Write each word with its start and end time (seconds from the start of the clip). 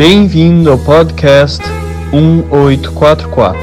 Bem-vindo 0.00 0.70
ao 0.70 0.78
podcast 0.78 1.62
1844. 2.10 3.60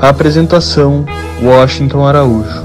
Apresentação: 0.00 1.04
Washington 1.42 2.06
Araújo. 2.06 2.64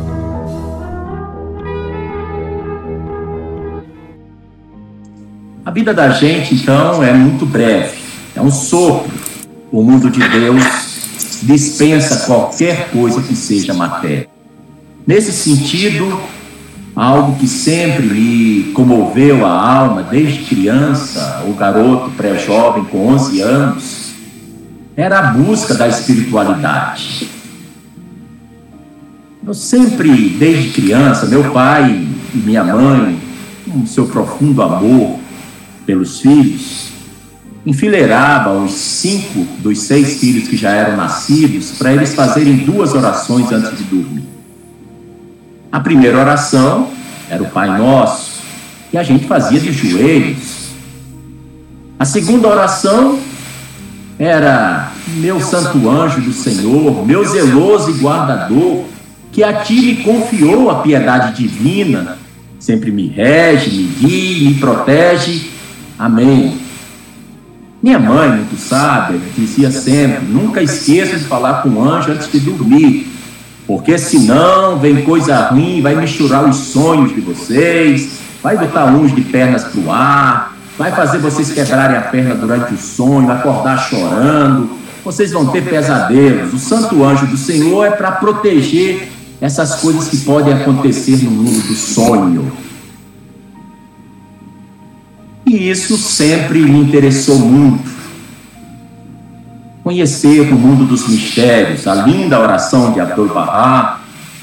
A 5.65 5.71
vida 5.71 5.93
da 5.93 6.11
gente, 6.11 6.55
então, 6.55 7.03
é 7.03 7.11
muito 7.11 7.45
breve, 7.45 7.97
é 8.33 8.41
um 8.41 8.49
sopro. 8.49 9.11
O 9.69 9.83
mundo 9.83 10.09
de 10.09 10.25
Deus 10.25 10.63
dispensa 11.43 12.25
qualquer 12.25 12.91
coisa 12.91 13.21
que 13.21 13.35
seja 13.35 13.73
matéria. 13.73 14.29
Nesse 15.05 15.33
sentido, 15.33 16.17
algo 16.97 17.37
que 17.37 17.47
sempre 17.47 18.07
me 18.07 18.71
comoveu 18.73 19.45
a 19.45 19.51
alma 19.51 20.01
desde 20.01 20.45
criança, 20.45 21.43
o 21.47 21.53
garoto 21.53 22.09
pré-jovem 22.17 22.85
com 22.85 23.05
11 23.09 23.39
anos, 23.41 24.13
era 24.95 25.19
a 25.19 25.33
busca 25.33 25.75
da 25.75 25.87
espiritualidade. 25.87 27.29
Eu 29.45 29.53
sempre, 29.53 30.29
desde 30.39 30.69
criança, 30.69 31.27
meu 31.27 31.51
pai 31.51 32.03
e 32.33 32.37
minha 32.37 32.63
mãe, 32.63 33.19
com 33.69 33.85
seu 33.85 34.07
profundo 34.07 34.63
amor 34.63 35.19
pelos 35.85 36.19
filhos, 36.19 36.87
enfileirava 37.63 38.53
os 38.57 38.71
cinco 38.71 39.45
dos 39.59 39.81
seis 39.81 40.19
filhos 40.19 40.47
que 40.47 40.57
já 40.57 40.71
eram 40.71 40.97
nascidos 40.97 41.73
para 41.77 41.93
eles 41.93 42.15
fazerem 42.15 42.57
duas 42.57 42.95
orações 42.95 43.51
antes 43.51 43.77
de 43.77 43.83
dormir. 43.83 44.36
A 45.71 45.79
primeira 45.79 46.17
oração 46.17 46.89
era 47.29 47.43
o 47.43 47.49
Pai 47.49 47.77
Nosso, 47.77 48.41
que 48.89 48.97
a 48.97 49.03
gente 49.03 49.25
fazia 49.25 49.59
de 49.59 49.71
joelhos. 49.71 50.69
A 51.99 52.05
segunda 52.05 52.47
oração 52.47 53.19
era 54.17 54.91
meu 55.07 55.39
santo 55.41 55.89
anjo 55.89 56.21
do 56.21 56.31
Senhor, 56.31 57.05
meu 57.05 57.25
zeloso 57.25 57.91
e 57.91 57.93
guardador, 57.95 58.85
que 59.31 59.43
a 59.43 59.61
ti 59.61 59.81
me 59.81 59.95
confiou 59.97 60.71
a 60.71 60.75
piedade 60.75 61.35
divina, 61.35 62.17
sempre 62.59 62.89
me 62.89 63.07
rege, 63.07 63.69
me 63.69 63.83
guia, 63.83 64.49
me 64.49 64.55
protege. 64.55 65.51
Amém. 65.99 66.57
Minha 67.83 67.99
mãe, 67.99 68.29
muito 68.29 68.57
sábia, 68.57 69.19
dizia 69.37 69.69
sempre: 69.69 70.25
nunca 70.25 70.61
esqueça 70.61 71.17
de 71.17 71.25
falar 71.25 71.61
com 71.61 71.69
o 71.69 71.83
anjo 71.83 72.11
antes 72.11 72.31
de 72.31 72.39
dormir, 72.39 73.07
porque 73.67 73.97
senão 73.97 74.79
vem 74.79 75.03
coisa 75.03 75.49
ruim, 75.49 75.81
vai 75.81 75.93
misturar 75.93 76.47
os 76.49 76.55
sonhos 76.55 77.13
de 77.13 77.19
vocês, 77.19 78.11
vai 78.41 78.57
botar 78.57 78.85
uns 78.85 79.13
de 79.13 79.21
pernas 79.21 79.65
para 79.65 79.81
o 79.81 79.91
ar, 79.91 80.57
vai 80.77 80.89
fazer 80.91 81.17
vocês 81.17 81.51
quebrarem 81.51 81.97
a 81.97 82.01
perna 82.01 82.33
durante 82.33 82.73
o 82.73 82.77
sonho, 82.77 83.29
acordar 83.29 83.77
chorando, 83.77 84.69
vocês 85.03 85.33
vão 85.33 85.47
ter 85.47 85.63
pesadelos. 85.65 86.53
O 86.53 86.57
santo 86.57 87.03
anjo 87.03 87.27
do 87.27 87.35
Senhor 87.35 87.85
é 87.85 87.91
para 87.91 88.13
proteger 88.13 89.09
essas 89.41 89.75
coisas 89.75 90.07
que 90.07 90.17
podem 90.17 90.53
acontecer 90.53 91.17
no 91.23 91.31
mundo 91.31 91.67
do 91.67 91.75
sonho. 91.75 92.49
E 95.45 95.69
isso 95.69 95.97
sempre 95.97 96.61
me 96.61 96.79
interessou 96.79 97.37
muito 97.37 97.96
conhecer 99.87 100.41
o 100.41 100.55
mundo 100.57 100.83
dos 100.83 101.07
mistérios, 101.07 101.87
a 101.87 101.95
linda 101.95 102.37
oração 102.37 102.91
de 102.91 102.99
Abdul 102.99 103.29
Bahá, 103.29 104.01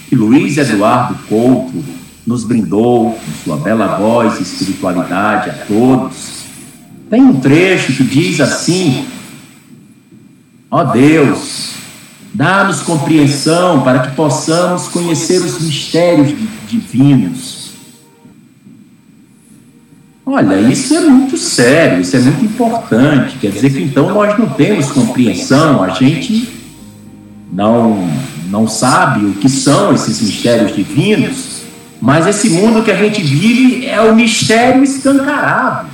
que 0.09 0.17
Luiz 0.17 0.56
Eduardo 0.56 1.19
Couto 1.28 1.84
nos 2.27 2.45
brindou 2.45 3.11
com 3.11 3.33
sua 3.45 3.59
bela 3.59 3.98
voz 3.98 4.41
e 4.41 4.42
espiritualidade 4.42 5.50
a 5.50 5.53
todos. 5.53 6.45
Tem 7.11 7.20
um 7.20 7.41
trecho 7.41 7.92
que 7.92 8.05
diz 8.05 8.41
assim: 8.41 9.05
Ó 10.70 10.81
oh 10.81 10.84
Deus, 10.87 11.72
dá-nos 12.33 12.81
compreensão 12.81 13.82
para 13.82 13.99
que 13.99 14.16
possamos 14.16 14.88
conhecer 14.88 15.43
os 15.43 15.61
mistérios 15.61 16.34
divinos 16.66 17.63
Olha, 20.27 20.59
isso 20.59 20.95
é 20.95 21.01
muito 21.01 21.37
sério, 21.37 22.01
isso 22.01 22.17
é 22.17 22.21
muito 22.21 22.45
importante. 22.47 23.37
Quer 23.39 23.51
dizer 23.51 23.71
que 23.71 23.83
então 23.83 24.09
nós 24.15 24.39
não 24.39 24.49
temos 24.49 24.91
compreensão, 24.91 25.83
a 25.83 25.91
gente 25.91 26.49
não, 27.53 28.09
não 28.49 28.67
sabe 28.67 29.27
o 29.27 29.35
que 29.35 29.51
são 29.51 29.93
esses 29.95 30.23
mistérios 30.23 30.75
divinos, 30.75 31.62
mas 32.01 32.27
esse 32.27 32.49
mundo 32.49 32.83
que 32.83 32.91
a 32.91 32.97
gente 32.97 33.23
vive 33.23 33.87
é 33.87 34.01
o 34.01 34.15
mistério 34.17 34.83
escancarado. 34.83 35.89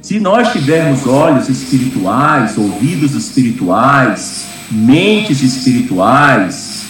Se 0.00 0.20
nós 0.20 0.52
tivermos 0.52 1.04
olhos 1.06 1.48
espirituais, 1.48 2.56
ouvidos 2.56 3.14
espirituais, 3.14 4.44
mentes 4.70 5.42
espirituais 5.42 6.82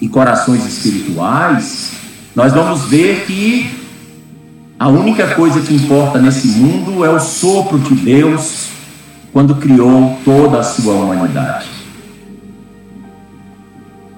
e 0.00 0.08
corações 0.08 0.66
espirituais, 0.66 1.92
nós 2.34 2.52
vamos 2.52 2.84
ver 2.84 3.24
que 3.26 3.85
a 4.78 4.88
única 4.88 5.34
coisa 5.34 5.60
que 5.60 5.74
importa 5.74 6.18
nesse 6.18 6.48
mundo 6.48 7.04
é 7.04 7.08
o 7.08 7.18
sopro 7.18 7.78
de 7.78 7.94
Deus 7.94 8.68
quando 9.32 9.54
criou 9.54 10.18
toda 10.24 10.60
a 10.60 10.62
sua 10.62 10.92
humanidade. 10.92 11.66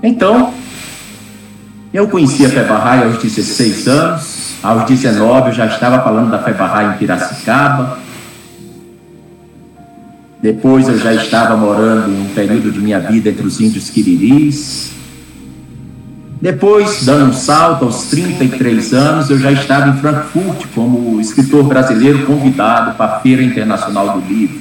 Então, 0.03 0.53
eu 1.93 2.09
conheci 2.09 2.45
a 2.45 2.65
Bahá'í 2.65 3.05
aos 3.05 3.19
16 3.19 3.89
anos, 3.89 4.57
aos 4.63 4.85
19 4.85 5.49
eu 5.49 5.55
já 5.55 5.67
estava 5.67 6.03
falando 6.03 6.31
da 6.31 6.39
Bahá'í 6.39 6.95
em 6.95 6.99
Piracicaba. 6.99 7.99
Depois 10.43 10.89
eu 10.89 10.99
já 10.99 11.15
estava 11.15 11.57
morando 11.57 12.11
um 12.11 12.33
período 12.35 12.71
de 12.71 12.81
minha 12.81 13.01
vida 13.01 13.31
entre 13.31 13.47
os 13.47 13.61
índios 13.61 13.91
quiriris. 13.91 14.98
Depois, 16.41 17.05
dando 17.05 17.31
um 17.31 17.33
salto 17.33 17.85
aos 17.85 18.05
33 18.05 18.95
anos, 18.95 19.29
eu 19.29 19.39
já 19.39 19.51
estava 19.51 19.89
em 19.89 20.01
Frankfurt 20.01 20.67
como 20.73 21.21
escritor 21.21 21.65
brasileiro 21.65 22.25
convidado 22.27 22.95
para 22.97 23.17
a 23.17 23.21
Feira 23.21 23.43
Internacional 23.43 24.21
do 24.21 24.29
Livro. 24.29 24.61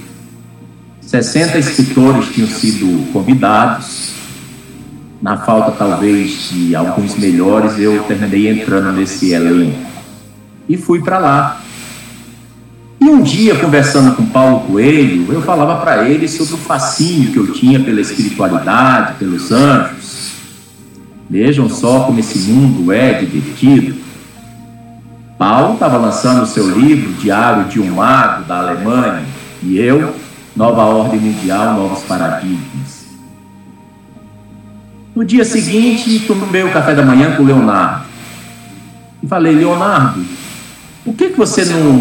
60 1.01 1.57
escritores 1.59 2.29
tinham 2.33 2.49
sido 2.49 3.11
convidados. 3.13 4.13
Na 5.21 5.37
falta, 5.37 5.71
talvez, 5.71 6.49
de 6.51 6.75
alguns 6.75 7.15
melhores, 7.15 7.77
eu 7.77 8.01
terminei 8.03 8.49
entrando 8.49 8.91
nesse 8.91 9.31
elenco. 9.31 9.77
E 10.67 10.77
fui 10.77 10.99
para 11.01 11.19
lá. 11.19 11.61
E 12.99 13.05
um 13.05 13.21
dia, 13.21 13.55
conversando 13.55 14.15
com 14.15 14.25
Paulo 14.25 14.61
Coelho, 14.61 15.31
eu 15.31 15.43
falava 15.43 15.79
para 15.79 16.09
ele 16.09 16.27
sobre 16.27 16.55
o 16.55 16.57
fascínio 16.57 17.31
que 17.31 17.37
eu 17.37 17.53
tinha 17.53 17.79
pela 17.79 18.01
espiritualidade, 18.01 19.19
pelos 19.19 19.51
anjos 19.51 20.26
Vejam 21.29 21.69
só 21.69 22.01
como 22.01 22.19
esse 22.19 22.39
mundo 22.39 22.91
é 22.91 23.13
divertido. 23.13 23.95
Paulo 25.37 25.73
estava 25.73 25.97
lançando 25.97 26.43
o 26.43 26.47
seu 26.47 26.69
livro 26.69 27.13
Diário 27.13 27.65
de 27.65 27.79
um 27.79 27.95
Mago 27.95 28.45
da 28.45 28.59
Alemanha 28.59 29.23
e 29.61 29.77
eu, 29.77 30.15
Nova 30.55 30.83
Ordem 30.83 31.19
Mundial, 31.19 31.75
Novos 31.75 32.03
Paradigmas. 32.03 33.05
No 35.15 35.25
dia 35.25 35.43
seguinte, 35.43 36.25
tomei 36.27 36.63
o 36.63 36.71
café 36.71 36.95
da 36.95 37.03
manhã 37.03 37.35
com 37.35 37.43
o 37.43 37.45
Leonardo 37.45 38.05
e 39.21 39.27
falei: 39.27 39.53
Leonardo, 39.53 40.23
por 41.03 41.13
que, 41.13 41.29
que 41.29 41.37
você 41.37 41.65
não, 41.65 41.93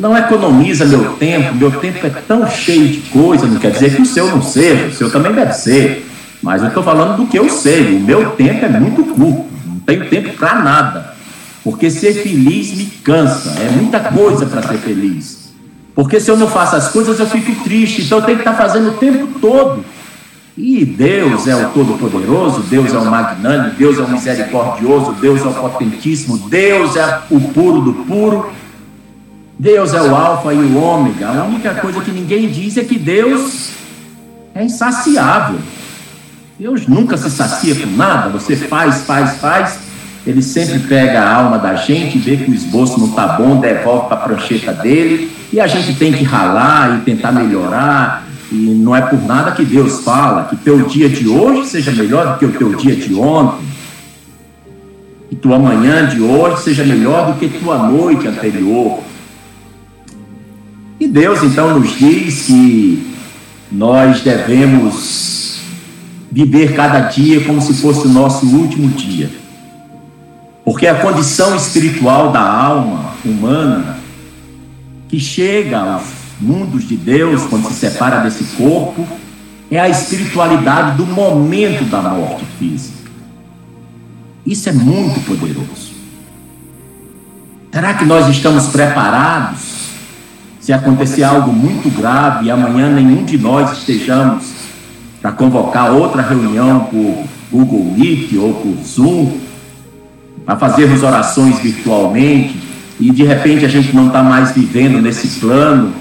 não 0.00 0.16
economiza 0.16 0.84
meu 0.84 1.12
tempo? 1.12 1.54
Meu 1.54 1.70
tempo 1.72 2.06
é 2.06 2.10
tão 2.10 2.46
cheio 2.46 2.88
de 2.88 3.00
coisa, 3.10 3.46
não 3.46 3.58
quer 3.58 3.70
dizer 3.70 3.94
que 3.94 4.02
o 4.02 4.06
seu 4.06 4.28
não 4.28 4.42
seja, 4.42 4.86
o 4.86 4.92
seu 4.92 5.10
também 5.10 5.32
deve 5.32 5.52
ser. 5.52 6.06
Mas 6.42 6.62
eu 6.62 6.68
estou 6.68 6.82
falando 6.82 7.16
do 7.16 7.26
que 7.26 7.38
eu 7.38 7.48
sei. 7.48 7.96
O 7.96 8.00
meu 8.00 8.30
tempo 8.30 8.64
é 8.64 8.68
muito 8.68 9.02
curto. 9.04 9.46
Não 9.66 9.78
tenho 9.80 10.08
tempo 10.08 10.36
para 10.36 10.56
nada. 10.62 11.16
Porque 11.64 11.90
ser 11.90 12.14
feliz 12.14 12.76
me 12.76 12.86
cansa. 12.86 13.58
É 13.60 13.70
muita 13.70 14.00
coisa 14.00 14.46
para 14.46 14.62
ser 14.62 14.78
feliz. 14.78 15.52
Porque 15.94 16.20
se 16.20 16.30
eu 16.30 16.36
não 16.36 16.46
faço 16.46 16.76
as 16.76 16.88
coisas, 16.88 17.18
eu 17.18 17.26
fico 17.26 17.64
triste. 17.64 18.02
Então 18.02 18.18
eu 18.18 18.24
tenho 18.24 18.38
que 18.38 18.42
estar 18.42 18.56
tá 18.56 18.62
fazendo 18.62 18.90
o 18.90 18.92
tempo 18.98 19.26
todo. 19.40 19.84
E 20.56 20.86
Deus 20.86 21.46
é 21.46 21.54
o 21.54 21.68
Todo-Poderoso, 21.68 22.62
Deus 22.62 22.94
é 22.94 22.96
o 22.96 23.04
Magnânimo, 23.04 23.74
Deus 23.76 23.98
é 23.98 24.02
o 24.02 24.08
Misericordioso, 24.08 25.12
Deus 25.20 25.42
é 25.42 25.48
o 25.48 25.52
Potentíssimo, 25.52 26.38
Deus 26.48 26.96
é 26.96 27.20
o 27.30 27.38
puro 27.38 27.82
do 27.82 27.92
puro, 28.04 28.50
Deus 29.58 29.92
é 29.92 30.00
o 30.00 30.14
Alfa 30.14 30.54
e 30.54 30.56
o 30.56 30.82
Ômega. 30.82 31.28
A 31.28 31.44
única 31.44 31.74
coisa 31.74 32.00
que 32.00 32.10
ninguém 32.10 32.48
diz 32.48 32.78
é 32.78 32.84
que 32.84 32.98
Deus 32.98 33.70
é 34.54 34.64
insaciável. 34.64 35.58
Deus 36.58 36.86
nunca 36.86 37.18
se 37.18 37.30
sacia 37.30 37.74
com 37.74 37.90
nada, 37.96 38.30
você 38.30 38.56
faz, 38.56 39.02
faz, 39.02 39.36
faz. 39.36 39.78
Ele 40.26 40.40
sempre 40.40 40.78
pega 40.80 41.20
a 41.20 41.34
alma 41.34 41.58
da 41.58 41.74
gente, 41.74 42.18
vê 42.18 42.36
que 42.36 42.50
o 42.50 42.54
esboço 42.54 42.98
não 42.98 43.08
está 43.08 43.28
bom, 43.28 43.60
devolve 43.60 44.08
para 44.08 44.16
a 44.16 44.20
prancheta 44.20 44.72
dele, 44.72 45.30
e 45.52 45.60
a 45.60 45.66
gente 45.66 45.94
tem 45.94 46.12
que 46.12 46.24
ralar 46.24 46.96
e 46.96 47.00
tentar 47.02 47.30
melhorar. 47.30 48.26
E 48.50 48.54
não 48.54 48.96
é 48.96 49.02
por 49.02 49.22
nada 49.22 49.52
que 49.52 49.64
Deus 49.64 50.00
fala 50.00 50.44
que 50.44 50.56
teu 50.56 50.82
dia 50.88 51.08
de 51.10 51.28
hoje 51.28 51.68
seja 51.68 51.92
melhor 51.92 52.32
do 52.32 52.38
que 52.38 52.46
o 52.46 52.52
teu 52.52 52.74
dia 52.74 52.96
de 52.96 53.14
ontem, 53.14 53.66
que 55.28 55.36
tua 55.36 55.58
manhã 55.58 56.08
de 56.08 56.22
hoje 56.22 56.62
seja 56.62 56.84
melhor 56.84 57.32
do 57.32 57.38
que 57.38 57.48
tua 57.48 57.86
noite 57.86 58.26
anterior. 58.26 59.00
E 60.98 61.06
Deus 61.06 61.42
então 61.42 61.78
nos 61.78 61.98
diz 61.98 62.46
que 62.46 63.14
nós 63.70 64.22
devemos 64.22 65.35
viver 66.36 66.76
cada 66.76 67.00
dia 67.00 67.42
como 67.44 67.62
se 67.62 67.72
fosse 67.72 68.06
o 68.06 68.10
nosso 68.10 68.44
último 68.46 68.88
dia. 68.88 69.30
Porque 70.62 70.86
a 70.86 70.96
condição 70.96 71.56
espiritual 71.56 72.30
da 72.30 72.42
alma 72.42 73.14
humana, 73.24 73.96
que 75.08 75.18
chega 75.18 75.78
aos 75.78 76.04
mundos 76.38 76.86
de 76.86 76.94
Deus 76.94 77.44
quando 77.44 77.66
se 77.68 77.76
separa 77.76 78.18
desse 78.18 78.44
corpo, 78.54 79.08
é 79.70 79.80
a 79.80 79.88
espiritualidade 79.88 80.98
do 80.98 81.06
momento 81.06 81.84
da 81.84 82.02
morte 82.02 82.44
física. 82.58 83.10
Isso 84.44 84.68
é 84.68 84.72
muito 84.72 85.24
poderoso. 85.24 85.92
Será 87.72 87.94
que 87.94 88.04
nós 88.04 88.28
estamos 88.28 88.66
preparados 88.66 89.86
se 90.60 90.70
acontecer 90.70 91.22
algo 91.22 91.50
muito 91.50 91.88
grave 91.88 92.46
e 92.46 92.50
amanhã 92.50 92.90
nenhum 92.90 93.24
de 93.24 93.38
nós 93.38 93.78
estejamos 93.78 94.55
para 95.20 95.32
convocar 95.32 95.92
outra 95.92 96.22
reunião 96.22 96.80
por 96.84 97.24
Google 97.50 97.84
Meet 97.96 98.34
ou 98.36 98.54
por 98.54 98.76
Zoom, 98.84 99.38
para 100.44 100.56
fazermos 100.56 101.02
orações 101.02 101.58
virtualmente 101.58 102.66
e 102.98 103.10
de 103.10 103.24
repente 103.24 103.64
a 103.64 103.68
gente 103.68 103.94
não 103.94 104.06
está 104.06 104.22
mais 104.22 104.52
vivendo 104.52 105.00
nesse 105.00 105.40
plano, 105.40 105.92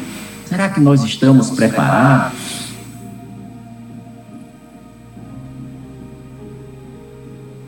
será 0.45 0.69
que 0.69 0.79
nós 0.79 1.03
estamos 1.03 1.49
preparados? 1.49 2.65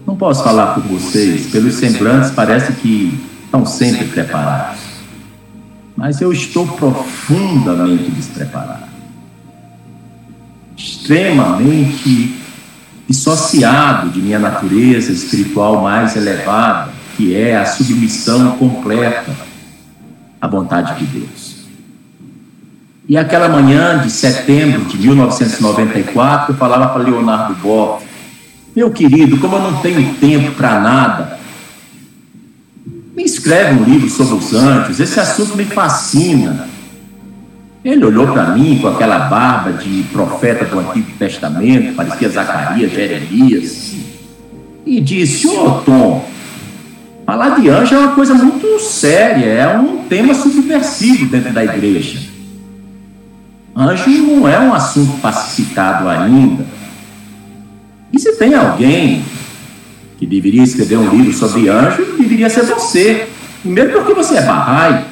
Não 0.06 0.16
posso 0.16 0.44
falar 0.44 0.74
por 0.74 0.84
vocês, 0.84 1.48
pelos 1.48 1.76
semblantes 1.76 2.32
parece 2.32 2.72
que 2.74 3.20
estão 3.44 3.66
sempre 3.66 4.06
preparados. 4.06 4.80
Mas 5.96 6.22
eu 6.22 6.32
estou 6.32 6.66
profundamente 6.66 8.10
despreparado, 8.12 8.87
extremamente 11.08 12.36
dissociado 13.08 14.10
de 14.10 14.20
minha 14.20 14.38
natureza 14.38 15.14
espiritual 15.14 15.82
mais 15.82 16.18
elevada, 16.18 16.92
que 17.16 17.34
é 17.34 17.56
a 17.56 17.66
submissão 17.66 18.58
completa 18.58 19.32
à 20.42 20.48
vontade 20.48 21.00
de 21.00 21.20
Deus. 21.20 21.56
E 23.08 23.18
aquela 23.18 23.48
manhã 23.48 24.00
de 24.00 24.12
setembro 24.12 24.84
de 24.84 24.98
1994, 24.98 26.54
eu 26.54 26.58
falava 26.58 26.90
para 26.90 27.04
Leonardo 27.04 27.56
Boff, 27.56 28.06
meu 28.76 28.92
querido, 28.92 29.38
como 29.38 29.56
eu 29.56 29.62
não 29.62 29.78
tenho 29.78 30.14
tempo 30.16 30.52
para 30.52 30.82
nada, 30.82 31.40
me 33.16 33.24
escreve 33.24 33.80
um 33.80 33.86
livro 33.86 34.10
sobre 34.10 34.36
os 34.36 34.54
anjos, 34.54 35.00
esse 35.00 35.18
assunto 35.18 35.56
me 35.56 35.64
fascina. 35.64 36.68
Ele 37.88 38.04
olhou 38.04 38.28
para 38.28 38.48
mim 38.48 38.80
com 38.80 38.90
aquela 38.90 39.18
barba 39.30 39.72
de 39.72 40.04
profeta 40.12 40.66
do 40.66 40.78
Antigo 40.78 41.10
Testamento, 41.18 41.96
parecia 41.96 42.28
Zacarias, 42.28 42.92
Jeremias, 42.92 43.96
e 44.86 45.00
disse: 45.00 45.48
Ô 45.48 45.72
Tom, 45.86 46.30
falar 47.26 47.58
de 47.58 47.70
anjo 47.70 47.96
é 47.96 48.00
uma 48.00 48.12
coisa 48.12 48.34
muito 48.34 48.78
séria, 48.82 49.46
é 49.46 49.78
um 49.78 50.04
tema 50.04 50.34
subversivo 50.34 51.28
dentro 51.28 51.54
da 51.54 51.64
igreja. 51.64 52.20
Anjo 53.74 54.10
não 54.10 54.46
é 54.50 54.60
um 54.60 54.74
assunto 54.74 55.22
pacificado 55.22 56.10
ainda. 56.10 56.66
E 58.12 58.20
se 58.20 58.34
tem 58.36 58.54
alguém 58.54 59.24
que 60.18 60.26
deveria 60.26 60.64
escrever 60.64 60.98
um 60.98 61.10
livro 61.10 61.32
sobre 61.32 61.70
anjo, 61.70 62.04
deveria 62.18 62.50
ser 62.50 62.66
você. 62.66 63.30
Primeiro 63.62 63.94
porque 63.94 64.14
você 64.14 64.40
é 64.40 64.42
Bahá'í, 64.42 65.06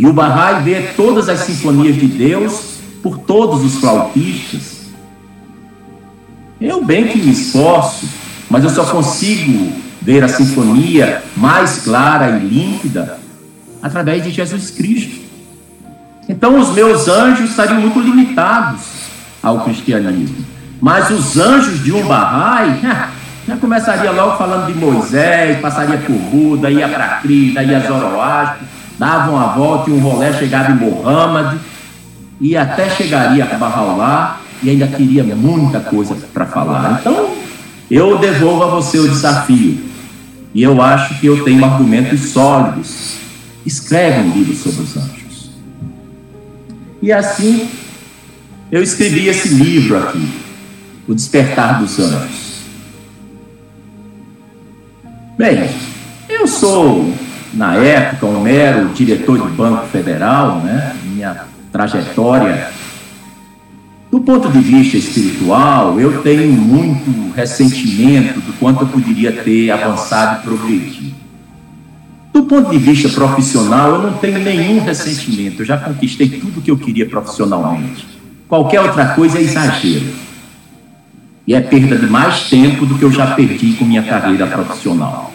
e 0.00 0.06
o 0.06 0.14
Bahá'í 0.14 0.62
vê 0.62 0.80
todas 0.96 1.28
as 1.28 1.40
sinfonias 1.40 1.94
de 1.94 2.06
Deus 2.06 2.78
por 3.02 3.18
todos 3.18 3.62
os 3.62 3.82
flautistas. 3.82 4.86
Eu 6.58 6.82
bem 6.82 7.06
que 7.06 7.18
me 7.18 7.30
esforço, 7.30 8.08
mas 8.48 8.64
eu 8.64 8.70
só 8.70 8.86
consigo 8.86 9.70
ver 10.00 10.24
a 10.24 10.28
sinfonia 10.28 11.22
mais 11.36 11.82
clara 11.82 12.30
e 12.30 12.46
límpida 12.46 13.18
através 13.82 14.24
de 14.24 14.30
Jesus 14.30 14.70
Cristo. 14.70 15.20
Então 16.26 16.58
os 16.58 16.70
meus 16.70 17.06
anjos 17.06 17.50
estariam 17.50 17.82
muito 17.82 18.00
limitados 18.00 18.80
ao 19.42 19.60
cristianismo. 19.64 20.46
Mas 20.80 21.10
os 21.10 21.36
anjos 21.36 21.84
de 21.84 21.92
um 21.92 22.06
Bahá'í, 22.06 22.80
Já 23.46 23.56
começaria 23.56 24.12
logo 24.12 24.38
falando 24.38 24.72
de 24.72 24.78
Moisés, 24.78 25.60
passaria 25.60 25.98
por 25.98 26.14
Buda, 26.14 26.70
ia 26.70 26.88
para 26.88 27.16
Krishna, 27.16 27.62
ia 27.62 27.80
Zoroastro, 27.80 28.64
dava 29.00 29.30
uma 29.30 29.46
volta 29.54 29.88
e 29.88 29.94
um 29.94 29.98
rolé 29.98 30.30
chegava 30.34 30.72
em 30.72 30.74
Mohammed, 30.74 31.58
e 32.38 32.54
até 32.54 32.90
chegaria 32.90 33.44
a 33.44 33.56
Bahá'u'lláh 33.56 34.40
e 34.62 34.68
ainda 34.68 34.86
teria 34.86 35.24
muita 35.24 35.80
coisa 35.80 36.14
para 36.34 36.44
falar. 36.44 36.98
Então, 37.00 37.34
eu 37.90 38.18
devolvo 38.18 38.62
a 38.62 38.66
você 38.66 38.98
o 38.98 39.08
desafio. 39.08 39.78
E 40.52 40.62
eu 40.62 40.82
acho 40.82 41.18
que 41.18 41.26
eu 41.26 41.42
tenho 41.44 41.64
argumentos 41.64 42.20
sólidos. 42.30 43.14
Escreve 43.64 44.20
um 44.20 44.32
livro 44.32 44.54
sobre 44.54 44.82
os 44.82 44.96
anjos. 44.96 45.50
E 47.00 47.10
assim, 47.10 47.68
eu 48.70 48.82
escrevi 48.82 49.28
esse 49.28 49.48
livro 49.48 49.96
aqui, 49.96 50.28
O 51.08 51.14
Despertar 51.14 51.80
dos 51.80 51.98
Anjos. 51.98 52.60
Bem, 55.38 55.70
eu 56.28 56.46
sou, 56.46 57.14
na 57.52 57.74
época, 57.74 58.26
um 58.26 58.40
mero 58.40 58.88
diretor 58.90 59.38
de 59.38 59.48
Banco 59.54 59.86
Federal, 59.88 60.60
né? 60.60 60.94
Minha 61.04 61.44
trajetória. 61.72 62.70
Do 64.10 64.20
ponto 64.20 64.48
de 64.48 64.58
vista 64.58 64.96
espiritual, 64.96 66.00
eu 66.00 66.20
tenho 66.22 66.52
muito 66.52 67.32
ressentimento 67.34 68.40
do 68.40 68.52
quanto 68.54 68.82
eu 68.82 68.88
poderia 68.88 69.32
ter 69.32 69.70
avançado 69.70 70.40
e 70.40 70.42
progredido. 70.42 71.14
Do 72.32 72.44
ponto 72.44 72.70
de 72.70 72.78
vista 72.78 73.08
profissional, 73.08 73.94
eu 73.94 74.02
não 74.02 74.12
tenho 74.14 74.38
nenhum 74.38 74.80
ressentimento. 74.82 75.62
Eu 75.62 75.66
já 75.66 75.76
conquistei 75.76 76.28
tudo 76.28 76.60
que 76.60 76.70
eu 76.70 76.76
queria 76.76 77.06
profissionalmente. 77.06 78.06
Qualquer 78.48 78.80
outra 78.80 79.14
coisa 79.14 79.38
é 79.38 79.42
exagero. 79.42 80.06
E 81.46 81.54
é 81.54 81.60
perda 81.60 81.96
de 81.96 82.06
mais 82.06 82.48
tempo 82.48 82.86
do 82.86 82.96
que 82.96 83.04
eu 83.04 83.12
já 83.12 83.28
perdi 83.28 83.72
com 83.74 83.84
minha 83.84 84.02
carreira 84.02 84.46
profissional. 84.46 85.29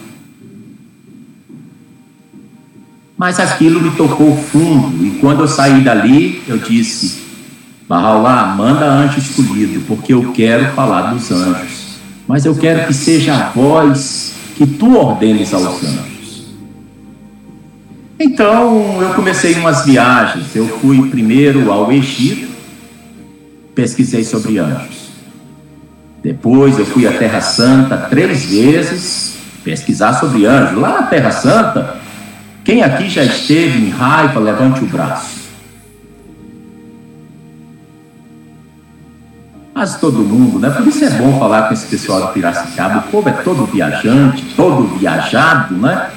Mas 3.16 3.40
aquilo 3.40 3.80
me 3.80 3.92
tocou 3.92 4.36
fundo, 4.36 5.04
e 5.04 5.12
quando 5.18 5.40
eu 5.40 5.48
saí 5.48 5.80
dali, 5.80 6.42
eu 6.46 6.58
disse: 6.58 7.22
Bahá'u'lláh, 7.88 8.54
manda 8.56 8.84
anjo 8.84 9.18
escolhido, 9.18 9.80
porque 9.86 10.12
eu 10.12 10.32
quero 10.32 10.72
falar 10.74 11.12
dos 11.12 11.30
anjos. 11.30 11.86
Mas 12.28 12.44
eu 12.44 12.54
quero 12.54 12.86
que 12.86 12.92
seja 12.92 13.34
a 13.34 13.50
voz 13.50 14.34
que 14.56 14.66
tu 14.66 14.96
ordenes 14.96 15.54
aos 15.54 15.82
anjos. 15.82 16.44
Então 18.18 19.00
eu 19.00 19.14
comecei 19.14 19.54
umas 19.54 19.84
viagens. 19.84 20.54
Eu 20.54 20.66
fui 20.66 21.08
primeiro 21.08 21.70
ao 21.70 21.92
Egito, 21.92 22.48
pesquisei 23.74 24.24
sobre 24.24 24.58
anjos. 24.58 25.06
Depois 26.22 26.78
eu 26.78 26.84
fui 26.84 27.06
à 27.06 27.12
Terra 27.12 27.40
Santa 27.40 27.96
três 28.10 28.46
vezes, 28.46 29.36
pesquisar 29.62 30.14
sobre 30.14 30.44
anjos. 30.44 30.78
Lá 30.78 31.00
na 31.00 31.06
Terra 31.06 31.30
Santa, 31.30 31.98
quem 32.66 32.82
aqui 32.82 33.08
já 33.08 33.22
esteve 33.22 33.78
em 33.78 33.90
raiva, 33.90 34.40
levante 34.40 34.82
o 34.82 34.86
braço. 34.88 35.46
Mas 39.72 40.00
todo 40.00 40.18
mundo, 40.18 40.58
né? 40.58 40.70
Por 40.70 40.84
isso 40.84 41.04
é 41.04 41.10
bom 41.10 41.38
falar 41.38 41.68
com 41.68 41.74
esse 41.74 41.86
pessoal 41.86 42.26
de 42.26 42.32
Piracicaba. 42.32 42.98
O 42.98 43.02
povo 43.10 43.28
é 43.28 43.32
todo 43.32 43.66
viajante, 43.66 44.42
todo 44.56 44.98
viajado, 44.98 45.76
né? 45.76 46.10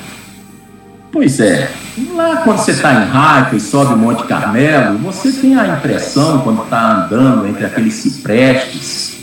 Pois 1.12 1.40
é, 1.40 1.70
lá 2.16 2.38
quando 2.38 2.58
você 2.58 2.72
está 2.72 2.94
em 2.94 3.06
raiva 3.06 3.56
e 3.56 3.60
sobe 3.60 3.94
o 3.94 3.98
Monte 3.98 4.24
Carmelo, 4.24 4.98
você 4.98 5.32
tem 5.32 5.56
a 5.56 5.68
impressão, 5.68 6.42
quando 6.42 6.64
está 6.64 7.06
andando 7.06 7.48
entre 7.48 7.66
aqueles 7.66 7.94
ciprestes, 7.94 9.18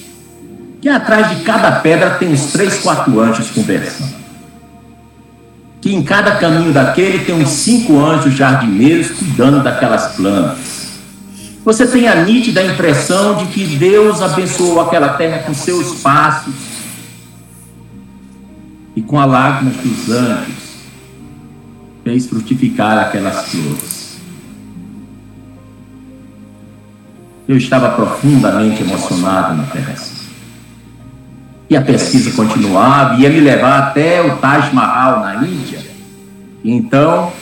que 0.80 0.88
atrás 0.88 1.28
de 1.30 1.42
cada 1.42 1.72
pedra 1.80 2.10
tem 2.10 2.32
uns 2.32 2.52
três, 2.52 2.78
quatro 2.78 3.18
anjos 3.18 3.50
conversando 3.50 4.25
que 5.86 5.94
em 5.94 6.02
cada 6.02 6.34
caminho 6.34 6.72
daquele 6.72 7.20
tem 7.20 7.32
uns 7.32 7.48
cinco 7.48 8.04
anjos 8.04 8.34
jardineiros 8.34 9.10
cuidando 9.10 9.62
daquelas 9.62 10.16
plantas. 10.16 10.98
Você 11.64 11.86
tem 11.86 12.08
a 12.08 12.24
nítida 12.24 12.60
impressão 12.60 13.36
de 13.36 13.46
que 13.46 13.64
Deus 13.76 14.20
abençoou 14.20 14.80
aquela 14.80 15.10
terra 15.10 15.44
com 15.44 15.54
seus 15.54 16.00
passos 16.00 16.52
e 18.96 19.02
com 19.02 19.16
a 19.16 19.24
lágrimas 19.24 19.76
dos 19.76 20.10
anjos 20.10 20.66
fez 22.02 22.26
frutificar 22.26 22.98
aquelas 22.98 23.46
flores. 23.46 24.16
Eu 27.46 27.56
estava 27.56 27.90
profundamente 27.90 28.82
emocionado 28.82 29.54
na 29.54 29.62
terra. 29.66 30.15
E 31.68 31.76
a 31.76 31.82
pesquisa 31.82 32.30
continuava, 32.30 33.16
ia 33.16 33.28
me 33.28 33.40
levar 33.40 33.78
até 33.78 34.22
o 34.22 34.36
Taj 34.36 34.72
Mahal 34.72 35.20
na 35.20 35.44
Índia. 35.44 35.80
Então, 36.64 37.32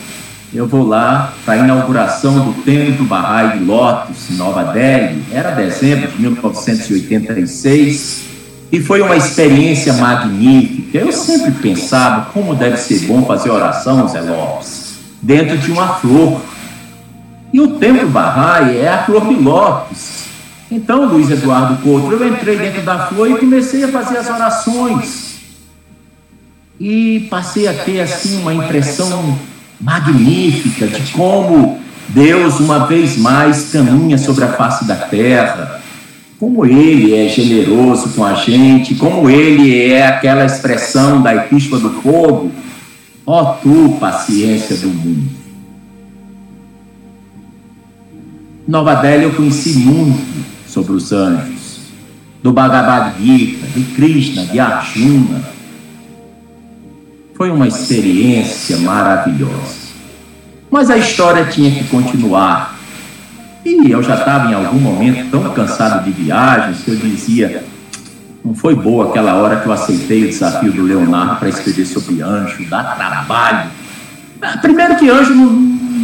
eu 0.53 0.67
vou 0.67 0.87
lá 0.87 1.33
para 1.45 1.55
a 1.55 1.59
inauguração 1.59 2.39
do 2.39 2.53
Templo 2.63 3.05
Bahá'í 3.05 3.59
de 3.59 3.65
Lotus, 3.65 4.31
Nova 4.31 4.73
Delhi. 4.73 5.25
Era 5.33 5.51
dezembro 5.51 6.11
de 6.13 6.23
1986 6.23 8.25
e 8.73 8.81
foi 8.81 9.03
uma 9.03 9.17
experiência 9.17 9.93
magnífica. 9.95 10.99
Eu 10.99 11.13
sempre 11.13 11.53
pensava 11.53 12.27
como 12.33 12.55
deve 12.55 12.77
ser 12.77 13.07
bom 13.07 13.25
fazer 13.27 13.51
oração, 13.51 14.09
Zé 14.09 14.21
Lopes, 14.21 14.99
dentro 15.21 15.59
de 15.59 15.71
uma 15.71 15.95
flor. 15.95 16.41
E 17.53 17.61
o 17.61 17.79
Templo 17.79 18.09
Bahá'í 18.09 18.79
é 18.79 18.89
a 18.89 19.05
flor 19.05 19.27
de 19.27 19.35
lótus. 19.35 20.25
Então, 20.75 21.07
Luiz 21.07 21.31
Eduardo 21.31 21.81
Couto, 21.83 22.11
eu 22.11 22.29
entrei 22.29 22.57
dentro 22.57 22.83
da 22.83 23.07
flor 23.07 23.31
e 23.31 23.39
comecei 23.39 23.85
a 23.85 23.89
fazer 23.89 24.19
as 24.19 24.29
orações. 24.29 25.37
E 26.81 27.29
passei 27.31 27.69
a 27.69 27.73
ter, 27.73 28.01
assim, 28.01 28.41
uma 28.41 28.53
impressão 28.53 29.39
magnífica 29.81 30.89
de 30.89 31.13
como 31.13 31.79
Deus, 32.09 32.59
uma 32.59 32.87
vez 32.87 33.17
mais, 33.17 33.71
caminha 33.71 34.19
sobre 34.19 34.45
a 34.45 34.49
face 34.49 34.85
da 34.85 34.97
terra, 34.97 35.81
como 36.41 36.67
Ele 36.67 37.15
é 37.15 37.29
generoso 37.29 38.09
com 38.09 38.25
a 38.25 38.35
gente, 38.35 38.97
como 38.97 39.31
Ele 39.31 39.93
é 39.93 40.05
aquela 40.05 40.45
expressão 40.45 41.23
da 41.23 41.37
Epístola 41.37 41.83
do 41.83 41.91
Fogo, 42.03 42.51
ó 43.25 43.45
tu, 43.63 43.97
paciência 44.01 44.77
do 44.77 44.89
mundo. 44.89 45.31
Nova 48.67 48.97
Delhi 48.97 49.23
eu 49.23 49.35
conheci 49.35 49.75
muito 49.75 50.54
sobre 50.75 50.93
os 50.93 51.13
anjos, 51.13 51.79
do 52.43 52.53
Bhagavad 52.53 53.15
Gita, 53.23 53.65
de 53.69 53.85
Krishna, 53.95 54.45
de 54.45 54.59
Arjuna, 54.59 55.41
foi 57.37 57.49
uma 57.49 57.69
experiência 57.69 58.79
maravilhosa. 58.79 59.85
Mas 60.69 60.91
a 60.91 60.97
história 60.97 61.45
tinha 61.45 61.71
que 61.71 61.85
continuar. 61.85 62.77
E 63.65 63.89
eu 63.89 64.03
já 64.03 64.17
estava 64.17 64.51
em 64.51 64.55
algum 64.55 64.81
momento 64.81 65.31
tão 65.31 65.49
cansado 65.55 66.05
de 66.05 66.11
viagens 66.11 66.83
que 66.83 66.91
eu 66.91 66.97
dizia: 66.97 67.65
não 68.45 68.55
foi 68.55 68.75
boa 68.75 69.09
aquela 69.09 69.35
hora 69.35 69.61
que 69.61 69.67
eu 69.67 69.73
aceitei 69.73 70.25
o 70.25 70.29
desafio 70.29 70.73
do 70.73 70.83
Leonardo 70.83 71.37
para 71.37 71.49
escrever 71.49 71.87
sobre 71.87 72.21
anjo, 72.21 72.65
dá 72.69 72.83
trabalho. 72.83 73.71
Primeiro 74.61 74.97
que 74.97 75.09
anjo 75.09 75.35
não, 75.35 75.51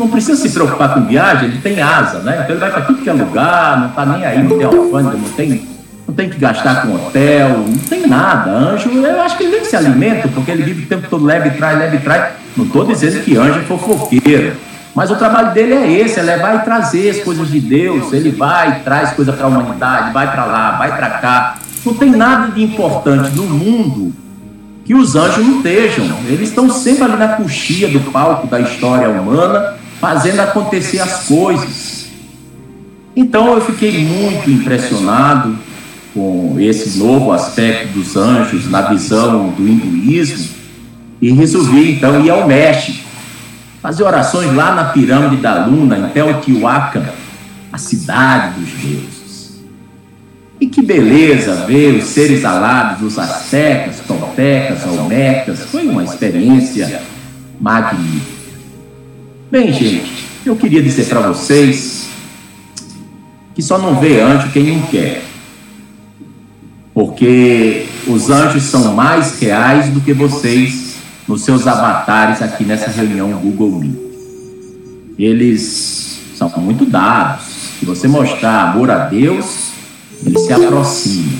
não 0.00 0.08
precisa 0.08 0.40
se 0.40 0.48
preocupar 0.50 0.94
com 0.94 1.04
viagem, 1.04 1.50
ele 1.50 1.58
tem 1.58 1.80
asa, 1.80 2.20
né? 2.20 2.40
Então 2.42 2.50
ele 2.50 2.60
vai 2.60 2.70
para 2.70 2.80
tudo 2.80 3.02
que 3.02 3.08
é 3.08 3.12
lugar, 3.12 3.78
não 3.78 3.88
está 3.88 4.06
nem 4.06 4.24
aí, 4.24 4.42
não 4.42 4.56
tem 4.56 4.66
alfândega, 4.66 5.16
não 5.16 5.28
tem 5.30 5.70
não 6.08 6.14
tem 6.16 6.28
que 6.28 6.38
gastar 6.38 6.82
com 6.82 6.94
hotel, 6.94 7.50
não 7.50 7.78
tem 7.78 8.04
nada. 8.04 8.50
Anjo, 8.50 8.90
eu 8.90 9.22
acho 9.22 9.36
que 9.36 9.44
ele 9.44 9.52
nem 9.52 9.64
se 9.64 9.76
alimenta, 9.76 10.26
porque 10.26 10.50
ele 10.50 10.64
vive 10.64 10.82
o 10.82 10.86
tempo 10.86 11.06
todo 11.08 11.24
leve 11.24 11.50
e 11.50 11.52
traz, 11.52 11.78
leve 11.78 11.98
e 11.98 12.00
traz. 12.00 12.32
Não 12.56 12.64
estou 12.64 12.84
dizendo 12.84 13.22
que 13.22 13.36
anjo 13.36 13.60
é 13.60 13.62
fofoqueiro, 13.62 14.56
mas 14.92 15.08
o 15.08 15.14
trabalho 15.14 15.52
dele 15.54 15.72
é 15.72 15.92
esse, 16.00 16.18
é 16.18 16.22
levar 16.22 16.56
e 16.56 16.58
trazer 16.64 17.10
as 17.10 17.20
coisas 17.20 17.48
de 17.48 17.60
Deus. 17.60 18.12
Ele 18.12 18.32
vai 18.32 18.72
e 18.72 18.74
traz 18.80 19.12
coisa 19.12 19.32
para 19.32 19.44
a 19.44 19.48
humanidade, 19.48 20.12
vai 20.12 20.32
para 20.32 20.44
lá, 20.46 20.72
vai 20.72 20.96
para 20.96 21.10
cá. 21.10 21.58
Não 21.86 21.94
tem 21.94 22.10
nada 22.10 22.50
de 22.50 22.62
importante 22.62 23.30
no 23.36 23.44
mundo 23.44 24.12
que 24.84 24.94
os 24.94 25.14
anjos 25.14 25.46
não 25.46 25.58
estejam. 25.58 26.04
Eles 26.26 26.48
estão 26.48 26.68
sempre 26.68 27.04
ali 27.04 27.16
na 27.16 27.28
coxia 27.28 27.86
do 27.86 28.00
palco 28.10 28.48
da 28.48 28.58
história 28.58 29.08
humana, 29.08 29.76
fazendo 30.00 30.40
acontecer 30.40 30.98
as 30.98 31.24
coisas. 31.24 32.06
Então 33.14 33.54
eu 33.54 33.60
fiquei 33.60 34.02
muito 34.02 34.50
impressionado 34.50 35.56
com 36.14 36.56
esse 36.58 36.98
novo 36.98 37.30
aspecto 37.30 37.92
dos 37.92 38.16
anjos 38.16 38.68
na 38.70 38.82
visão 38.82 39.50
do 39.50 39.68
hinduísmo 39.68 40.48
e 41.20 41.30
resolvi 41.32 41.92
então 41.92 42.24
ir 42.24 42.30
ao 42.30 42.48
México, 42.48 42.98
fazer 43.82 44.02
orações 44.02 44.52
lá 44.54 44.74
na 44.74 44.84
pirâmide 44.84 45.36
da 45.36 45.66
Luna, 45.66 45.98
em 45.98 46.08
Teotihuacan, 46.08 47.04
a 47.70 47.78
cidade 47.78 48.58
dos 48.58 48.70
deuses. 48.70 49.60
E 50.60 50.66
que 50.66 50.82
beleza 50.82 51.66
ver 51.66 51.96
os 51.96 52.04
seres 52.04 52.44
alados, 52.44 53.02
os 53.02 53.18
astecas, 53.18 54.00
toltecas, 54.06 54.84
olmecas, 54.86 55.60
foi 55.66 55.86
uma 55.86 56.04
experiência 56.04 57.02
magnífica. 57.60 58.39
Bem, 59.50 59.72
gente, 59.72 60.26
eu 60.46 60.54
queria 60.56 60.82
dizer 60.82 61.06
para 61.06 61.20
vocês 61.20 62.08
que 63.54 63.62
só 63.62 63.78
não 63.78 64.00
vê 64.00 64.20
anjo 64.20 64.50
quem 64.52 64.76
não 64.76 64.82
quer 64.86 65.30
porque 67.00 67.86
os 68.06 68.30
anjos 68.30 68.64
são 68.64 68.94
mais 68.94 69.38
reais 69.38 69.88
do 69.88 70.00
que 70.00 70.12
vocês 70.12 70.96
nos 71.26 71.42
seus 71.42 71.66
avatares 71.66 72.42
aqui 72.42 72.64
nessa 72.64 72.90
reunião 72.90 73.30
Google 73.32 73.70
Meet. 73.70 73.96
Eles 75.18 76.18
são 76.34 76.50
muito 76.58 76.84
dados. 76.84 77.44
Se 77.78 77.86
você 77.86 78.08
mostrar 78.08 78.70
amor 78.70 78.90
a 78.90 79.06
Deus, 79.06 79.70
eles 80.26 80.42
se 80.42 80.52
aproximam. 80.52 81.38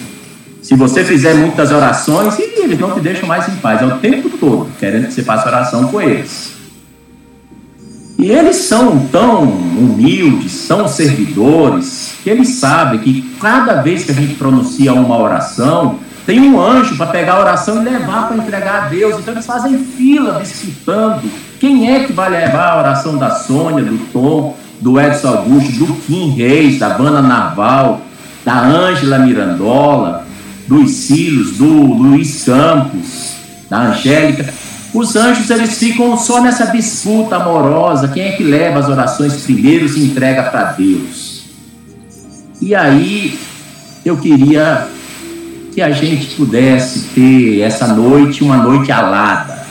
Se 0.63 0.77
você 0.77 1.05
fizer 1.05 1.35
muitas 1.35 1.71
orações, 1.73 2.39
eles 2.39 2.79
não 2.79 2.93
te 2.95 3.01
deixam 3.01 3.29
mais 3.29 3.49
em 3.49 3.57
paz. 3.57 3.83
É 3.83 3.87
o 3.87 3.99
tempo 3.99 4.31
todo 4.39 4.71
querendo 4.79 5.09
que 5.09 5.13
você 5.13 5.23
faça 5.23 5.49
oração 5.49 5.89
com 5.89 6.01
eles. 6.01 6.60
E 8.19 8.31
eles 8.31 8.57
são 8.57 9.07
tão 9.07 9.45
humildes, 9.45 10.67
tão 10.69 10.87
servidores, 10.87 12.15
que 12.23 12.29
eles 12.29 12.49
sabem 12.57 13.01
que 13.01 13.23
cada 13.41 13.81
vez 13.81 14.05
que 14.05 14.11
a 14.11 14.15
gente 14.15 14.35
pronuncia 14.35 14.93
uma 14.93 15.19
oração, 15.19 15.99
tem 16.27 16.41
um 16.41 16.61
anjo 16.61 16.97
para 16.97 17.07
pegar 17.07 17.35
a 17.35 17.41
oração 17.41 17.81
e 17.81 17.85
levar 17.85 18.29
para 18.29 18.37
entregar 18.37 18.85
a 18.85 18.89
Deus. 18.89 19.19
Então 19.19 19.35
eles 19.35 19.47
fazem 19.47 19.79
fila 19.79 20.39
disputando 20.41 21.31
quem 21.59 21.91
é 21.91 22.05
que 22.05 22.13
vai 22.13 22.31
levar 22.31 22.69
a 22.69 22.79
oração 22.79 23.17
da 23.17 23.31
Sônia, 23.31 23.83
do 23.83 23.99
Tom, 24.13 24.57
do 24.81 25.01
Edson 25.01 25.29
Augusto, 25.29 25.73
do 25.73 25.95
Kim 26.07 26.31
Reis, 26.31 26.79
da 26.79 26.91
Banda 26.91 27.21
Naval, 27.21 28.03
da 28.45 28.61
Ângela 28.61 29.19
Mirandola, 29.19 30.27
dos 30.67 30.91
Silos, 30.91 31.57
do 31.57 31.67
Luiz 31.67 32.45
Campos, 32.45 33.33
da 33.69 33.89
Angélica. 33.89 34.53
Os 34.93 35.15
anjos 35.15 35.49
eles 35.51 35.79
ficam 35.79 36.17
só 36.19 36.43
nessa 36.43 36.67
disputa 36.67 37.37
amorosa, 37.37 38.09
quem 38.09 38.25
é 38.25 38.33
que 38.33 38.43
leva 38.43 38.81
as 38.81 38.89
orações 38.89 39.43
primeiro 39.43 39.87
e 39.87 40.05
entrega 40.05 40.45
para 40.45 40.73
Deus. 40.73 41.45
E 42.61 42.75
aí 42.75 43.39
eu 44.05 44.17
queria 44.17 44.89
que 45.73 45.81
a 45.81 45.93
gente 45.93 46.35
pudesse 46.35 47.01
ter 47.15 47.61
essa 47.61 47.87
noite 47.87 48.43
uma 48.43 48.57
noite 48.57 48.91
alada, 48.91 49.65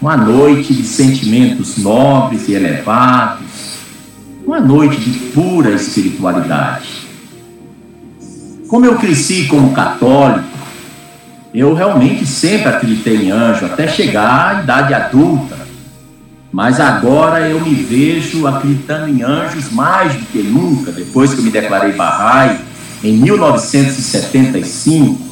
uma 0.00 0.16
noite 0.16 0.72
de 0.72 0.84
sentimentos 0.84 1.76
nobres 1.76 2.48
e 2.48 2.52
elevados, 2.52 3.46
uma 4.46 4.60
noite 4.60 5.00
de 5.00 5.18
pura 5.30 5.70
espiritualidade. 5.70 7.08
Como 8.68 8.86
eu 8.86 8.96
cresci 8.96 9.48
como 9.48 9.72
católico, 9.72 10.49
eu 11.52 11.74
realmente 11.74 12.24
sempre 12.24 12.68
acreditei 12.68 13.16
em 13.16 13.30
anjo, 13.30 13.66
até 13.66 13.88
chegar 13.88 14.56
à 14.56 14.62
idade 14.62 14.94
adulta. 14.94 15.58
Mas 16.52 16.80
agora 16.80 17.48
eu 17.48 17.60
me 17.60 17.74
vejo 17.74 18.46
acreditando 18.46 19.08
em 19.08 19.22
anjos 19.22 19.70
mais 19.70 20.14
do 20.14 20.26
que 20.26 20.42
nunca, 20.42 20.90
depois 20.90 21.32
que 21.32 21.40
eu 21.40 21.44
me 21.44 21.50
declarei 21.50 21.92
Bahá'í, 21.92 22.58
em 23.02 23.16
1975. 23.18 25.30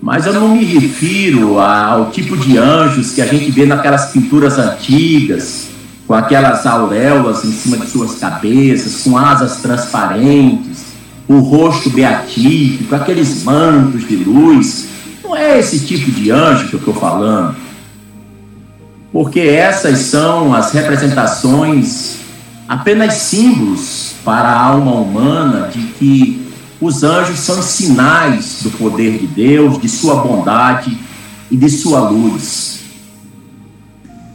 Mas 0.00 0.26
eu 0.26 0.32
não 0.32 0.56
me 0.56 0.64
refiro 0.64 1.60
ao 1.60 2.10
tipo 2.10 2.36
de 2.36 2.58
anjos 2.58 3.12
que 3.12 3.22
a 3.22 3.26
gente 3.26 3.50
vê 3.50 3.66
naquelas 3.66 4.06
pinturas 4.06 4.58
antigas, 4.58 5.68
com 6.06 6.14
aquelas 6.14 6.66
auréolas 6.66 7.44
em 7.44 7.52
cima 7.52 7.76
de 7.76 7.88
suas 7.88 8.16
cabeças, 8.16 9.02
com 9.02 9.16
asas 9.16 9.58
transparentes, 9.58 10.91
o 11.28 11.38
rosto 11.38 11.90
beatífico, 11.90 12.94
aqueles 12.94 13.42
mantos 13.44 14.06
de 14.06 14.16
luz. 14.16 14.88
Não 15.22 15.36
é 15.36 15.58
esse 15.58 15.80
tipo 15.80 16.10
de 16.10 16.30
anjo 16.30 16.68
que 16.68 16.74
eu 16.74 16.78
estou 16.78 16.94
falando. 16.94 17.56
Porque 19.12 19.40
essas 19.40 19.98
são 20.00 20.54
as 20.54 20.72
representações, 20.72 22.16
apenas 22.68 23.14
símbolos 23.14 24.14
para 24.24 24.48
a 24.48 24.62
alma 24.64 24.92
humana 24.92 25.68
de 25.68 25.80
que 25.80 26.42
os 26.80 27.02
anjos 27.04 27.38
são 27.38 27.62
sinais 27.62 28.58
do 28.62 28.70
poder 28.70 29.18
de 29.18 29.26
Deus, 29.26 29.80
de 29.80 29.88
sua 29.88 30.16
bondade 30.16 30.98
e 31.50 31.56
de 31.56 31.70
sua 31.70 32.08
luz. 32.08 32.80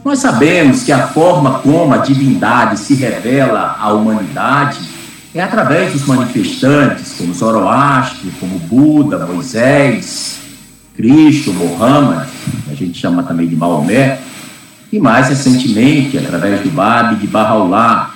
Nós 0.04 0.20
sabemos 0.20 0.84
que 0.84 0.92
a 0.92 1.08
forma 1.08 1.58
como 1.58 1.92
a 1.92 1.98
divindade 1.98 2.78
se 2.78 2.94
revela 2.94 3.76
à 3.78 3.92
humanidade 3.92 4.78
é 5.38 5.42
através 5.42 5.92
dos 5.92 6.04
manifestantes, 6.04 7.14
como 7.16 7.32
Zoroastro, 7.32 8.28
como 8.40 8.58
Buda, 8.58 9.24
Moisés, 9.24 10.38
Cristo, 10.96 11.52
Mohammed, 11.52 12.28
a 12.68 12.74
gente 12.74 12.98
chama 12.98 13.22
também 13.22 13.46
de 13.46 13.54
Maomé, 13.54 14.18
e 14.92 14.98
mais 14.98 15.28
recentemente, 15.28 16.18
através 16.18 16.62
do 16.62 16.70
Bab 16.70 17.14
de 17.16 17.28
Bahá'u'lláh. 17.28 18.10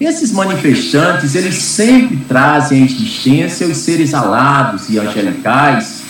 Esses 0.00 0.32
manifestantes, 0.32 1.36
eles 1.36 1.54
sempre 1.54 2.16
trazem 2.26 2.82
à 2.82 2.84
existência 2.84 3.66
os 3.68 3.76
seres 3.76 4.12
alados 4.12 4.88
e 4.88 4.98
angelicais, 4.98 6.02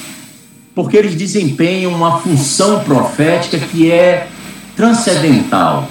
porque 0.75 0.97
eles 0.97 1.17
desempenham 1.17 1.93
uma 1.93 2.19
função 2.21 2.81
profética 2.85 3.59
que 3.59 3.91
é 3.91 4.29
transcendental. 4.75 5.91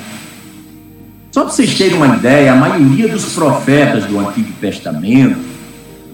Só 1.32 1.42
para 1.42 1.52
vocês 1.52 1.78
terem 1.78 1.96
uma 1.96 2.16
ideia, 2.16 2.54
a 2.54 2.56
maioria 2.56 3.08
dos 3.08 3.34
profetas 3.34 4.06
do 4.06 4.20
Antigo 4.20 4.52
Testamento, 4.60 5.38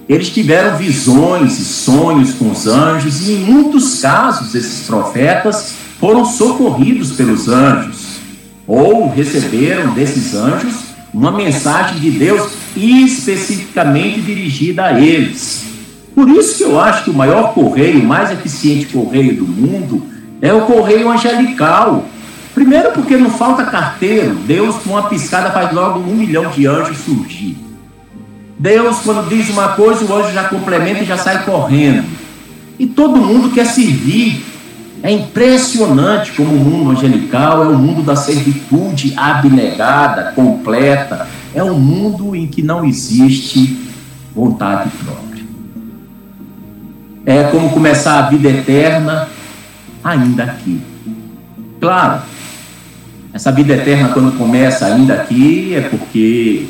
eles 0.10 0.30
tiveram 0.30 0.78
visões 0.78 1.58
e 1.58 1.64
sonhos 1.64 2.34
com 2.34 2.52
os 2.52 2.68
anjos, 2.68 3.28
e 3.28 3.34
em 3.34 3.38
muitos 3.40 4.02
casos 4.02 4.54
esses 4.54 4.86
profetas 4.86 5.74
foram 6.00 6.26
socorridos 6.26 7.14
pelos 7.14 7.48
anjos, 7.48 8.20
ou 8.68 9.10
receberam 9.10 9.94
desses 9.94 10.36
anjos 10.36 10.76
uma 11.14 11.32
mensagem 11.32 11.98
de 12.00 12.12
Deus 12.12 12.52
especificamente 12.76 14.20
dirigida 14.20 14.86
a 14.86 15.00
eles. 15.00 15.64
Por 16.14 16.28
isso 16.30 16.58
que 16.58 16.64
eu 16.64 16.80
acho 16.80 17.06
que 17.06 17.10
o 17.10 17.14
maior 17.14 17.54
correio, 17.54 18.02
o 18.02 18.06
mais 18.06 18.32
eficiente 18.32 18.88
correio 18.88 19.38
do 19.38 19.48
mundo, 19.48 20.06
é 20.42 20.54
o 20.54 20.62
correio 20.62 21.10
angelical. 21.10 22.06
Primeiro, 22.56 22.94
porque 22.94 23.18
não 23.18 23.30
falta 23.30 23.66
carteiro. 23.66 24.34
Deus, 24.34 24.78
com 24.78 24.92
uma 24.92 25.04
piscada, 25.10 25.52
faz 25.52 25.74
logo 25.74 26.00
um 26.00 26.16
milhão 26.16 26.50
de 26.50 26.66
anjos 26.66 26.98
surgir. 27.00 27.58
Deus, 28.58 29.00
quando 29.00 29.28
diz 29.28 29.50
uma 29.50 29.74
coisa, 29.74 30.06
o 30.06 30.16
anjo 30.16 30.32
já 30.32 30.46
complementa 30.46 31.04
e 31.04 31.06
já 31.06 31.18
sai 31.18 31.44
correndo. 31.44 32.06
E 32.80 32.88
todo 32.88 33.18
mundo 33.18 33.54
quer 33.54 33.66
servir. 33.66 34.42
É 35.04 35.12
impressionante 35.12 36.32
como 36.32 36.54
o 36.54 36.58
mundo 36.58 36.92
angelical 36.92 37.66
é 37.66 37.68
o 37.68 37.78
mundo 37.78 38.02
da 38.02 38.16
servitude 38.16 39.14
abnegada, 39.18 40.32
completa. 40.32 41.28
É 41.54 41.62
um 41.62 41.78
mundo 41.78 42.34
em 42.34 42.48
que 42.48 42.62
não 42.62 42.86
existe 42.86 43.78
vontade 44.34 44.90
própria. 45.04 45.44
É 47.26 47.44
como 47.44 47.70
começar 47.72 48.20
a 48.20 48.30
vida 48.30 48.48
eterna 48.48 49.28
ainda 50.02 50.44
aqui. 50.44 50.80
Claro, 51.82 52.22
essa 53.36 53.52
vida 53.52 53.74
eterna, 53.74 54.14
quando 54.14 54.38
começa 54.38 54.86
ainda 54.86 55.14
aqui, 55.14 55.76
é 55.76 55.82
porque 55.82 56.68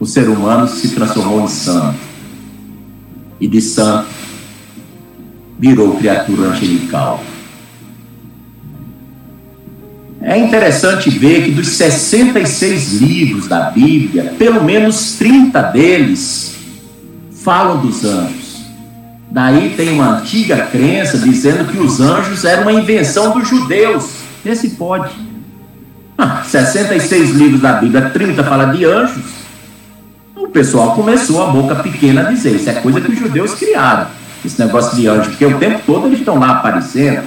o 0.00 0.04
ser 0.04 0.28
humano 0.28 0.66
se 0.66 0.88
transformou 0.88 1.44
em 1.44 1.46
santo. 1.46 1.96
E 3.40 3.46
de 3.46 3.60
santo 3.60 4.08
virou 5.56 5.94
criatura 5.94 6.48
angelical. 6.48 7.22
É 10.20 10.36
interessante 10.36 11.08
ver 11.08 11.44
que 11.44 11.52
dos 11.52 11.68
66 11.68 12.94
livros 12.94 13.46
da 13.46 13.70
Bíblia, 13.70 14.34
pelo 14.36 14.64
menos 14.64 15.12
30 15.12 15.62
deles 15.70 16.56
falam 17.30 17.80
dos 17.80 18.04
anjos. 18.04 18.56
Daí 19.30 19.74
tem 19.76 19.90
uma 19.90 20.18
antiga 20.18 20.66
crença 20.66 21.16
dizendo 21.16 21.70
que 21.70 21.78
os 21.78 22.00
anjos 22.00 22.44
eram 22.44 22.62
uma 22.62 22.72
invenção 22.72 23.38
dos 23.38 23.48
judeus. 23.48 24.10
Esse 24.44 24.70
pode. 24.70 25.25
Ah, 26.18 26.42
66 26.44 27.30
livros 27.30 27.60
da 27.60 27.74
Bíblia, 27.74 28.10
30 28.10 28.42
fala 28.44 28.66
de 28.66 28.84
anjos. 28.84 29.24
O 30.34 30.48
pessoal 30.48 30.94
começou 30.94 31.42
a 31.42 31.50
boca 31.50 31.74
pequena 31.76 32.22
a 32.22 32.24
dizer: 32.32 32.56
isso 32.56 32.70
é 32.70 32.74
coisa 32.74 33.00
que 33.00 33.12
os 33.12 33.18
judeus 33.18 33.54
criaram. 33.54 34.06
Esse 34.44 34.60
negócio 34.60 34.96
de 34.96 35.06
anjo, 35.06 35.30
porque 35.30 35.44
o 35.44 35.58
tempo 35.58 35.80
todo 35.84 36.06
eles 36.06 36.20
estão 36.20 36.38
lá 36.38 36.52
aparecendo. 36.52 37.24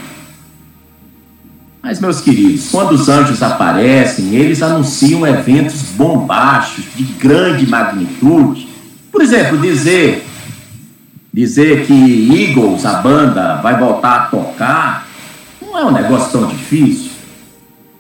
Mas, 1.81 1.99
meus 1.99 2.21
queridos, 2.21 2.69
quando 2.69 2.91
os 2.91 3.07
anjos 3.07 3.41
aparecem, 3.41 4.35
eles 4.35 4.61
anunciam 4.61 5.25
eventos 5.25 5.81
bombásticos, 5.95 6.85
de 6.95 7.03
grande 7.03 7.67
magnitude. 7.67 8.67
Por 9.11 9.21
exemplo, 9.21 9.57
dizer 9.57 10.25
dizer 11.33 11.85
que 11.85 11.93
Eagles, 11.93 12.85
a 12.85 12.95
banda, 12.95 13.55
vai 13.55 13.77
voltar 13.77 14.15
a 14.15 14.19
tocar, 14.25 15.07
não 15.61 15.77
é 15.77 15.85
um 15.85 15.91
negócio 15.91 16.31
tão 16.31 16.47
difícil. 16.47 17.08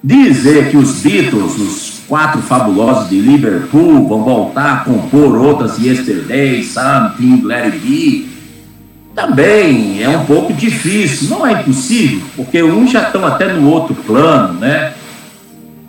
Dizer 0.03 0.69
que 0.69 0.77
os 0.77 1.01
Beatles, 1.01 1.57
os 1.57 2.01
quatro 2.07 2.41
fabulosos 2.41 3.09
de 3.09 3.19
Liverpool, 3.19 4.07
vão 4.07 4.23
voltar 4.23 4.73
a 4.73 4.77
compor 4.77 5.37
outras 5.37 5.77
Yesterday, 5.77 6.63
Something, 6.63 7.41
Let 7.43 7.65
It 7.65 7.77
Be, 7.79 8.29
também 9.13 10.01
é 10.01 10.09
um 10.09 10.25
pouco 10.25 10.53
difícil. 10.53 11.29
Não 11.29 11.45
é 11.45 11.61
impossível, 11.61 12.21
porque 12.35 12.63
uns 12.63 12.91
já 12.91 13.03
estão 13.03 13.25
até 13.25 13.53
no 13.53 13.69
outro 13.69 13.93
plano, 13.93 14.59
né? 14.59 14.93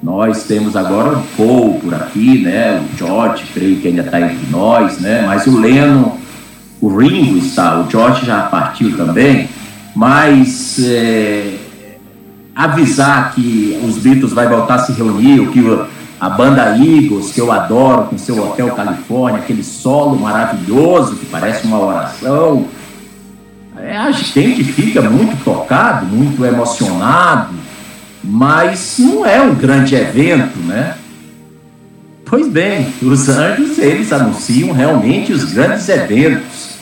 Nós 0.02 0.44
temos 0.44 0.76
agora 0.76 1.18
o 1.18 1.22
Paul 1.36 1.74
por 1.74 1.94
aqui, 1.94 2.38
né? 2.38 2.82
O 2.82 2.98
George, 2.98 3.44
creio 3.54 3.76
que 3.76 3.88
ainda 3.88 4.02
está 4.02 4.20
entre 4.20 4.50
nós, 4.50 4.98
né? 4.98 5.24
Mas 5.26 5.46
o 5.46 5.60
Leno 5.60 6.18
o 6.80 6.88
Ringo 6.88 7.36
está, 7.36 7.78
o 7.80 7.90
George 7.90 8.24
já 8.24 8.42
partiu 8.42 8.96
também, 8.96 9.48
mas 9.94 10.78
é, 10.82 11.56
avisar 12.54 13.32
que 13.34 13.80
os 13.86 13.98
Beatles 13.98 14.32
vai 14.32 14.48
voltar 14.48 14.74
a 14.74 14.78
se 14.80 14.92
reunir, 14.92 15.48
que 15.48 15.60
a 16.20 16.28
banda 16.28 16.76
Eagles, 16.76 17.32
que 17.32 17.40
eu 17.40 17.50
adoro, 17.50 18.04
com 18.04 18.18
seu 18.18 18.38
Hotel 18.44 18.70
Califórnia, 18.72 19.40
aquele 19.40 19.64
solo 19.64 20.18
maravilhoso 20.18 21.16
que 21.16 21.24
parece 21.26 21.66
uma 21.66 21.78
oração. 21.78 22.66
É, 23.78 23.96
a 23.96 24.10
gente 24.10 24.62
fica 24.62 25.00
muito 25.00 25.42
tocado, 25.42 26.04
muito 26.04 26.44
emocionado, 26.44 27.54
mas 28.22 28.96
não 28.98 29.24
é 29.24 29.40
um 29.40 29.54
grande 29.54 29.94
evento, 29.94 30.58
né? 30.58 30.96
Pois 32.26 32.46
bem, 32.48 32.92
os 33.02 33.28
anjos, 33.28 33.78
eles 33.78 34.12
anunciam 34.12 34.72
realmente 34.72 35.32
os 35.32 35.52
grandes 35.52 35.88
eventos 35.88 36.76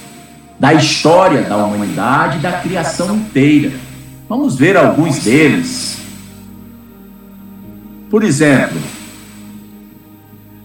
da 0.59 0.75
história 0.75 1.43
da 1.43 1.57
humanidade 1.57 2.39
da 2.41 2.53
criação 2.53 3.15
inteira. 3.15 3.73
Vamos 4.29 4.57
ver 4.57 4.77
alguns 4.77 5.19
deles. 5.21 5.99
Por 8.11 8.23
exemplo, 8.23 8.79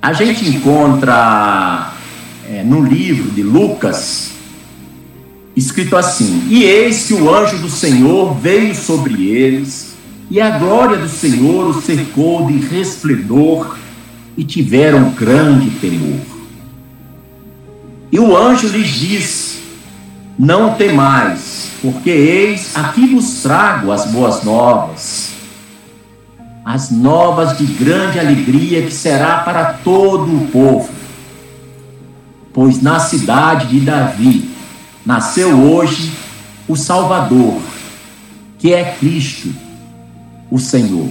a 0.02 0.12
gente 0.13 0.47
encontra 0.47 1.93
é, 2.49 2.63
no 2.63 2.84
livro 2.84 3.32
de 3.32 3.41
Lucas, 3.41 4.32
escrito 5.56 5.95
assim: 5.95 6.45
E 6.49 6.63
eis 6.63 7.06
que 7.08 7.13
o 7.13 7.34
anjo 7.34 7.58
do 7.60 7.69
Senhor 7.69 8.34
veio 8.36 8.76
sobre 8.76 9.28
eles, 9.28 9.95
e 10.30 10.41
a 10.41 10.58
glória 10.58 10.97
do 10.97 11.10
Senhor 11.10 11.69
os 11.69 11.86
cercou 11.86 12.47
de 12.47 12.58
resplendor, 12.58 13.78
e 14.36 14.43
tiveram 14.43 15.12
grande 15.12 15.69
temor. 15.80 16.19
E 18.12 18.19
o 18.19 18.36
anjo 18.36 18.67
lhes 18.67 18.89
disse: 18.89 19.54
não 20.38 20.73
temais, 20.73 21.73
porque 21.84 22.10
eis 22.10 22.78
aqui 22.78 23.13
vos 23.13 23.41
trago 23.41 23.91
as 23.91 24.06
boas 24.06 24.41
novas, 24.41 25.34
as 26.63 26.89
novas 26.89 27.58
de 27.58 27.65
grande 27.65 28.17
alegria 28.17 28.84
que 28.84 28.91
será 28.91 29.39
para 29.39 29.74
todo 29.84 30.34
o 30.34 30.48
povo. 30.48 30.89
Pois 32.54 32.82
na 32.82 33.02
cidade 33.02 33.67
de 33.67 33.82
Davi 33.82 34.50
nasceu 35.06 35.60
hoje 35.60 36.13
o 36.69 36.78
Salvador, 36.78 37.60
que 38.58 38.74
é 38.74 38.96
Cristo, 38.98 39.54
o 40.50 40.58
Senhor. 40.58 41.10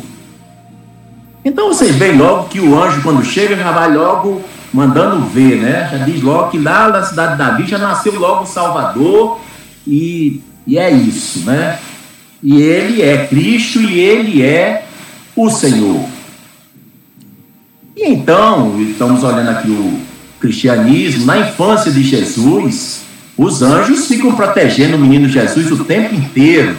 Então 1.45 1.69
vocês 1.69 1.95
veem 1.97 2.17
logo 2.17 2.49
que 2.49 2.61
o 2.61 2.83
anjo, 2.83 3.03
quando 3.03 3.23
chega, 3.23 3.57
já 3.57 3.73
vai 3.73 3.93
logo 3.93 4.41
mandando 4.73 5.27
ver, 5.27 5.61
né? 5.61 5.87
Já 5.93 5.99
diz 5.99 6.23
logo 6.23 6.51
que 6.51 6.59
lá 6.59 6.89
na 6.89 7.03
cidade 7.03 7.33
de 7.33 7.39
Davi 7.39 7.67
já 7.67 7.77
nasceu 7.77 8.19
logo 8.19 8.45
o 8.45 8.47
Salvador 8.47 9.39
e, 9.87 10.41
e 10.67 10.79
é 10.79 10.91
isso, 10.91 11.41
né? 11.41 11.79
E 12.43 12.61
ele 12.61 13.03
é 13.03 13.27
Cristo 13.27 13.81
e 13.81 13.99
ele 13.99 14.43
é 14.43 14.85
o 15.37 15.51
Senhor. 15.51 16.05
E 17.97 18.09
então, 18.09 18.81
estamos 18.81 19.23
olhando 19.23 19.51
aqui 19.51 19.71
o 19.71 20.01
cristianismo, 20.41 21.25
na 21.25 21.39
infância 21.39 21.91
de 21.91 22.03
Jesus, 22.03 23.03
os 23.37 23.63
anjos 23.63 24.07
ficam 24.07 24.35
protegendo 24.35 24.97
o 24.97 25.01
menino 25.01 25.29
Jesus 25.29 25.71
o 25.71 25.85
tempo 25.85 26.15
inteiro. 26.15 26.77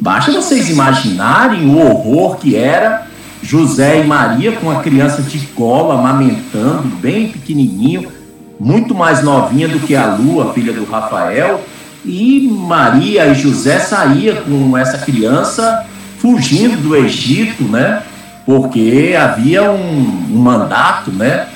Basta 0.00 0.30
vocês 0.32 0.68
imaginarem 0.68 1.66
o 1.66 1.78
horror 1.78 2.36
que 2.36 2.56
era 2.56 3.06
José 3.42 4.00
e 4.00 4.06
Maria 4.06 4.52
com 4.52 4.70
a 4.70 4.80
criança 4.80 5.20
de 5.22 5.38
cola, 5.48 5.98
amamentando, 5.98 6.88
bem 7.00 7.28
pequenininho, 7.28 8.10
muito 8.58 8.94
mais 8.94 9.22
novinha 9.22 9.66
do 9.66 9.80
que 9.80 9.96
a 9.96 10.14
Lua, 10.14 10.52
filha 10.52 10.72
do 10.72 10.84
Rafael, 10.84 11.60
e 12.04 12.48
Maria 12.48 13.26
e 13.26 13.34
José 13.34 13.78
saíam 13.78 14.36
com 14.36 14.76
essa 14.76 14.98
criança 14.98 15.86
fugindo 16.18 16.76
do 16.80 16.96
Egito, 16.96 17.64
né? 17.64 18.02
Porque 18.44 19.14
havia 19.18 19.70
um, 19.70 20.28
um 20.30 20.38
mandato, 20.38 21.10
né? 21.10 21.46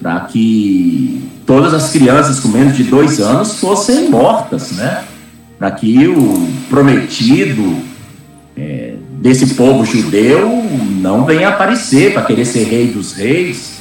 Para 0.00 0.20
que 0.20 1.28
todas 1.46 1.72
as 1.72 1.90
crianças 1.90 2.40
com 2.40 2.48
menos 2.48 2.76
de 2.76 2.84
dois 2.84 3.20
anos 3.20 3.58
fossem 3.58 4.08
mortas, 4.08 4.72
né? 4.72 5.04
Para 5.58 5.70
que 5.70 6.08
o 6.08 6.48
prometido 6.68 7.76
é, 8.56 8.94
desse 9.20 9.54
povo 9.54 9.84
judeu 9.84 10.48
não 11.00 11.24
venha 11.24 11.48
aparecer 11.48 12.12
para 12.12 12.22
querer 12.22 12.44
ser 12.44 12.64
rei 12.64 12.88
dos 12.88 13.12
reis. 13.12 13.80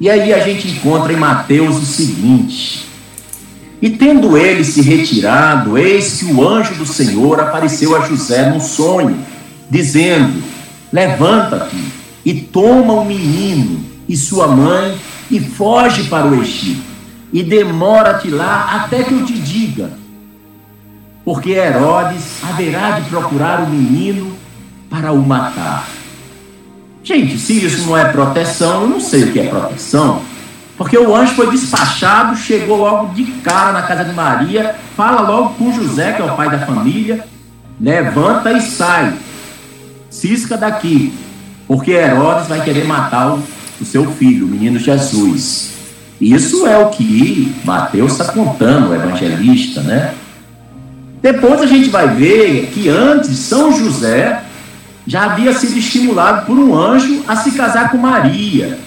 E 0.00 0.08
aí 0.08 0.32
a 0.32 0.38
gente 0.38 0.68
encontra 0.68 1.12
em 1.12 1.16
Mateus 1.16 1.76
o 1.76 1.84
seguinte: 1.84 2.89
E 3.80 3.90
tendo 3.90 4.36
ele 4.36 4.62
se 4.62 4.82
retirado, 4.82 5.78
eis 5.78 6.18
que 6.18 6.26
o 6.26 6.46
anjo 6.46 6.74
do 6.74 6.86
Senhor 6.86 7.40
apareceu 7.40 7.96
a 7.96 8.06
José 8.06 8.50
num 8.50 8.60
sonho, 8.60 9.16
dizendo: 9.70 10.42
levanta-te 10.92 11.76
e 12.24 12.34
toma 12.34 12.92
o 12.94 13.04
menino 13.04 13.82
e 14.08 14.16
sua 14.16 14.48
mãe 14.48 14.96
e 15.30 15.40
foge 15.40 16.04
para 16.04 16.26
o 16.26 16.42
Egito 16.42 16.90
e 17.32 17.42
demora-te 17.42 18.28
lá 18.28 18.82
até 18.82 19.02
que 19.02 19.14
eu 19.14 19.24
te 19.24 19.34
diga. 19.34 19.90
Porque 21.24 21.50
Herodes 21.50 22.42
haverá 22.42 22.98
de 22.98 23.08
procurar 23.08 23.62
o 23.62 23.70
menino 23.70 24.32
para 24.88 25.12
o 25.12 25.24
matar. 25.24 25.88
Gente, 27.02 27.38
se 27.38 27.64
isso 27.64 27.86
não 27.86 27.96
é 27.96 28.06
proteção, 28.06 28.82
eu 28.82 28.88
não 28.88 29.00
sei 29.00 29.24
o 29.24 29.32
que 29.32 29.40
é 29.40 29.46
proteção. 29.46 30.22
Porque 30.80 30.96
o 30.96 31.14
anjo 31.14 31.34
foi 31.34 31.50
despachado, 31.50 32.34
chegou 32.34 32.78
logo 32.78 33.12
de 33.12 33.22
cara 33.42 33.70
na 33.70 33.82
casa 33.82 34.02
de 34.02 34.14
Maria, 34.14 34.74
fala 34.96 35.20
logo 35.20 35.50
com 35.50 35.70
José, 35.70 36.14
que 36.14 36.22
é 36.22 36.24
o 36.24 36.34
pai 36.34 36.50
da 36.50 36.60
família, 36.60 37.22
levanta 37.78 38.50
e 38.50 38.62
sai. 38.62 39.12
Cisca 40.08 40.56
daqui, 40.56 41.12
porque 41.68 41.90
Herodes 41.90 42.48
vai 42.48 42.64
querer 42.64 42.86
matar 42.86 43.34
o, 43.34 43.42
o 43.78 43.84
seu 43.84 44.10
filho, 44.12 44.46
o 44.46 44.48
menino 44.48 44.78
Jesus. 44.78 45.74
Isso 46.18 46.66
é 46.66 46.78
o 46.78 46.88
que 46.88 47.54
Mateus 47.62 48.12
está 48.12 48.32
contando, 48.32 48.88
o 48.88 48.94
evangelista, 48.94 49.82
né? 49.82 50.14
Depois 51.20 51.60
a 51.60 51.66
gente 51.66 51.90
vai 51.90 52.08
ver 52.08 52.70
que 52.72 52.88
antes 52.88 53.38
São 53.38 53.70
José 53.78 54.44
já 55.06 55.24
havia 55.24 55.52
sido 55.52 55.76
estimulado 55.76 56.46
por 56.46 56.58
um 56.58 56.74
anjo 56.74 57.22
a 57.28 57.36
se 57.36 57.50
casar 57.50 57.90
com 57.90 57.98
Maria. 57.98 58.78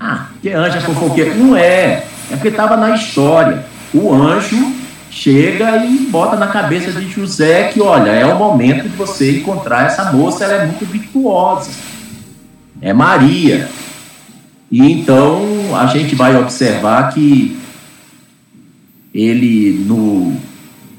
Ah, 0.00 0.27
que 0.40 0.50
anjo 0.50 0.76
é 0.76 0.80
fofoqueiro? 0.80 1.34
Não 1.36 1.56
é. 1.56 2.04
É 2.30 2.34
porque 2.34 2.48
estava 2.48 2.76
na 2.76 2.94
história. 2.94 3.64
O 3.92 4.12
anjo 4.12 4.74
chega 5.10 5.84
e 5.84 6.06
bota 6.10 6.36
na 6.36 6.48
cabeça 6.48 6.92
de 6.92 7.08
José 7.08 7.64
que, 7.72 7.80
olha, 7.80 8.10
é 8.10 8.26
o 8.26 8.38
momento 8.38 8.88
de 8.88 8.96
você 8.96 9.38
encontrar 9.38 9.86
essa 9.86 10.12
moça, 10.12 10.44
ela 10.44 10.62
é 10.62 10.66
muito 10.66 10.84
virtuosa. 10.84 11.70
É 12.80 12.92
Maria. 12.92 13.68
E 14.70 14.92
então 14.92 15.40
a 15.76 15.86
gente 15.86 16.14
vai 16.14 16.36
observar 16.36 17.12
que 17.12 17.58
ele, 19.14 19.84
no, 19.86 20.36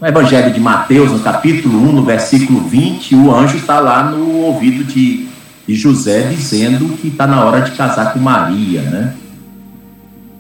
no 0.02 0.08
Evangelho 0.08 0.52
de 0.52 0.60
Mateus, 0.60 1.12
no 1.12 1.20
capítulo 1.20 1.80
1, 1.90 1.92
no 1.94 2.04
versículo 2.04 2.62
20, 2.62 3.16
o 3.16 3.34
anjo 3.34 3.58
está 3.58 3.80
lá 3.80 4.04
no 4.04 4.38
ouvido 4.38 4.84
de 4.84 5.30
de 5.70 5.76
José 5.76 6.22
dizendo 6.24 6.98
que 6.98 7.10
está 7.10 7.28
na 7.28 7.46
hora 7.46 7.62
de 7.62 7.72
casar 7.74 8.12
com 8.12 8.18
Maria, 8.18 8.82
né? 8.82 9.14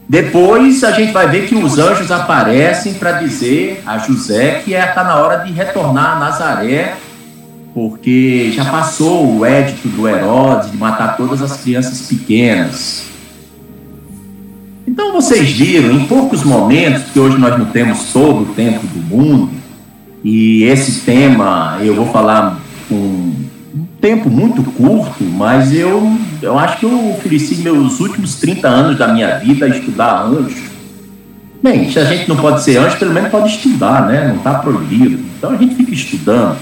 Depois 0.10 0.84
a 0.84 0.91
gente 0.91 1.12
vai 1.12 1.30
ver 1.30 1.45
que 1.45 1.54
os 1.54 1.78
anjos 1.78 2.12
aparecem 2.12 2.95
para 2.95 3.12
dizer 3.12 3.84
a 3.86 4.00
José 4.00 4.63
que 4.65 4.74
está 4.74 5.02
é, 5.02 5.04
na 5.04 5.17
hora 5.17 5.38
de 5.43 5.54
retornar 5.54 6.17
a 6.17 6.19
Nazaré, 6.19 6.95
porque 7.76 8.52
já 8.52 8.65
passou 8.65 9.38
o 9.38 9.45
édito 9.45 9.88
do 9.88 10.10
Herodes 10.10 10.72
de 10.72 10.78
matar 10.78 11.15
todas 11.15 11.43
as 11.43 11.62
crianças 11.62 12.08
pequenas. 12.08 13.06
Então 14.88 15.13
vocês 15.13 15.52
viram, 15.52 15.91
em 15.91 16.08
poucos 16.08 16.43
momentos, 16.43 17.04
que 17.13 17.19
hoje 17.19 17.38
nós 17.38 17.56
não 17.56 17.67
temos 17.67 18.12
todo 18.12 18.41
o 18.41 18.54
tempo 18.56 18.88
do 18.88 19.00
mundo, 19.15 19.52
e 20.24 20.63
esse 20.63 21.02
tema 21.02 21.78
eu 21.82 21.93
vou 21.93 22.08
falar 22.08 22.60
com 22.89 23.32
tempo 23.99 24.29
muito 24.29 24.63
curto, 24.63 25.23
mas 25.23 25.73
eu, 25.73 26.17
eu 26.41 26.57
acho 26.57 26.79
que 26.79 26.85
eu 26.85 27.12
ofereci 27.12 27.55
meus 27.55 27.99
últimos 27.99 28.35
30 28.35 28.67
anos 28.67 28.97
da 28.97 29.07
minha 29.09 29.38
vida 29.38 29.65
a 29.65 29.69
estudar 29.69 30.23
anjo. 30.23 30.69
Bem, 31.62 31.91
se 31.91 31.99
a 31.99 32.05
gente 32.05 32.29
não 32.29 32.38
pode 32.38 32.63
ser 32.63 32.77
anjo, 32.77 32.97
pelo 32.97 33.13
menos 33.13 33.29
pode 33.29 33.49
estudar, 33.49 34.07
né? 34.07 34.29
Não 34.29 34.38
está 34.38 34.55
proibido. 34.55 35.19
Então 35.38 35.51
a 35.51 35.57
gente 35.57 35.75
fica 35.75 35.93
estudando. 35.93 36.57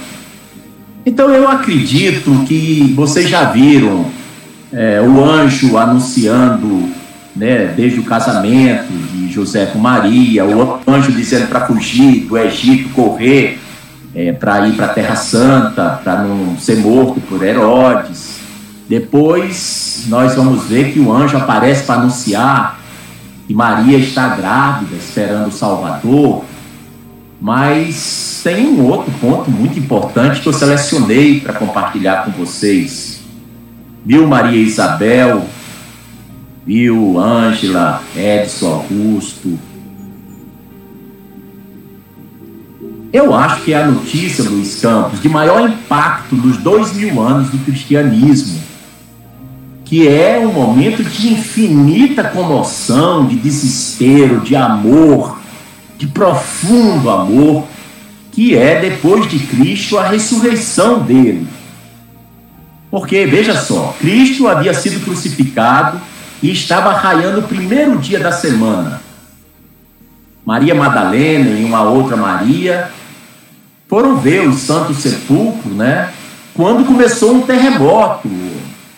Então 1.05 1.29
eu 1.29 1.47
acredito 1.47 2.43
que 2.47 2.93
vocês 2.95 3.29
já 3.29 3.45
viram 3.45 4.07
é, 4.73 4.99
o 4.99 5.23
anjo 5.23 5.77
anunciando, 5.77 6.89
né, 7.35 7.71
desde 7.75 7.99
o 7.99 8.03
casamento 8.03 8.91
de 9.13 9.31
José 9.31 9.67
com 9.67 9.77
Maria, 9.77 10.43
o 10.43 10.79
anjo 10.87 11.11
dizendo 11.11 11.47
para 11.47 11.67
fugir 11.67 12.25
do 12.25 12.37
Egito, 12.37 12.89
correr 12.89 13.59
é, 14.17 14.31
para 14.31 14.67
ir 14.67 14.75
para 14.75 14.87
a 14.87 14.89
Terra 14.89 15.15
Santa, 15.15 16.01
para 16.03 16.23
não 16.23 16.57
ser 16.57 16.77
morto 16.77 17.21
por 17.21 17.43
Herodes. 17.43 18.37
Depois 18.89 20.05
nós 20.07 20.33
vamos 20.33 20.63
ver 20.63 20.91
que 20.91 20.99
o 20.99 21.13
anjo 21.13 21.37
aparece 21.37 21.83
para 21.83 22.01
anunciar 22.01 22.79
que 23.45 23.53
Maria 23.53 23.99
está 23.99 24.29
grávida, 24.29 24.95
esperando 24.95 25.49
o 25.49 25.51
Salvador. 25.51 26.43
Mas 27.39 28.41
tem 28.43 28.65
um 28.65 28.87
outro 28.87 29.13
ponto 29.21 29.51
muito 29.51 29.77
importante 29.77 30.41
que 30.41 30.47
eu 30.47 30.53
selecionei 30.53 31.39
para 31.39 31.53
compartilhar 31.53 32.25
com 32.25 32.31
vocês. 32.31 33.21
Viu 34.03 34.25
Maria 34.25 34.59
Isabel, 34.59 35.45
viu 36.65 37.19
Ângela, 37.19 38.01
Edson 38.15 38.67
Augusto, 38.67 39.59
Eu 43.11 43.33
acho 43.33 43.63
que 43.63 43.73
é 43.73 43.81
a 43.81 43.87
notícia, 43.87 44.43
Luiz 44.43 44.79
Campos, 44.81 45.21
de 45.21 45.29
maior 45.29 45.69
impacto 45.69 46.35
dos 46.35 46.57
dois 46.57 46.93
mil 46.93 47.21
anos 47.21 47.49
do 47.49 47.57
cristianismo, 47.59 48.61
que 49.85 50.07
é 50.07 50.37
um 50.39 50.51
momento 50.51 51.03
de 51.03 51.33
infinita 51.33 52.23
comoção, 52.25 53.25
de 53.25 53.35
desespero, 53.35 54.41
de 54.41 54.55
amor, 54.55 55.39
de 55.97 56.07
profundo 56.07 57.09
amor, 57.09 57.65
que 58.33 58.55
é, 58.55 58.81
depois 58.81 59.27
de 59.27 59.39
Cristo, 59.39 59.97
a 59.97 60.07
ressurreição 60.07 60.99
dele. 60.99 61.47
Porque, 62.91 63.25
veja 63.25 63.55
só, 63.55 63.95
Cristo 63.99 64.47
havia 64.47 64.73
sido 64.73 65.03
crucificado 65.03 65.99
e 66.43 66.51
estava 66.51 66.91
raiando 66.91 67.39
o 67.39 67.43
primeiro 67.43 67.97
dia 67.97 68.19
da 68.19 68.31
semana. 68.31 69.01
Maria 70.47 70.73
Madalena 70.73 71.59
e 71.59 71.65
uma 71.65 71.81
outra 71.81 72.15
Maria 72.15 72.89
foram 73.85 74.15
ver 74.15 74.47
o 74.47 74.53
Santo 74.53 74.93
Sepulcro, 74.93 75.71
né? 75.71 76.09
Quando 76.53 76.85
começou 76.85 77.35
um 77.35 77.41
terremoto, 77.41 78.29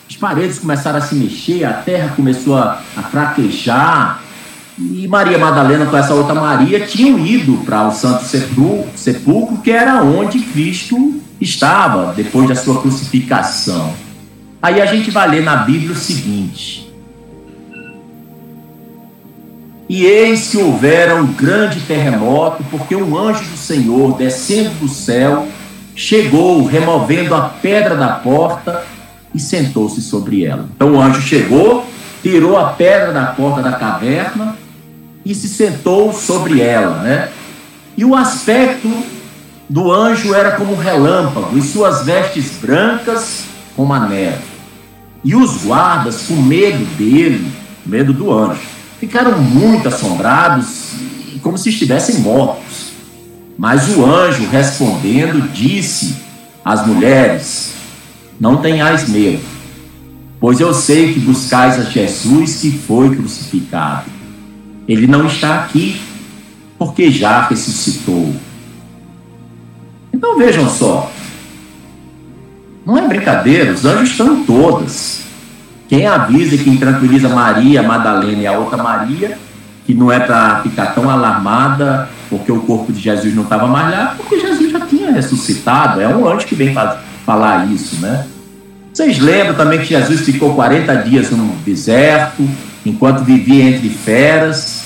as 0.08 0.14
paredes 0.14 0.60
começaram 0.60 0.98
a 0.98 1.02
se 1.02 1.16
mexer, 1.16 1.64
a 1.64 1.72
terra 1.72 2.12
começou 2.14 2.56
a, 2.56 2.80
a 2.96 3.02
fraquejar. 3.02 4.22
E 4.78 5.08
Maria 5.08 5.38
Madalena, 5.38 5.86
com 5.86 5.96
essa 5.96 6.14
outra 6.14 6.36
Maria, 6.36 6.86
tinham 6.86 7.18
ido 7.18 7.54
para 7.64 7.88
o 7.88 7.90
Santo 7.90 8.24
Sepulcro, 8.94 9.58
que 9.58 9.72
era 9.72 10.04
onde 10.04 10.38
Cristo 10.38 11.20
estava 11.40 12.12
depois 12.12 12.48
da 12.48 12.54
sua 12.54 12.80
crucificação. 12.80 13.92
Aí 14.62 14.80
a 14.80 14.86
gente 14.86 15.10
vai 15.10 15.28
ler 15.28 15.42
na 15.42 15.56
Bíblia 15.56 15.90
o 15.90 15.96
seguinte: 15.96 16.89
E 19.90 20.06
eis 20.06 20.46
que 20.46 20.56
houvera 20.56 21.16
um 21.16 21.26
grande 21.26 21.80
terremoto, 21.80 22.62
porque 22.70 22.94
um 22.94 23.18
anjo 23.18 23.42
do 23.42 23.56
Senhor, 23.56 24.16
descendo 24.16 24.70
do 24.76 24.88
céu, 24.88 25.48
chegou, 25.96 26.64
removendo 26.64 27.34
a 27.34 27.48
pedra 27.48 27.96
da 27.96 28.10
porta 28.10 28.84
e 29.34 29.40
sentou-se 29.40 30.00
sobre 30.00 30.44
ela. 30.44 30.68
Então 30.76 30.92
o 30.92 31.00
anjo 31.00 31.20
chegou, 31.20 31.84
tirou 32.22 32.56
a 32.56 32.66
pedra 32.66 33.12
da 33.12 33.26
porta 33.32 33.62
da 33.62 33.72
caverna 33.72 34.56
e 35.26 35.34
se 35.34 35.48
sentou 35.48 36.12
sobre 36.12 36.60
ela, 36.60 37.02
né? 37.02 37.28
E 37.96 38.04
o 38.04 38.14
aspecto 38.14 38.88
do 39.68 39.90
anjo 39.90 40.32
era 40.32 40.52
como 40.52 40.74
um 40.74 40.78
relâmpago, 40.78 41.58
e 41.58 41.62
suas 41.62 42.04
vestes 42.04 42.52
brancas 42.62 43.42
como 43.74 43.92
a 43.92 44.06
neve. 44.06 44.38
E 45.24 45.34
os 45.34 45.64
guardas, 45.64 46.26
com 46.28 46.34
medo 46.34 46.84
dele, 46.96 47.50
medo 47.84 48.12
do 48.12 48.32
anjo, 48.32 48.78
ficaram 49.00 49.40
muito 49.40 49.88
assombrados, 49.88 50.92
como 51.42 51.56
se 51.56 51.70
estivessem 51.70 52.18
mortos. 52.18 52.90
Mas 53.56 53.88
o 53.88 54.04
anjo, 54.04 54.46
respondendo, 54.48 55.50
disse 55.52 56.16
às 56.62 56.86
mulheres: 56.86 57.72
Não 58.38 58.58
tenhais 58.58 59.08
medo, 59.08 59.42
pois 60.38 60.60
eu 60.60 60.74
sei 60.74 61.14
que 61.14 61.20
buscais 61.20 61.80
a 61.80 61.84
Jesus 61.84 62.56
que 62.56 62.70
foi 62.70 63.16
crucificado. 63.16 64.10
Ele 64.86 65.06
não 65.06 65.26
está 65.26 65.60
aqui, 65.60 66.00
porque 66.78 67.10
já 67.10 67.46
ressuscitou. 67.48 68.34
Então 70.12 70.36
vejam 70.36 70.68
só, 70.68 71.10
não 72.84 72.98
é 72.98 73.06
brincadeira, 73.06 73.72
os 73.72 73.84
anjos 73.84 74.10
estão 74.10 74.38
em 74.38 74.44
todas. 74.44 75.29
Quem 75.90 76.06
avisa 76.06 76.54
e 76.54 76.58
quem 76.58 76.76
tranquiliza 76.76 77.28
Maria, 77.28 77.82
Madalena 77.82 78.40
e 78.40 78.46
a 78.46 78.52
outra 78.52 78.80
Maria, 78.80 79.36
que 79.84 79.92
não 79.92 80.10
é 80.10 80.20
para 80.20 80.60
ficar 80.62 80.94
tão 80.94 81.10
alarmada 81.10 82.08
porque 82.30 82.52
o 82.52 82.60
corpo 82.60 82.92
de 82.92 83.00
Jesus 83.00 83.34
não 83.34 83.42
estava 83.42 83.66
mais 83.66 83.90
lá, 83.90 84.14
porque 84.16 84.38
Jesus 84.38 84.70
já 84.70 84.78
tinha 84.86 85.10
ressuscitado. 85.10 86.00
É 86.00 86.06
um 86.06 86.28
anjo 86.28 86.46
que 86.46 86.54
vem 86.54 86.72
falar 87.26 87.66
isso, 87.72 88.00
né? 88.00 88.24
Vocês 88.92 89.18
lembram 89.18 89.56
também 89.56 89.80
que 89.80 89.86
Jesus 89.86 90.20
ficou 90.20 90.54
40 90.54 90.94
dias 90.98 91.32
no 91.32 91.56
deserto, 91.64 92.48
enquanto 92.86 93.24
vivia 93.24 93.64
entre 93.64 93.88
feras. 93.88 94.84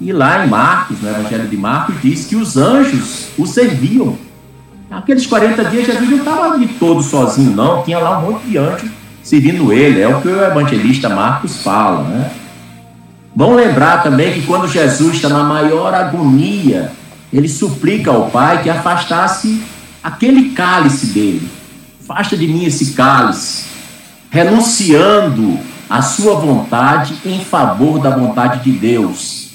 E 0.00 0.14
lá 0.14 0.46
em 0.46 0.48
Marcos, 0.48 0.98
no 1.02 1.10
Evangelho 1.10 1.46
de 1.46 1.56
Marcos, 1.58 1.94
diz 2.02 2.24
que 2.24 2.36
os 2.36 2.56
anjos 2.56 3.26
o 3.36 3.44
serviam. 3.46 4.16
Aqueles 4.90 5.26
40 5.26 5.62
dias, 5.66 5.84
Jesus 5.84 6.08
não 6.08 6.18
estava 6.18 6.58
de 6.58 6.68
todo 6.68 7.02
sozinho, 7.02 7.54
não. 7.54 7.82
Tinha 7.82 7.98
lá 7.98 8.18
um 8.18 8.30
monte 8.30 8.46
de 8.46 8.56
anjos 8.56 8.88
servindo 9.28 9.72
ele. 9.72 10.00
É 10.00 10.08
o 10.08 10.22
que 10.22 10.28
o 10.28 10.42
evangelista 10.42 11.08
Marcos 11.08 11.58
fala, 11.58 12.04
né? 12.04 12.30
Vamos 13.36 13.56
lembrar 13.56 14.02
também 14.02 14.32
que 14.32 14.42
quando 14.42 14.66
Jesus 14.66 15.16
está 15.16 15.28
na 15.28 15.44
maior 15.44 15.92
agonia, 15.92 16.90
ele 17.32 17.48
suplica 17.48 18.10
ao 18.10 18.30
Pai 18.30 18.62
que 18.62 18.70
afastasse 18.70 19.62
aquele 20.02 20.50
cálice 20.50 21.06
dele. 21.08 21.48
Afasta 22.02 22.36
de 22.36 22.46
mim 22.46 22.64
esse 22.64 22.94
cálice, 22.94 23.66
renunciando 24.30 25.58
a 25.90 26.00
sua 26.00 26.36
vontade 26.36 27.14
em 27.24 27.44
favor 27.44 27.98
da 28.00 28.10
vontade 28.10 28.64
de 28.64 28.72
Deus. 28.78 29.50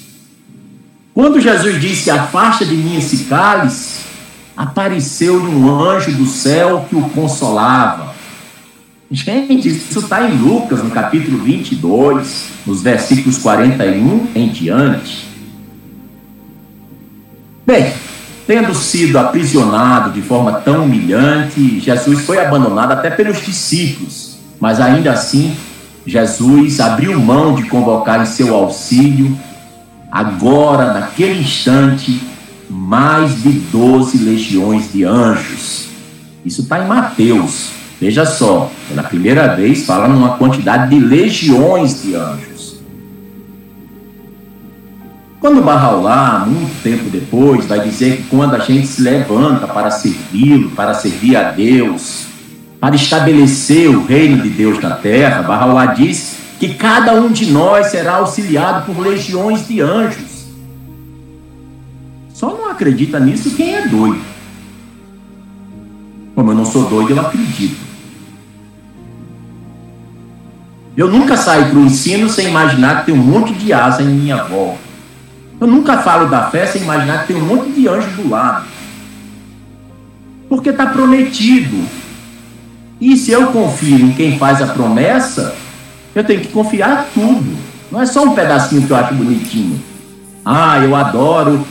Quando 1.12 1.40
Jesus 1.40 1.80
disse: 1.80 2.12
Afasta 2.12 2.64
de 2.64 2.76
mim 2.76 2.96
esse 2.96 3.24
cálice, 3.24 4.04
apareceu-lhe 4.56 5.48
um 5.48 5.80
anjo 5.80 6.12
do 6.12 6.26
céu 6.26 6.86
que 6.88 6.94
o 6.94 7.08
consolava. 7.10 8.13
Gente, 9.14 9.68
isso 9.68 10.00
está 10.00 10.28
em 10.28 10.36
Lucas, 10.36 10.82
no 10.82 10.90
capítulo 10.90 11.38
22, 11.38 12.46
nos 12.66 12.82
versículos 12.82 13.38
41 13.38 14.26
em 14.34 14.48
diante. 14.48 15.28
Bem, 17.64 17.92
tendo 18.44 18.74
sido 18.74 19.16
aprisionado 19.16 20.10
de 20.10 20.20
forma 20.20 20.54
tão 20.54 20.82
humilhante, 20.82 21.78
Jesus 21.78 22.22
foi 22.22 22.44
abandonado 22.44 22.90
até 22.90 23.08
pelos 23.08 23.40
discípulos, 23.40 24.36
mas 24.58 24.80
ainda 24.80 25.12
assim, 25.12 25.56
Jesus 26.04 26.80
abriu 26.80 27.20
mão 27.20 27.54
de 27.54 27.68
convocar 27.68 28.20
em 28.20 28.26
seu 28.26 28.52
auxílio, 28.52 29.38
agora, 30.10 30.92
naquele 30.92 31.38
instante, 31.38 32.20
mais 32.68 33.40
de 33.40 33.52
12 33.52 34.18
legiões 34.18 34.92
de 34.92 35.04
anjos. 35.04 35.86
Isso 36.44 36.62
está 36.62 36.82
em 36.82 36.88
Mateus. 36.88 37.83
Veja 38.04 38.26
só, 38.26 38.70
pela 38.86 39.02
primeira 39.02 39.56
vez 39.56 39.86
fala 39.86 40.06
numa 40.06 40.36
quantidade 40.36 40.90
de 40.90 41.02
legiões 41.02 42.02
de 42.02 42.14
anjos. 42.14 42.78
Quando 45.40 45.62
Barraulá, 45.62 46.44
muito 46.46 46.82
tempo 46.82 47.08
depois, 47.08 47.64
vai 47.64 47.80
dizer 47.80 48.18
que 48.18 48.22
quando 48.24 48.56
a 48.56 48.58
gente 48.58 48.86
se 48.86 49.00
levanta 49.00 49.66
para 49.66 49.90
servi-lo, 49.90 50.72
para 50.72 50.92
servir 50.92 51.34
a 51.34 51.50
Deus, 51.52 52.26
para 52.78 52.94
estabelecer 52.94 53.88
o 53.88 54.04
reino 54.04 54.42
de 54.42 54.50
Deus 54.50 54.78
na 54.82 54.90
terra, 54.90 55.40
Barraulá 55.40 55.86
diz 55.86 56.36
que 56.60 56.74
cada 56.74 57.14
um 57.14 57.32
de 57.32 57.46
nós 57.46 57.86
será 57.86 58.16
auxiliado 58.16 58.84
por 58.84 59.00
legiões 59.00 59.66
de 59.66 59.80
anjos. 59.80 60.44
Só 62.34 62.48
não 62.48 62.68
acredita 62.68 63.18
nisso 63.18 63.52
quem 63.52 63.74
é 63.74 63.88
doido. 63.88 64.20
Como 66.34 66.50
eu 66.50 66.54
não 66.54 66.66
sou 66.66 66.86
doido, 66.86 67.12
eu 67.12 67.20
acredito. 67.20 67.83
Eu 70.96 71.08
nunca 71.08 71.36
saio 71.36 71.70
para 71.70 71.78
o 71.78 71.84
ensino 71.84 72.28
sem 72.28 72.48
imaginar 72.48 73.00
que 73.00 73.06
tem 73.06 73.14
um 73.14 73.22
monte 73.22 73.52
de 73.54 73.72
asa 73.72 74.02
em 74.02 74.06
minha 74.06 74.44
volta. 74.44 74.78
Eu 75.60 75.66
nunca 75.66 75.98
falo 75.98 76.28
da 76.28 76.50
fé 76.50 76.66
sem 76.66 76.82
imaginar 76.82 77.22
que 77.22 77.32
tem 77.32 77.42
um 77.42 77.46
monte 77.46 77.70
de 77.70 77.88
anjo 77.88 78.08
do 78.10 78.28
lado. 78.28 78.66
Porque 80.48 80.70
está 80.70 80.86
prometido. 80.86 81.84
E 83.00 83.16
se 83.16 83.32
eu 83.32 83.48
confio 83.48 83.98
em 83.98 84.12
quem 84.12 84.38
faz 84.38 84.62
a 84.62 84.68
promessa, 84.68 85.54
eu 86.14 86.22
tenho 86.22 86.40
que 86.40 86.48
confiar 86.48 87.08
tudo. 87.12 87.56
Não 87.90 88.00
é 88.00 88.06
só 88.06 88.24
um 88.24 88.34
pedacinho 88.34 88.86
que 88.86 88.90
eu 88.90 88.96
acho 88.96 89.14
bonitinho. 89.14 89.82
Ah, 90.44 90.78
eu 90.78 90.94
adoro 90.94 91.64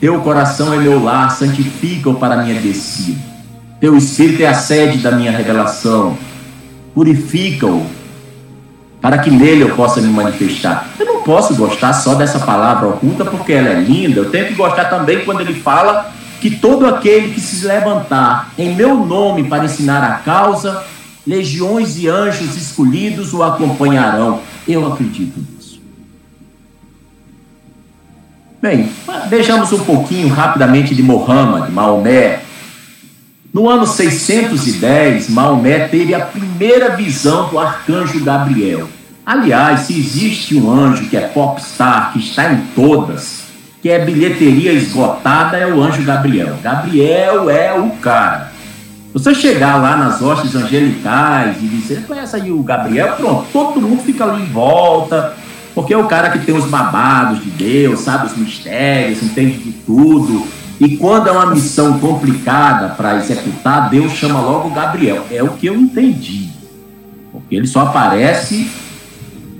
teu 0.00 0.18
coração 0.22 0.72
é 0.72 0.78
meu 0.78 1.02
lar, 1.04 1.30
santifica-o 1.30 2.14
para 2.14 2.42
minha 2.42 2.58
descida. 2.58 3.20
Teu 3.78 3.94
espírito 3.98 4.42
é 4.42 4.46
a 4.46 4.54
sede 4.54 4.96
da 4.96 5.12
minha 5.12 5.30
revelação. 5.30 6.16
Purifica-o 6.94 7.84
para 9.00 9.18
que 9.18 9.30
nele 9.30 9.62
eu 9.62 9.74
possa 9.74 10.00
me 10.00 10.08
manifestar. 10.08 10.88
Eu 10.98 11.06
não 11.06 11.22
posso 11.22 11.54
gostar 11.54 11.92
só 11.94 12.14
dessa 12.14 12.38
palavra 12.38 12.88
oculta 12.88 13.24
porque 13.24 13.52
ela 13.52 13.70
é 13.70 13.80
linda. 13.80 14.20
Eu 14.20 14.30
tenho 14.30 14.46
que 14.46 14.54
gostar 14.54 14.84
também 14.86 15.24
quando 15.24 15.40
ele 15.40 15.54
fala 15.54 16.12
que 16.40 16.50
todo 16.50 16.86
aquele 16.86 17.32
que 17.32 17.40
se 17.40 17.66
levantar 17.66 18.52
em 18.58 18.74
meu 18.74 18.94
nome 18.94 19.44
para 19.44 19.64
ensinar 19.64 20.02
a 20.02 20.14
causa, 20.16 20.84
legiões 21.26 21.98
e 21.98 22.08
anjos 22.08 22.56
escolhidos 22.56 23.32
o 23.32 23.42
acompanharão. 23.42 24.40
Eu 24.66 24.92
acredito 24.92 25.38
nisso. 25.38 25.80
Bem, 28.60 28.90
vejamos 29.28 29.72
um 29.72 29.80
pouquinho 29.80 30.28
rapidamente 30.28 30.94
de 30.94 31.02
Mohammed, 31.02 31.72
Maomé. 31.72 32.42
No 33.52 33.68
ano 33.68 33.84
610, 33.84 35.28
Maomé 35.28 35.88
teve 35.88 36.14
a 36.14 36.20
primeira 36.20 36.94
visão 36.94 37.48
do 37.48 37.58
arcanjo 37.58 38.22
Gabriel. 38.22 38.88
Aliás, 39.26 39.80
se 39.80 39.98
existe 39.98 40.54
um 40.56 40.70
anjo 40.70 41.08
que 41.08 41.16
é 41.16 41.22
popstar, 41.22 42.12
que 42.12 42.20
está 42.20 42.52
em 42.52 42.58
todas, 42.76 43.42
que 43.82 43.90
é 43.90 44.04
bilheteria 44.04 44.72
esgotada, 44.72 45.56
é 45.56 45.66
o 45.66 45.82
anjo 45.82 46.02
Gabriel. 46.04 46.58
Gabriel 46.62 47.50
é 47.50 47.74
o 47.74 47.90
cara. 47.96 48.52
Você 49.12 49.34
chegar 49.34 49.82
lá 49.82 49.96
nas 49.96 50.22
hostes 50.22 50.54
angelicais 50.54 51.56
e 51.60 51.66
dizer, 51.66 52.04
conhece 52.06 52.36
aí 52.36 52.52
o 52.52 52.62
Gabriel, 52.62 53.14
pronto, 53.16 53.46
todo 53.52 53.80
mundo 53.80 54.00
fica 54.04 54.26
ali 54.26 54.44
em 54.44 54.52
volta, 54.52 55.34
porque 55.74 55.92
é 55.92 55.98
o 55.98 56.06
cara 56.06 56.30
que 56.30 56.46
tem 56.46 56.54
os 56.54 56.66
babados 56.66 57.42
de 57.42 57.50
Deus, 57.50 57.98
sabe 57.98 58.26
os 58.26 58.36
mistérios, 58.36 59.20
entende 59.24 59.58
de 59.58 59.72
tudo. 59.72 60.46
E 60.80 60.96
quando 60.96 61.28
é 61.28 61.32
uma 61.32 61.46
missão 61.46 61.98
complicada 61.98 62.94
para 62.94 63.18
executar, 63.18 63.90
Deus 63.90 64.12
chama 64.12 64.40
logo 64.40 64.70
Gabriel. 64.70 65.26
É 65.30 65.42
o 65.42 65.50
que 65.50 65.66
eu 65.66 65.74
entendi. 65.74 66.48
Porque 67.30 67.54
ele 67.54 67.66
só 67.66 67.80
aparece 67.82 68.66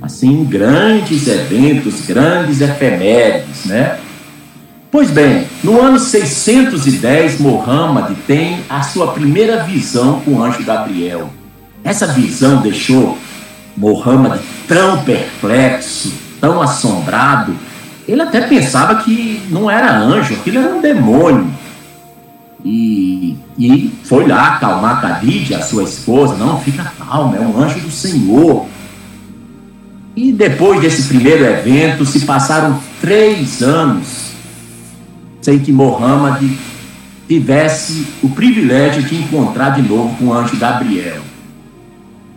assim 0.01 0.41
em 0.41 0.45
grandes 0.45 1.29
eventos, 1.29 2.07
grandes 2.07 2.63
efemérides, 2.63 3.67
né? 3.67 3.99
Pois 4.91 5.11
bem, 5.11 5.47
no 5.63 5.81
ano 5.81 5.99
610, 5.99 7.39
Mohammed 7.39 8.15
tem 8.27 8.61
a 8.69 8.83
sua 8.83 9.13
primeira 9.13 9.63
visão 9.63 10.21
com 10.21 10.33
o 10.33 10.43
anjo 10.43 10.65
Gabriel. 10.65 11.31
Essa 11.85 12.07
visão 12.07 12.63
deixou 12.63 13.17
Mohammed 13.77 14.41
tão 14.67 15.03
perplexo, 15.05 16.13
tão 16.41 16.61
assombrado, 16.61 17.55
ele 18.07 18.23
até 18.23 18.41
pensava 18.43 18.97
que 18.97 19.43
não 19.51 19.71
era 19.71 19.97
anjo, 19.99 20.35
aquilo 20.35 20.59
era 20.59 20.75
um 20.75 20.81
demônio. 20.81 21.47
E, 22.65 23.37
e 23.59 23.91
foi 24.05 24.27
lá 24.27 24.57
acalmar 24.57 25.01
Khadija, 25.01 25.59
a 25.59 25.63
sua 25.63 25.85
esposa. 25.85 26.37
Não, 26.37 26.61
fica 26.61 26.93
calma, 26.99 27.37
é 27.37 27.41
um 27.41 27.59
anjo 27.59 27.81
do 27.81 27.91
Senhor. 27.91 28.67
E 30.15 30.33
depois 30.33 30.81
desse 30.81 31.09
primeiro 31.09 31.45
evento, 31.45 32.05
se 32.05 32.21
passaram 32.21 32.79
três 33.01 33.63
anos 33.63 34.31
sem 35.41 35.59
que 35.59 35.73
Mohammed 35.73 36.59
tivesse 37.27 38.07
o 38.23 38.29
privilégio 38.29 39.03
de 39.03 39.17
encontrar 39.17 39.71
de 39.71 39.83
novo 39.83 40.15
com 40.17 40.27
o 40.27 40.35
anjo 40.35 40.57
Gabriel. 40.57 41.30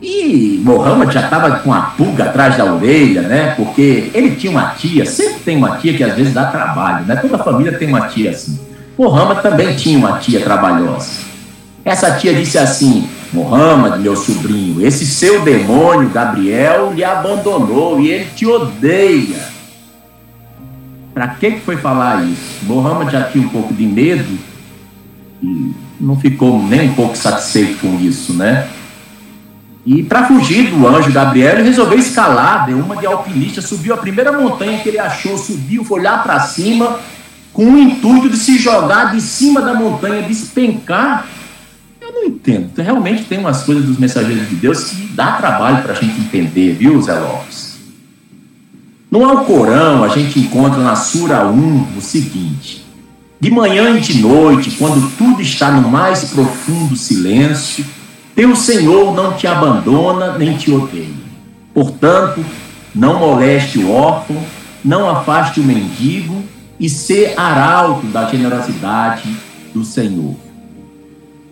E 0.04 0.60
Mohammed 0.62 1.14
já 1.14 1.22
estava 1.22 1.60
com 1.60 1.72
a 1.72 1.80
pulga 1.80 2.26
atrás 2.26 2.58
da 2.58 2.66
orelha, 2.66 3.22
né? 3.22 3.54
Porque 3.56 4.12
ele 4.14 4.36
tinha 4.36 4.52
uma 4.52 4.72
tia, 4.72 5.06
sempre 5.06 5.40
tem 5.46 5.56
uma 5.56 5.78
tia 5.78 5.94
que 5.94 6.04
às 6.04 6.14
vezes 6.14 6.34
dá 6.34 6.48
trabalho, 6.48 7.06
né? 7.06 7.16
Toda 7.16 7.38
família 7.38 7.78
tem 7.78 7.88
uma 7.88 8.10
tia 8.10 8.32
assim. 8.32 8.60
Mohammed 9.00 9.42
também 9.42 9.74
tinha 9.78 9.98
uma 9.98 10.20
tia 10.20 10.42
trabalhosa. 10.42 11.10
Essa 11.86 12.12
tia 12.18 12.34
disse 12.34 12.58
assim: 12.58 13.08
Mohammed, 13.32 14.00
meu 14.00 14.18
sobrinho, 14.18 14.86
esse 14.86 15.06
seu 15.06 15.42
demônio, 15.42 16.10
Gabriel, 16.10 16.92
lhe 16.94 17.04
abandonou 17.06 18.02
e 18.02 18.10
ele 18.10 18.26
te 18.36 18.46
odeia. 18.46 19.54
Para 21.14 21.30
que 21.30 21.60
foi 21.60 21.78
falar 21.78 22.26
isso? 22.26 22.64
Mohammed 22.64 23.10
já 23.10 23.24
tinha 23.24 23.46
um 23.46 23.50
pouco 23.50 23.74
de 23.74 23.86
medo 23.86 24.38
e 25.42 25.72
não 25.98 26.20
ficou 26.20 26.62
nem 26.62 26.90
um 26.90 26.94
pouco 26.94 27.18
satisfeito 27.18 27.80
com 27.80 27.98
isso, 28.02 28.34
né? 28.34 28.68
E 29.86 30.02
para 30.02 30.28
fugir 30.28 30.70
do 30.70 30.88
anjo 30.88 31.12
Gabriel, 31.12 31.56
ele 31.56 31.64
resolveu 31.64 32.00
escalar, 32.00 32.66
deu 32.66 32.78
uma 32.78 32.96
de 32.96 33.06
alpinista, 33.06 33.62
subiu 33.62 33.94
a 33.94 33.98
primeira 33.98 34.32
montanha 34.32 34.80
que 34.80 34.88
ele 34.88 35.00
achou, 35.00 35.38
subiu, 35.38 35.84
foi 35.84 36.02
lá 36.02 36.20
para 36.20 36.40
cima, 36.40 37.00
com 37.52 37.66
o 37.66 37.78
intuito 37.78 38.30
de 38.30 38.38
se 38.38 38.58
jogar 38.58 39.14
de 39.14 39.20
cima 39.20 39.62
da 39.62 39.74
montanha, 39.74 40.24
despencar. 40.24 41.28
Eu 42.00 42.14
não 42.14 42.24
entendo. 42.24 42.72
Realmente 42.82 43.26
tem 43.26 43.40
umas 43.40 43.64
coisas 43.64 43.84
dos 43.84 43.98
mensageiros 43.98 44.48
de 44.50 44.56
Deus 44.56 44.86
que 44.86 45.08
dá 45.08 45.34
trabalho 45.34 45.84
para 45.84 45.92
a 45.92 45.96
gente 45.96 46.20
entender, 46.20 46.76
viu, 46.76 47.02
Zé 47.02 47.20
Lopes? 47.20 47.74
No 49.12 49.26
Alcorão, 49.30 50.04
a 50.04 50.08
gente 50.08 50.40
encontra 50.40 50.82
na 50.82 50.96
Sura 50.96 51.46
1 51.46 51.98
o 51.98 52.02
seguinte: 52.02 52.86
De 53.40 53.52
manhã 53.52 53.98
e 53.98 54.00
de 54.00 54.20
noite, 54.20 54.72
quando 54.72 55.12
tudo 55.18 55.42
está 55.42 55.70
no 55.72 55.88
mais 55.88 56.24
profundo 56.32 56.96
silêncio, 56.96 57.86
teu 58.36 58.56
Senhor 58.56 59.14
não 59.16 59.34
te 59.34 59.48
abandona 59.48 60.38
nem 60.38 60.58
te 60.58 60.72
odeia. 60.72 61.24
Portanto, 61.74 62.44
não 62.94 63.20
moleste 63.20 63.80
o 63.80 63.92
órfão, 63.92 64.38
não 64.84 65.10
afaste 65.10 65.60
o 65.60 65.64
mendigo 65.64 66.44
e 66.80 66.90
sê 66.90 67.34
arauto 67.38 68.08
da 68.08 68.26
generosidade 68.26 69.30
do 69.74 69.84
Senhor. 69.84 70.36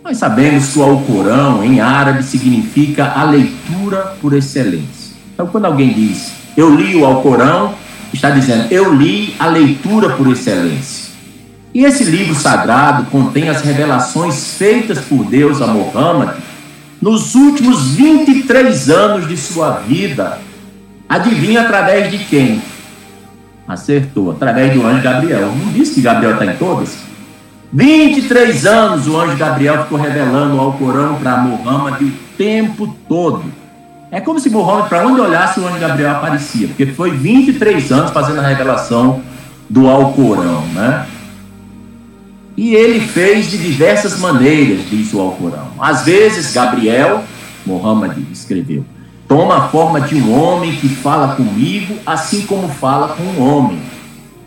Nós 0.03 0.17
sabemos 0.17 0.73
que 0.73 0.79
o 0.79 0.83
Alcorão, 0.83 1.63
em 1.63 1.79
árabe, 1.79 2.23
significa 2.23 3.13
a 3.15 3.23
leitura 3.23 4.15
por 4.19 4.33
excelência. 4.33 5.15
Então, 5.33 5.47
quando 5.47 5.65
alguém 5.65 5.93
diz, 5.93 6.33
eu 6.57 6.75
li 6.75 6.95
o 6.95 7.05
Alcorão, 7.05 7.75
está 8.11 8.31
dizendo, 8.31 8.71
eu 8.71 8.93
li 8.93 9.35
a 9.39 9.47
leitura 9.47 10.15
por 10.15 10.27
excelência. 10.31 11.11
E 11.73 11.85
esse 11.85 12.03
livro 12.03 12.35
sagrado 12.35 13.05
contém 13.05 13.47
as 13.47 13.61
revelações 13.61 14.55
feitas 14.57 14.99
por 14.99 15.23
Deus 15.25 15.61
a 15.61 15.67
Muhammad 15.67 16.35
nos 17.01 17.33
últimos 17.33 17.95
23 17.95 18.89
anos 18.89 19.27
de 19.27 19.35
sua 19.35 19.71
vida. 19.79 20.37
Adivinha 21.09 21.61
através 21.61 22.11
de 22.11 22.19
quem? 22.19 22.61
Acertou, 23.67 24.31
através 24.31 24.73
do 24.73 24.85
anjo 24.85 25.01
Gabriel. 25.01 25.47
Não 25.47 25.71
disse 25.73 25.95
que 25.95 26.01
Gabriel 26.01 26.33
está 26.33 26.45
em 26.45 26.55
todas? 26.55 26.97
23 27.73 28.65
anos 28.65 29.07
o 29.07 29.17
anjo 29.19 29.37
Gabriel 29.37 29.83
ficou 29.83 29.97
revelando 29.97 30.59
ao 30.59 30.73
Corão 30.73 31.15
para 31.15 31.37
Muhammad 31.37 32.01
o 32.01 32.11
tempo 32.37 32.95
todo. 33.07 33.45
É 34.11 34.19
como 34.19 34.39
se 34.41 34.49
Muhammad, 34.49 34.89
para 34.89 35.07
onde 35.07 35.21
olhasse, 35.21 35.59
o 35.59 35.65
anjo 35.65 35.79
Gabriel 35.79 36.11
aparecia, 36.11 36.67
porque 36.67 36.85
foi 36.87 37.11
23 37.11 37.91
anos 37.93 38.11
fazendo 38.11 38.39
a 38.39 38.47
revelação 38.47 39.21
do 39.69 39.87
Alcorão, 39.87 40.65
né? 40.73 41.05
E 42.57 42.75
ele 42.75 42.99
fez 42.99 43.49
de 43.49 43.57
diversas 43.57 44.19
maneiras, 44.19 44.81
diz 44.89 45.13
o 45.13 45.21
Alcorão. 45.21 45.71
Às 45.79 46.03
vezes, 46.03 46.53
Gabriel, 46.53 47.23
Muhammad 47.65 48.17
escreveu, 48.31 48.85
toma 49.27 49.57
a 49.57 49.67
forma 49.69 50.01
de 50.01 50.15
um 50.15 50.33
homem 50.37 50.75
que 50.75 50.89
fala 50.89 51.35
comigo, 51.35 51.95
assim 52.05 52.41
como 52.41 52.67
fala 52.67 53.09
com 53.09 53.23
um 53.23 53.41
homem. 53.41 53.79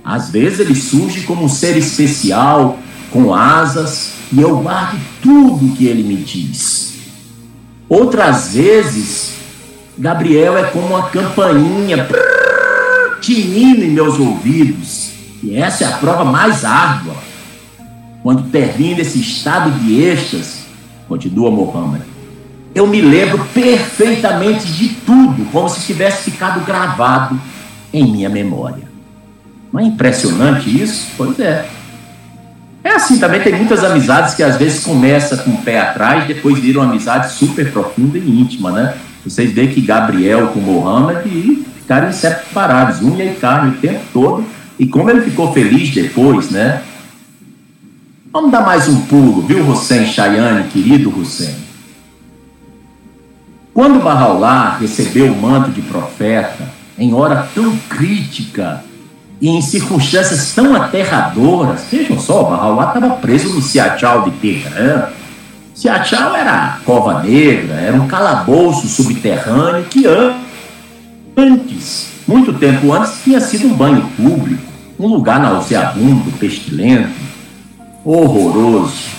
Às 0.04 0.30
vezes 0.30 0.60
ele 0.60 0.74
surge 0.74 1.22
como 1.22 1.44
um 1.44 1.48
ser 1.48 1.76
especial, 1.76 2.78
com 3.10 3.34
asas, 3.34 4.12
e 4.30 4.40
eu 4.40 4.58
guardo 4.58 5.00
tudo 5.22 5.74
que 5.74 5.86
ele 5.86 6.02
me 6.02 6.16
diz. 6.16 6.94
Outras 7.88 8.54
vezes, 8.54 9.34
Gabriel 9.96 10.58
é 10.58 10.64
como 10.64 10.88
uma 10.88 11.08
campainha 11.08 12.06
tinindo 13.20 13.82
em 13.82 13.90
meus 13.90 14.18
ouvidos. 14.18 15.10
E 15.42 15.56
essa 15.56 15.84
é 15.84 15.86
a 15.86 15.96
prova 15.96 16.24
mais 16.24 16.64
árdua. 16.64 17.14
Quando 18.24 18.50
termina 18.50 19.02
esse 19.02 19.20
estado 19.20 19.70
de 19.70 20.00
êxtase, 20.00 20.60
continua 21.06 21.50
Mohammed, 21.50 22.02
eu 22.74 22.86
me 22.86 23.02
lembro 23.02 23.44
perfeitamente 23.52 24.66
de 24.72 24.88
tudo, 24.88 25.44
como 25.52 25.68
se 25.68 25.82
tivesse 25.82 26.30
ficado 26.30 26.64
gravado 26.64 27.38
em 27.92 28.10
minha 28.10 28.30
memória. 28.30 28.88
Não 29.70 29.78
é 29.78 29.84
impressionante 29.84 30.70
isso? 30.70 31.08
Pois 31.18 31.38
é. 31.38 31.68
É 32.82 32.92
assim, 32.92 33.18
também 33.18 33.42
tem 33.42 33.54
muitas 33.56 33.84
amizades 33.84 34.32
que 34.32 34.42
às 34.42 34.56
vezes 34.56 34.82
começa 34.82 35.36
com 35.36 35.50
o 35.50 35.58
pé 35.58 35.80
atrás, 35.80 36.26
depois 36.26 36.58
viram 36.58 36.80
uma 36.80 36.90
amizade 36.90 37.30
super 37.30 37.70
profunda 37.70 38.16
e 38.16 38.40
íntima, 38.40 38.72
né? 38.72 38.94
Vocês 39.22 39.52
veem 39.52 39.68
que 39.68 39.82
Gabriel 39.82 40.46
com 40.46 40.60
Mohammed 40.60 41.62
ficaram 41.76 42.10
separados, 42.10 43.02
unha 43.02 43.26
e 43.26 43.34
carne 43.34 43.72
o 43.72 43.80
tempo 43.80 44.00
todo. 44.14 44.46
E 44.78 44.86
como 44.86 45.10
ele 45.10 45.20
ficou 45.20 45.52
feliz 45.52 45.90
depois, 45.94 46.48
né? 46.48 46.80
Vamos 48.34 48.50
dar 48.50 48.62
mais 48.62 48.88
um 48.88 49.02
pulo, 49.02 49.42
viu, 49.42 49.64
Hussein 49.64 50.06
Chayane, 50.06 50.64
querido 50.64 51.08
Hussein? 51.08 51.54
Quando 53.72 54.02
Bahá'u'lláh 54.02 54.78
recebeu 54.80 55.32
o 55.32 55.40
manto 55.40 55.70
de 55.70 55.80
profeta, 55.80 56.68
em 56.98 57.14
hora 57.14 57.48
tão 57.54 57.76
crítica 57.88 58.82
e 59.40 59.48
em 59.48 59.62
circunstâncias 59.62 60.52
tão 60.52 60.74
aterradoras, 60.74 61.82
vejam 61.88 62.18
só, 62.18 62.42
Bahá'u'lláh 62.42 62.88
estava 62.88 63.10
preso 63.18 63.54
no 63.54 63.62
Siachal 63.62 64.24
de 64.24 64.32
Teherã, 64.32 65.10
Siachal 65.72 66.34
era 66.34 66.80
cova 66.84 67.22
negra, 67.22 67.74
era 67.74 67.96
um 67.96 68.08
calabouço 68.08 68.88
subterrâneo 68.88 69.84
que 69.84 70.06
antes, 71.36 72.08
muito 72.26 72.52
tempo 72.54 72.92
antes, 72.92 73.12
tinha 73.22 73.40
sido 73.40 73.68
um 73.68 73.74
banho 73.74 74.02
público, 74.16 74.60
um 74.98 75.06
lugar 75.06 75.38
nauseabundo, 75.38 76.32
pestilento, 76.32 77.33
horroroso. 78.04 79.14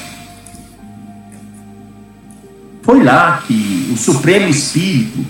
Foi 2.84 3.04
lá 3.04 3.44
que 3.48 3.92
o 3.94 3.98
Supremo 3.98 4.48
Espírito, 4.48 5.26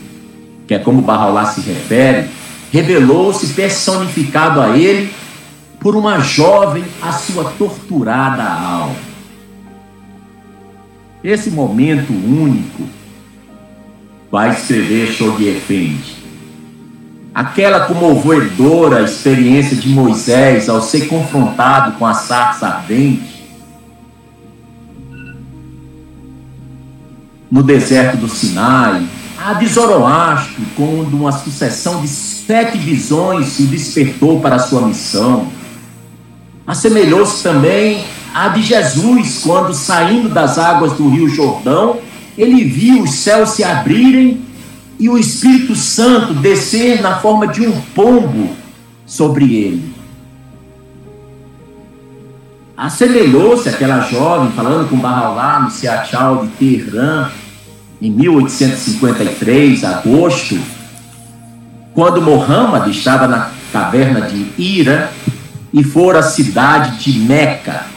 que 0.67 0.73
é 0.73 0.79
como 0.79 1.01
Barraulá 1.01 1.45
se 1.45 1.61
refere, 1.61 2.27
revelou-se 2.71 3.47
personificado 3.53 4.59
a 4.59 4.77
ele 4.77 5.13
por 5.79 5.95
uma 5.95 6.19
jovem, 6.19 6.83
a 7.01 7.11
sua 7.11 7.45
torturada 7.51 8.43
alma 8.43 9.15
esse 11.25 11.49
momento 11.49 12.13
único, 12.13 12.83
vai 14.31 14.51
escrever 14.51 15.07
Shoghi 15.07 15.47
Effendi. 15.47 16.15
Aquela 17.33 17.81
comovedora 17.87 19.01
experiência 19.01 19.75
de 19.75 19.89
Moisés 19.89 20.69
ao 20.69 20.81
ser 20.81 21.07
confrontado 21.07 21.93
com 21.93 22.05
a 22.05 22.13
sarça 22.13 22.67
ardente 22.67 23.34
no 27.55 27.63
deserto 27.63 28.17
do 28.17 28.27
Sinai, 28.27 29.01
a 29.41 29.53
de 29.53 29.65
Zoroastro, 29.65 30.61
quando 30.75 31.13
uma 31.13 31.31
sucessão 31.31 32.01
de 32.01 32.07
sete 32.09 32.77
visões 32.77 33.59
o 33.59 33.63
despertou 33.63 34.41
para 34.41 34.57
a 34.57 34.59
sua 34.59 34.81
missão. 34.81 35.47
Assemelhou-se 36.67 37.41
também 37.41 38.03
a 38.33 38.49
de 38.49 38.61
Jesus, 38.61 39.39
quando 39.41 39.73
saindo 39.73 40.27
das 40.27 40.59
águas 40.59 40.91
do 40.97 41.07
Rio 41.07 41.29
Jordão, 41.29 41.99
ele 42.37 42.65
viu 42.65 43.03
os 43.03 43.13
céus 43.13 43.51
se 43.51 43.63
abrirem 43.63 44.41
e 44.99 45.07
o 45.07 45.17
Espírito 45.17 45.77
Santo 45.77 46.33
descer 46.33 47.01
na 47.01 47.19
forma 47.19 47.47
de 47.47 47.65
um 47.65 47.79
pombo 47.95 48.49
sobre 49.05 49.45
ele. 49.55 49.95
Assemelhou-se 52.75 53.69
aquela 53.69 54.01
jovem 54.01 54.51
falando 54.51 54.89
com 54.89 54.97
Barraulá 54.97 55.61
no 55.61 55.71
Seachal 55.71 56.45
de 56.45 56.49
Teherã, 56.57 57.29
em 58.01 58.11
1853, 58.11 59.83
agosto, 59.83 60.57
quando 61.93 62.21
Mohammed 62.21 62.91
estava 62.91 63.27
na 63.27 63.49
caverna 63.71 64.21
de 64.21 64.45
Ira 64.57 65.11
e 65.73 65.83
fora 65.83 66.19
à 66.19 66.23
cidade 66.23 66.97
de 66.97 67.19
Meca 67.19 67.95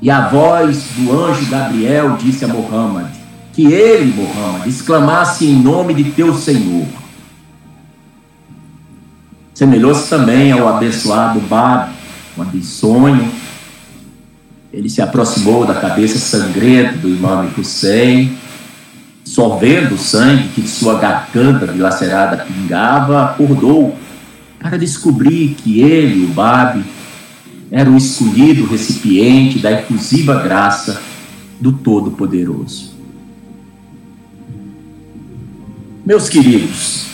e 0.00 0.10
a 0.10 0.28
voz 0.28 0.84
do 0.96 1.12
anjo 1.12 1.46
Gabriel 1.46 2.16
disse 2.16 2.44
a 2.44 2.48
Mohammed 2.48 3.08
que 3.52 3.72
ele, 3.72 4.12
Mohammed, 4.12 4.68
exclamasse 4.68 5.46
em 5.46 5.54
nome 5.54 5.94
de 5.94 6.04
teu 6.10 6.34
Senhor. 6.34 6.86
Semelhou-se 9.54 10.10
também 10.10 10.52
ao 10.52 10.68
abençoado 10.68 11.40
Bab, 11.40 11.90
quando 12.34 12.54
em 12.54 12.62
sonho 12.62 13.32
ele 14.76 14.90
se 14.90 15.00
aproximou 15.00 15.64
da 15.64 15.74
cabeça 15.74 16.18
sangrenta 16.18 16.98
do 16.98 17.08
imã 17.08 17.48
Hussein, 17.56 18.36
sorvendo 19.24 19.94
o 19.94 19.98
sangue 19.98 20.48
que 20.48 20.60
de 20.60 20.68
sua 20.68 20.98
garganta 20.98 21.66
dilacerada 21.66 22.44
pingava, 22.44 23.24
acordou 23.24 23.96
para 24.58 24.76
descobrir 24.76 25.56
que 25.56 25.80
ele, 25.80 26.26
o 26.26 26.28
Bab, 26.28 26.84
era 27.70 27.90
o 27.90 27.96
escolhido 27.96 28.66
recipiente 28.66 29.58
da 29.58 29.72
efusiva 29.72 30.42
graça 30.42 31.00
do 31.58 31.72
Todo-Poderoso. 31.72 32.94
Meus 36.04 36.28
queridos, 36.28 37.06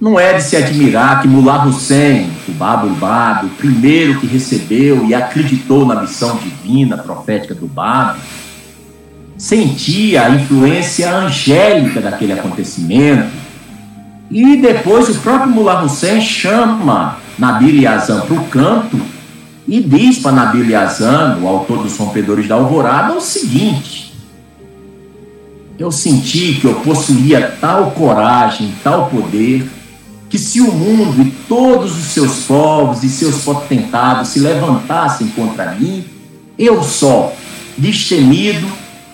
não 0.00 0.20
é 0.20 0.34
de 0.34 0.42
se 0.42 0.56
admirar 0.56 1.22
que 1.22 1.28
Mullah 1.28 1.66
Hussein, 1.66 2.30
o 2.46 2.52
Babo 2.52 2.88
Babo, 2.96 3.46
o 3.46 3.50
primeiro 3.50 4.20
que 4.20 4.26
recebeu 4.26 5.06
e 5.06 5.14
acreditou 5.14 5.86
na 5.86 6.02
missão 6.02 6.36
divina 6.36 6.98
profética 6.98 7.54
do 7.54 7.66
Babo, 7.66 8.18
sentia 9.38 10.26
a 10.26 10.30
influência 10.30 11.10
angélica 11.10 12.00
daquele 12.00 12.32
acontecimento. 12.32 13.30
E 14.30 14.56
depois 14.56 15.08
o 15.08 15.18
próprio 15.20 15.50
Mullah 15.50 15.84
Hussein 15.84 16.20
chama 16.20 17.18
Nabil 17.38 17.82
Yazan 17.82 18.20
para 18.20 18.34
o 18.34 18.44
canto 18.48 19.00
e 19.66 19.80
diz 19.80 20.18
para 20.18 20.32
Nabil 20.32 20.70
Yazan, 20.70 21.38
o 21.40 21.48
autor 21.48 21.82
dos 21.82 21.96
Rompedores 21.96 22.46
da 22.46 22.56
Alvorada, 22.56 23.14
o 23.14 23.20
seguinte: 23.20 24.12
Eu 25.78 25.90
senti 25.90 26.54
que 26.60 26.66
eu 26.66 26.74
possuía 26.76 27.56
tal 27.60 27.92
coragem, 27.92 28.74
tal 28.82 29.06
poder, 29.06 29.66
que 30.36 30.42
se 30.42 30.60
o 30.60 30.70
mundo 30.70 31.22
e 31.22 31.30
todos 31.48 31.96
os 31.96 32.04
seus 32.08 32.44
povos 32.44 33.02
e 33.02 33.08
seus 33.08 33.42
potentados 33.42 34.28
se 34.28 34.38
levantassem 34.38 35.28
contra 35.28 35.74
mim, 35.74 36.04
eu 36.58 36.82
só, 36.82 37.34
destemido, 37.78 38.66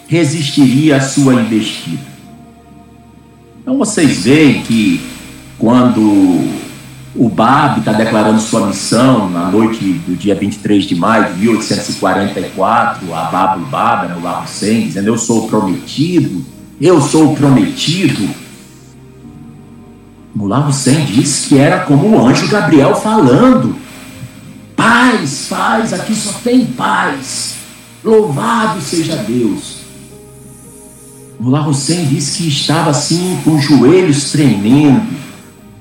resistiria 0.09 0.97
à 0.97 1.01
sua 1.01 1.35
investida. 1.35 2.03
Então 3.61 3.79
vocês 3.79 4.25
veem 4.25 4.63
que 4.63 5.01
quando 5.61 6.01
o 7.15 7.29
Bab 7.29 7.79
está 7.79 7.93
declarando 7.93 8.41
sua 8.41 8.67
missão 8.67 9.31
na 9.31 9.49
noite 9.49 9.85
do 10.05 10.17
dia 10.17 10.35
23 10.35 10.83
de 10.83 10.97
maio 10.97 11.33
de 11.35 11.41
1844, 11.41 13.15
a 13.15 13.23
Bab 13.27 13.65
Baba, 13.67 14.09
no 14.09 14.21
Lar 14.21 14.43
Hussein, 14.43 14.89
dizendo: 14.89 15.07
Eu 15.07 15.19
sou 15.19 15.45
o 15.45 15.49
prometido, 15.49 16.45
eu 16.81 17.01
sou 17.01 17.33
o 17.33 17.37
prometido. 17.37 18.42
Mullah 20.43 20.67
Hussein 20.67 21.05
disse 21.05 21.49
que 21.49 21.57
era 21.57 21.85
como 21.85 22.09
o 22.09 22.27
anjo 22.27 22.49
Gabriel 22.49 22.97
falando: 22.97 23.77
Paz, 24.75 25.47
paz, 25.49 25.93
aqui 25.93 26.17
só 26.17 26.33
tem 26.43 26.67
paz. 26.67 27.55
Louvado 28.03 28.81
seja 28.81 29.15
Deus. 29.19 29.77
Mullah 31.39 31.69
Hussein 31.69 32.07
disse 32.07 32.43
que 32.43 32.49
estava 32.49 32.91
assim, 32.91 33.39
com 33.45 33.55
os 33.55 33.65
joelhos 33.65 34.33
tremendo. 34.33 35.07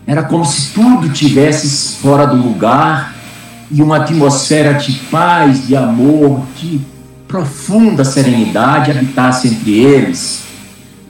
Era 0.06 0.22
como 0.22 0.46
se 0.46 0.72
tudo 0.74 1.10
tivesse 1.10 1.96
fora 1.96 2.28
do 2.28 2.36
lugar 2.36 3.16
e 3.72 3.82
uma 3.82 3.98
atmosfera 3.98 4.76
de 4.76 4.92
paz, 5.10 5.66
de 5.66 5.76
amor, 5.76 6.44
de 6.56 6.80
profunda 7.28 8.06
serenidade 8.06 8.92
habitasse 8.92 9.48
entre 9.48 9.72
eles. 9.80 10.44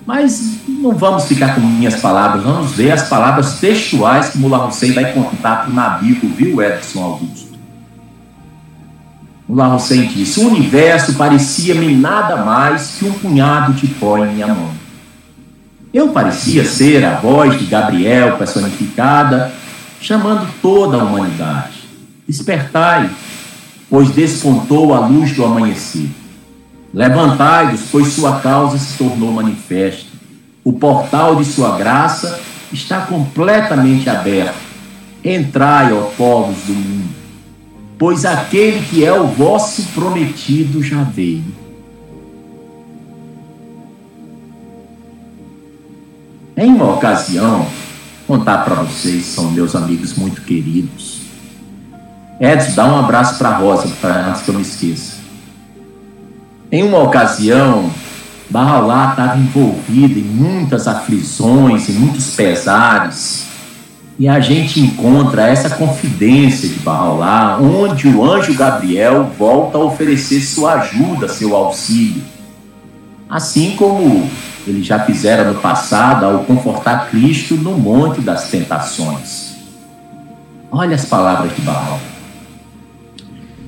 Mas 0.05 0.60
não 0.81 0.95
vamos 0.95 1.25
ficar 1.25 1.53
com 1.53 1.61
minhas 1.61 1.97
palavras, 1.97 2.43
vamos 2.43 2.71
ver 2.71 2.91
as 2.91 3.07
palavras 3.07 3.59
textuais 3.59 4.29
que 4.29 4.39
Mullah 4.39 4.65
Hussein 4.65 4.93
vai 4.93 5.13
contar 5.13 5.57
para 5.57 5.69
o 5.69 5.73
Nabico, 5.73 6.27
viu, 6.27 6.61
Edson 6.61 7.03
Augusto? 7.03 7.51
Mullah 9.47 9.75
Hussein 9.75 10.07
disse: 10.07 10.39
O 10.39 10.47
universo 10.47 11.13
parecia-me 11.13 11.95
nada 11.95 12.37
mais 12.37 12.95
que 12.97 13.05
um 13.05 13.13
punhado 13.13 13.73
de 13.73 13.87
pó 13.87 14.17
em 14.17 14.33
minha 14.33 14.47
mão. 14.47 14.71
Eu 15.93 16.09
parecia 16.09 16.65
ser 16.65 17.03
a 17.03 17.15
voz 17.15 17.59
de 17.59 17.65
Gabriel 17.65 18.37
personificada, 18.37 19.51
chamando 19.99 20.47
toda 20.61 20.97
a 20.97 21.03
humanidade. 21.03 21.81
Despertai, 22.27 23.09
pois 23.89 24.09
despontou 24.09 24.93
a 24.93 25.05
luz 25.05 25.33
do 25.33 25.43
amanhecer. 25.43 26.09
Levantai-vos, 26.93 27.81
pois 27.91 28.07
sua 28.07 28.39
causa 28.39 28.77
se 28.77 28.97
tornou 28.97 29.33
manifesta. 29.33 30.10
O 30.63 30.73
portal 30.73 31.35
de 31.35 31.45
sua 31.45 31.77
graça 31.77 32.39
está 32.71 33.01
completamente 33.01 34.09
aberto. 34.09 34.59
Entrai, 35.23 35.93
ó 35.93 36.01
povos 36.17 36.57
do 36.65 36.73
mundo, 36.73 37.09
pois 37.97 38.25
aquele 38.25 38.85
que 38.85 39.05
é 39.05 39.13
o 39.13 39.27
vosso 39.27 39.83
prometido 39.93 40.81
já 40.83 41.03
veio. 41.03 41.61
Em 46.57 46.69
uma 46.69 46.93
ocasião, 46.93 47.65
contar 48.27 48.59
para 48.59 48.75
vocês, 48.83 49.25
são 49.25 49.49
meus 49.51 49.75
amigos 49.75 50.15
muito 50.15 50.41
queridos. 50.41 51.21
Edson, 52.39 52.75
dá 52.75 52.85
um 52.85 52.99
abraço 52.99 53.37
para 53.37 53.57
Rosa, 53.57 53.87
pra, 53.99 54.29
antes 54.29 54.41
que 54.41 54.49
eu 54.49 54.55
me 54.55 54.61
esqueça. 54.61 55.17
Em 56.71 56.83
uma 56.83 56.99
ocasião, 56.99 57.91
Bahá'u'lláh 58.51 59.11
estava 59.11 59.37
envolvido 59.37 60.19
em 60.19 60.23
muitas 60.23 60.85
aflições, 60.85 61.87
em 61.87 61.93
muitos 61.93 62.35
pesares. 62.35 63.45
E 64.19 64.27
a 64.27 64.41
gente 64.41 64.81
encontra 64.81 65.47
essa 65.47 65.69
confidência 65.69 66.67
de 66.67 66.75
Bahá'u'lláh, 66.79 67.61
onde 67.61 68.09
o 68.09 68.29
anjo 68.29 68.53
Gabriel 68.53 69.31
volta 69.39 69.77
a 69.77 69.81
oferecer 69.81 70.41
sua 70.41 70.73
ajuda, 70.73 71.29
seu 71.29 71.55
auxílio. 71.55 72.21
Assim 73.29 73.73
como 73.77 74.29
ele 74.67 74.83
já 74.83 74.99
fizera 74.99 75.45
no 75.45 75.59
passado 75.61 76.25
ao 76.25 76.39
confortar 76.39 77.09
Cristo 77.09 77.55
no 77.55 77.77
Monte 77.77 78.19
das 78.19 78.49
Tentações. 78.49 79.55
Olha 80.69 80.95
as 80.95 81.05
palavras 81.05 81.55
de 81.55 81.61
Baal. 81.61 81.99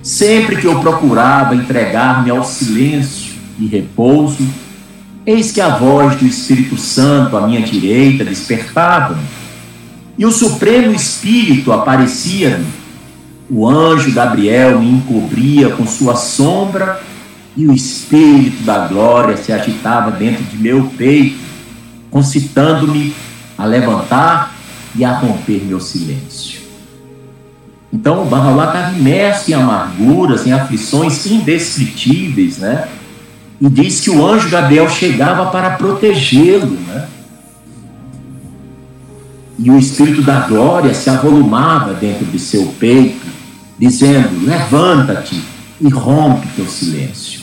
Sempre 0.02 0.58
que 0.58 0.68
eu 0.68 0.82
procurava 0.82 1.56
entregar-me 1.56 2.30
ao 2.30 2.44
silêncio 2.44 3.34
e 3.58 3.66
repouso, 3.66 4.46
Eis 5.26 5.52
que 5.52 5.62
a 5.62 5.78
voz 5.78 6.18
do 6.18 6.26
Espírito 6.26 6.78
Santo 6.78 7.38
à 7.38 7.48
minha 7.48 7.62
direita 7.62 8.26
despertava-me, 8.26 9.24
e 10.18 10.26
o 10.26 10.32
Supremo 10.32 10.94
Espírito 10.94 11.72
aparecia-me. 11.72 12.68
O 13.50 13.68
anjo 13.68 14.12
Gabriel 14.12 14.80
me 14.80 14.90
encobria 14.90 15.70
com 15.70 15.88
sua 15.88 16.16
sombra, 16.16 17.02
e 17.56 17.66
o 17.66 17.74
Espírito 17.74 18.64
da 18.64 18.88
glória 18.88 19.38
se 19.38 19.54
agitava 19.54 20.12
dentro 20.12 20.44
de 20.44 20.58
meu 20.58 20.92
peito, 20.98 21.40
concitando-me 22.12 23.16
a 23.58 23.66
levantar 23.66 24.54
e 24.94 25.06
a 25.06 25.18
romper 25.18 25.64
meu 25.66 25.80
silêncio. 25.80 26.62
Então 27.94 28.24
o 28.24 28.26
Bahá'u'lláh 28.26 28.68
estava 28.68 28.98
imerso 28.98 29.52
em 29.52 29.54
amarguras, 29.54 30.46
em 30.46 30.52
aflições 30.52 31.26
indescritíveis, 31.28 32.58
né? 32.58 32.88
E 33.60 33.70
diz 33.70 34.02
que 34.02 34.10
o 34.10 34.26
anjo 34.26 34.50
Gabriel 34.50 34.90
chegava 34.90 35.50
para 35.52 35.72
protegê-lo, 35.72 36.78
né? 36.88 37.08
E 39.58 39.70
o 39.70 39.78
Espírito 39.78 40.22
da 40.22 40.42
Glória 40.42 40.94
se 40.94 41.10
avolumava 41.10 41.94
dentro 41.94 42.26
de 42.26 42.40
seu 42.40 42.66
peito, 42.80 43.26
dizendo: 43.78 44.46
Levanta-te 44.46 45.42
e 45.80 45.90
rompe 45.90 46.48
teu 46.56 46.68
silêncio. 46.68 47.42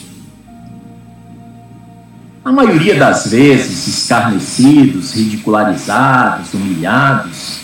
A 2.43 2.51
maioria 2.51 2.95
das 2.95 3.27
vezes, 3.27 3.87
escarnecidos, 3.87 5.13
ridicularizados, 5.13 6.53
humilhados, 6.53 7.59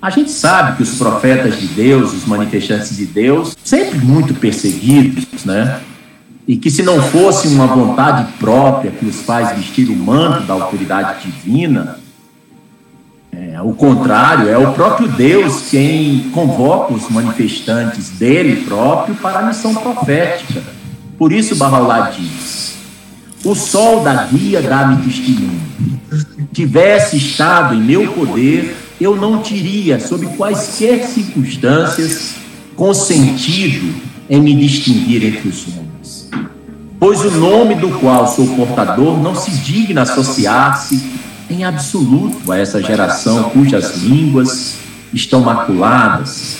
a 0.00 0.10
gente 0.10 0.30
sabe 0.30 0.76
que 0.76 0.82
os 0.82 0.96
profetas 0.96 1.60
de 1.60 1.66
Deus, 1.68 2.12
os 2.12 2.26
manifestantes 2.26 2.96
de 2.96 3.06
Deus, 3.06 3.56
sempre 3.62 3.98
muito 3.98 4.34
perseguidos, 4.34 5.44
né? 5.44 5.80
E 6.46 6.56
que 6.56 6.70
se 6.70 6.82
não 6.82 7.02
fosse 7.02 7.48
uma 7.48 7.66
vontade 7.66 8.32
própria 8.38 8.90
que 8.92 9.04
os 9.04 9.20
faz 9.22 9.56
vestir 9.56 9.88
o 9.88 9.96
manto 9.96 10.46
da 10.46 10.54
autoridade 10.54 11.26
divina, 11.26 11.98
é, 13.32 13.60
o 13.60 13.72
contrário, 13.72 14.48
é 14.48 14.56
o 14.56 14.72
próprio 14.72 15.08
Deus 15.08 15.68
quem 15.68 16.30
convoca 16.32 16.94
os 16.94 17.08
manifestantes 17.10 18.10
dele 18.10 18.64
próprio 18.64 19.16
para 19.16 19.40
a 19.40 19.42
missão 19.42 19.74
profética. 19.74 20.62
Por 21.18 21.32
isso 21.32 21.56
Bahá'u'lláh 21.56 22.10
diz, 22.10 22.76
o 23.44 23.54
sol 23.54 24.04
da 24.04 24.24
guia 24.24 24.62
dá-me 24.62 25.02
testemunho. 25.04 25.66
Tivesse 26.52 27.16
estado 27.16 27.74
em 27.74 27.80
meu 27.80 28.12
poder, 28.12 28.76
eu 29.00 29.16
não 29.16 29.42
teria, 29.42 29.98
sob 29.98 30.24
quaisquer 30.36 31.04
circunstâncias, 31.06 32.36
consentido 32.76 33.94
em 34.30 34.40
me 34.40 34.54
distinguir 34.54 35.24
entre 35.24 35.48
os 35.48 35.66
homens 35.68 35.85
pois 36.98 37.20
o 37.24 37.30
nome 37.30 37.74
do 37.74 37.90
qual 37.98 38.26
sou 38.26 38.46
portador 38.56 39.22
não 39.22 39.34
se 39.34 39.50
digna 39.50 40.02
associar-se 40.02 41.02
em 41.48 41.64
absoluto 41.64 42.50
a 42.50 42.58
essa 42.58 42.82
geração 42.82 43.50
cujas 43.50 43.96
línguas 43.98 44.76
estão 45.12 45.40
maculadas 45.40 46.56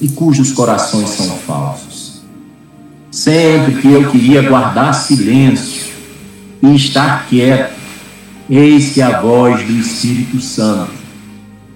e 0.00 0.08
cujos 0.08 0.52
corações 0.52 1.10
são 1.10 1.28
falsos. 1.38 2.22
Sempre 3.10 3.82
que 3.82 3.88
eu 3.88 4.10
queria 4.10 4.42
guardar 4.42 4.94
silêncio 4.94 5.90
e 6.62 6.74
estar 6.74 7.26
quieto, 7.28 7.74
eis 8.48 8.92
que 8.92 9.02
a 9.02 9.20
voz 9.20 9.66
do 9.66 9.72
Espírito 9.72 10.40
Santo, 10.40 10.92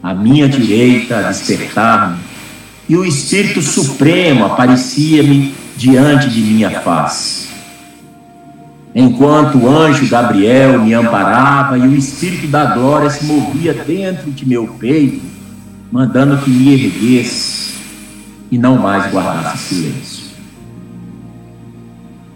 à 0.03 0.15
minha 0.15 0.49
direita, 0.49 1.19
a 1.19 1.23
despertar-me, 1.23 2.19
e 2.89 2.97
o 2.97 3.05
Espírito 3.05 3.61
Supremo 3.61 4.47
aparecia-me 4.47 5.55
diante 5.77 6.31
de 6.31 6.41
minha 6.41 6.81
face 6.81 7.44
enquanto 8.95 9.59
o 9.59 9.69
anjo 9.69 10.09
Gabriel 10.09 10.81
me 10.81 10.95
amparava 10.95 11.77
e 11.77 11.83
o 11.83 11.95
Espírito 11.95 12.47
da 12.47 12.67
glória 12.67 13.11
se 13.11 13.25
movia 13.25 13.75
dentro 13.75 14.31
de 14.31 14.47
meu 14.47 14.69
peito, 14.79 15.21
mandando 15.91 16.39
que 16.39 16.51
me 16.51 16.73
erguesse 16.73 17.75
e 18.51 18.57
não 18.57 18.79
mais 18.79 19.13
guardasse 19.13 19.75
silêncio. 19.75 20.25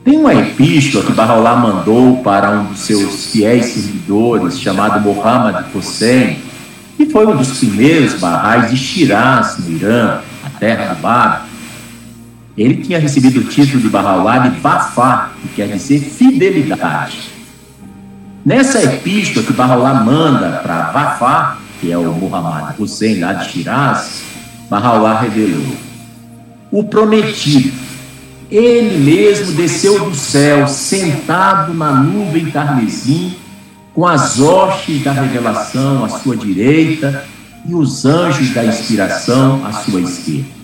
Tem 0.05 0.19
uma 0.19 0.35
epístola 0.35 1.05
que 1.05 1.13
Bahá'u'lláh 1.13 1.57
mandou 1.57 2.17
para 2.23 2.51
um 2.51 2.65
dos 2.65 2.81
seus 2.81 3.27
fiéis 3.27 3.67
servidores, 3.67 4.59
chamado 4.59 5.01
Muhammad 5.01 5.67
Hussein, 5.73 6.39
que 6.97 7.07
foi 7.07 7.27
um 7.27 7.37
dos 7.37 7.59
primeiros 7.59 8.15
barrais 8.15 8.71
de 8.71 8.77
Shiraz, 8.77 9.59
no 9.59 9.71
Irã, 9.71 10.21
a 10.45 10.51
terra 10.59 10.97
Bábila 11.01 11.48
ele 12.59 12.83
tinha 12.83 12.99
recebido 12.99 13.39
o 13.39 13.45
título 13.45 13.81
de 13.81 13.89
Bahá'u'lláh 13.89 14.49
de 14.49 14.61
Wafá, 14.61 15.31
que 15.41 15.49
quer 15.55 15.69
dizer 15.69 16.01
fidelidade. 16.01 17.31
Nessa 18.45 18.83
epístola 18.83 19.47
que 19.47 19.53
Bahá'u'lláh 19.53 20.05
manda 20.05 20.59
para 20.63 20.91
Wafá, 20.91 21.59
que 21.81 21.93
é 21.93 21.97
o 21.97 22.13
Muhammad 22.13 22.75
Hussein 22.77 23.21
lá 23.21 23.35
de 23.35 23.49
Shiraz, 23.49 24.23
Bahá'u'lláh 24.69 25.21
revelou: 25.21 25.77
O 26.73 26.83
prometido, 26.83 27.73
ele 28.51 28.99
mesmo 28.99 29.53
desceu 29.53 30.07
do 30.07 30.15
céu, 30.17 30.67
sentado 30.67 31.73
na 31.73 31.93
nuvem 31.93 32.51
carmesim, 32.51 33.37
com 33.95 34.05
as 34.05 34.41
hostes 34.41 35.05
da 35.05 35.13
revelação 35.13 36.05
à 36.05 36.09
sua 36.09 36.37
direita 36.37 37.25
e 37.69 37.75
os 37.75 38.05
anjos 38.05 38.53
da 38.53 38.65
inspiração 38.65 39.65
à 39.65 39.73
sua 39.73 40.01
esquerda. 40.01 40.58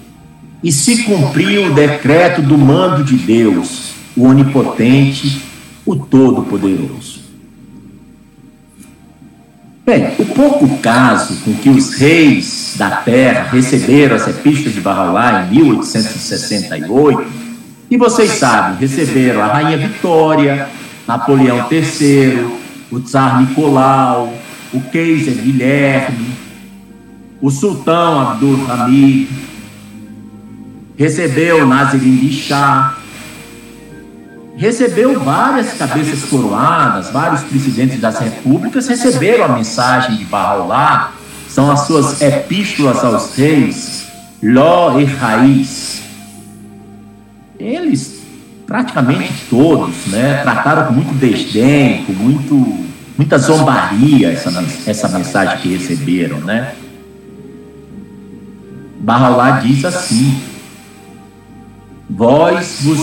E 0.64 0.72
se 0.72 1.02
cumpriu 1.02 1.66
o 1.66 1.74
decreto 1.74 2.40
do 2.40 2.56
mando 2.56 3.04
de 3.04 3.16
Deus, 3.18 3.92
o 4.16 4.24
Onipotente, 4.24 5.42
o 5.84 5.94
Todo-Poderoso. 5.94 7.20
Bem, 9.84 10.12
o 10.18 10.24
pouco 10.24 10.78
caso 10.78 11.36
com 11.44 11.52
que 11.52 11.68
os 11.68 11.92
reis 11.92 12.76
da 12.78 12.90
terra 12.90 13.50
receberam 13.52 14.16
as 14.16 14.26
epístolas 14.26 14.72
de 14.72 14.80
Barralá 14.80 15.44
em 15.44 15.56
1868, 15.58 17.26
e 17.90 17.98
vocês 17.98 18.30
sabem, 18.30 18.78
receberam 18.78 19.42
a 19.42 19.46
Rainha 19.48 19.76
Vitória, 19.76 20.70
Napoleão 21.06 21.68
III, 21.70 22.46
o 22.90 23.00
Tsar 23.00 23.38
Nicolau, 23.42 24.32
o 24.72 24.80
Kaiser 24.80 25.34
Guilherme, 25.34 26.28
o 27.42 27.50
Sultão 27.50 28.18
Abdul 28.18 28.66
Hamid, 28.70 29.28
recebeu 30.96 31.66
Nazirim 31.66 32.30
Shah, 32.30 32.98
recebeu 34.56 35.18
várias 35.20 35.74
cabeças 35.74 36.24
coroadas, 36.24 37.10
vários 37.10 37.42
presidentes 37.42 38.00
das 38.00 38.18
repúblicas 38.18 38.86
receberam 38.86 39.46
a 39.46 39.48
mensagem 39.48 40.16
de 40.16 40.24
Bahá'u'lláh, 40.24 41.12
são 41.48 41.70
as 41.70 41.80
suas 41.86 42.20
epístolas 42.20 43.04
aos 43.04 43.34
reis, 43.34 44.06
Ló 44.42 44.98
e 44.98 45.04
Raiz. 45.04 46.02
Eles, 47.58 48.20
praticamente 48.66 49.32
todos, 49.48 50.06
né, 50.06 50.42
trataram 50.42 50.86
com 50.86 50.92
muito 50.94 51.14
desdém, 51.14 52.04
com 52.04 52.12
muito, 52.12 52.84
muita 53.16 53.38
zombaria 53.38 54.30
essa, 54.30 54.64
essa 54.86 55.08
mensagem 55.08 55.58
que 55.58 55.76
receberam, 55.76 56.38
né? 56.38 56.74
Bahá'u'lláh 59.00 59.60
diz 59.60 59.84
assim, 59.84 60.40
Vós 62.08 62.80
vos, 62.82 62.98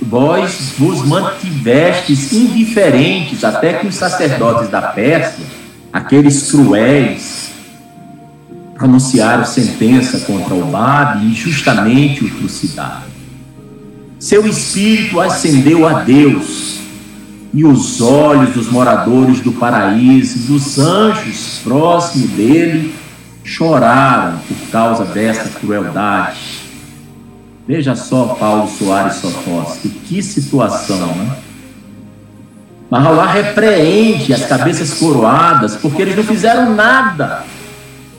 vós 0.00 0.72
vos 0.78 1.04
mantivestes 1.04 2.32
indiferentes 2.32 3.44
até 3.44 3.74
que 3.74 3.86
os 3.86 3.94
sacerdotes 3.94 4.70
da 4.70 4.80
Pérsia, 4.80 5.44
aqueles 5.92 6.50
cruéis, 6.50 7.50
pronunciaram 8.74 9.44
sentença 9.44 10.20
contra 10.20 10.54
o 10.54 10.64
Bab 10.64 11.22
e 11.22 11.30
injustamente 11.30 12.24
o 12.24 12.30
trucidaram. 12.30 13.16
Seu 14.18 14.46
espírito 14.46 15.20
ascendeu 15.20 15.86
a 15.86 16.00
Deus, 16.00 16.80
e 17.52 17.64
os 17.64 18.00
olhos 18.00 18.54
dos 18.54 18.70
moradores 18.70 19.40
do 19.40 19.52
paraíso, 19.52 20.38
dos 20.52 20.78
anjos 20.78 21.60
próximos 21.62 22.30
dele, 22.30 22.94
choraram 23.44 24.38
por 24.48 24.70
causa 24.70 25.04
dessa 25.04 25.48
crueldade 25.58 26.55
Veja 27.66 27.96
só 27.96 28.36
Paulo 28.38 28.68
Soares 28.68 29.16
Sotoski, 29.16 29.88
que 29.88 30.22
situação, 30.22 31.14
né? 31.16 31.36
Mahalá 32.88 33.26
repreende 33.26 34.32
as 34.32 34.46
cabeças 34.46 34.94
coroadas 34.94 35.74
porque 35.76 36.02
eles 36.02 36.16
não 36.16 36.22
fizeram 36.22 36.74
nada 36.74 37.42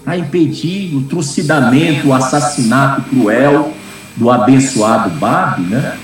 a 0.05 0.17
impedir 0.17 0.93
o 0.95 1.03
trucidamento, 1.03 2.09
o 2.09 2.13
assassinato 2.13 3.01
cruel 3.03 3.73
do 4.17 4.29
abençoado 4.29 5.09
Babi, 5.11 5.61
né? 5.63 5.97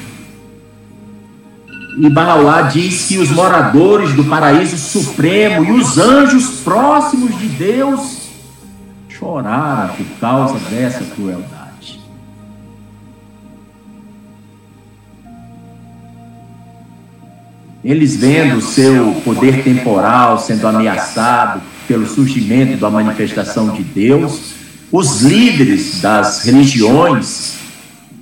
E 1.99 2.09
Bahá'u'lláh 2.09 2.69
diz 2.69 3.07
que 3.07 3.17
os 3.17 3.29
moradores 3.29 4.13
do 4.13 4.23
paraíso 4.23 4.77
supremo 4.77 5.63
e 5.65 5.71
os 5.71 5.97
anjos 5.97 6.61
próximos 6.63 7.37
de 7.37 7.47
Deus 7.47 8.29
choraram 9.09 9.93
por 9.95 10.05
causa 10.19 10.57
dessa 10.69 11.03
crueldade. 11.15 11.62
Eles 17.83 18.15
vendo 18.15 18.57
o 18.57 18.61
seu 18.61 19.11
poder 19.25 19.61
temporal 19.61 20.39
sendo 20.39 20.65
ameaçado 20.67 21.61
pelo 21.85 22.07
surgimento 22.07 22.77
da 22.77 22.89
manifestação 22.89 23.71
de 23.71 23.83
Deus, 23.83 24.53
os 24.89 25.21
líderes 25.21 25.99
das 25.99 26.45
religiões 26.45 27.55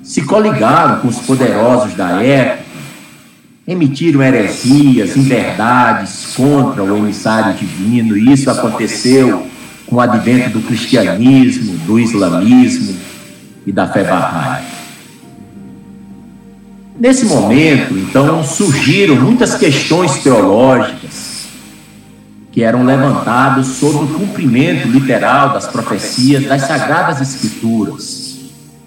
se 0.02 0.24
coligaram 0.24 1.02
com 1.02 1.10
os 1.10 1.20
poderosos 1.20 1.94
da 1.94 2.24
época, 2.24 2.64
emitiram 3.68 4.24
heresias, 4.24 5.16
inverdades 5.16 6.34
contra 6.36 6.84
o 6.84 6.98
emissário 6.98 7.54
divino, 7.54 8.18
e 8.18 8.34
isso 8.34 8.50
aconteceu 8.50 9.46
com 9.86 9.98
o 9.98 10.02
advento 10.02 10.58
do 10.58 10.66
cristianismo, 10.66 11.78
do 11.86 12.00
islamismo 12.00 12.96
e 13.66 13.72
da 13.72 13.88
fé 13.88 14.04
bahá'í. 14.04 14.81
Nesse 17.02 17.26
momento, 17.26 17.98
então, 17.98 18.44
surgiram 18.44 19.16
muitas 19.16 19.56
questões 19.56 20.22
teológicas 20.22 21.48
que 22.52 22.62
eram 22.62 22.86
levantadas 22.86 23.66
sobre 23.66 24.04
o 24.04 24.08
cumprimento 24.20 24.88
literal 24.88 25.52
das 25.52 25.66
profecias 25.66 26.46
das 26.46 26.62
Sagradas 26.62 27.20
Escrituras. 27.20 28.38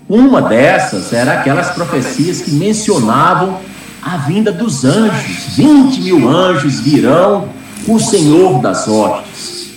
Uma 0.09 0.41
dessas 0.41 1.13
era 1.13 1.41
aquelas 1.41 1.71
profecias 1.71 2.41
que 2.43 2.53
mencionavam 2.53 3.59
a 4.01 4.17
vinda 4.19 4.53
dos 4.53 4.85
anjos. 4.85 5.57
20 5.57 6.01
mil 6.03 6.29
anjos 6.29 6.79
virão 6.79 7.49
com 7.85 7.95
o 7.95 8.01
Senhor 8.01 8.63
das 8.63 8.87
hostes. 8.87 9.71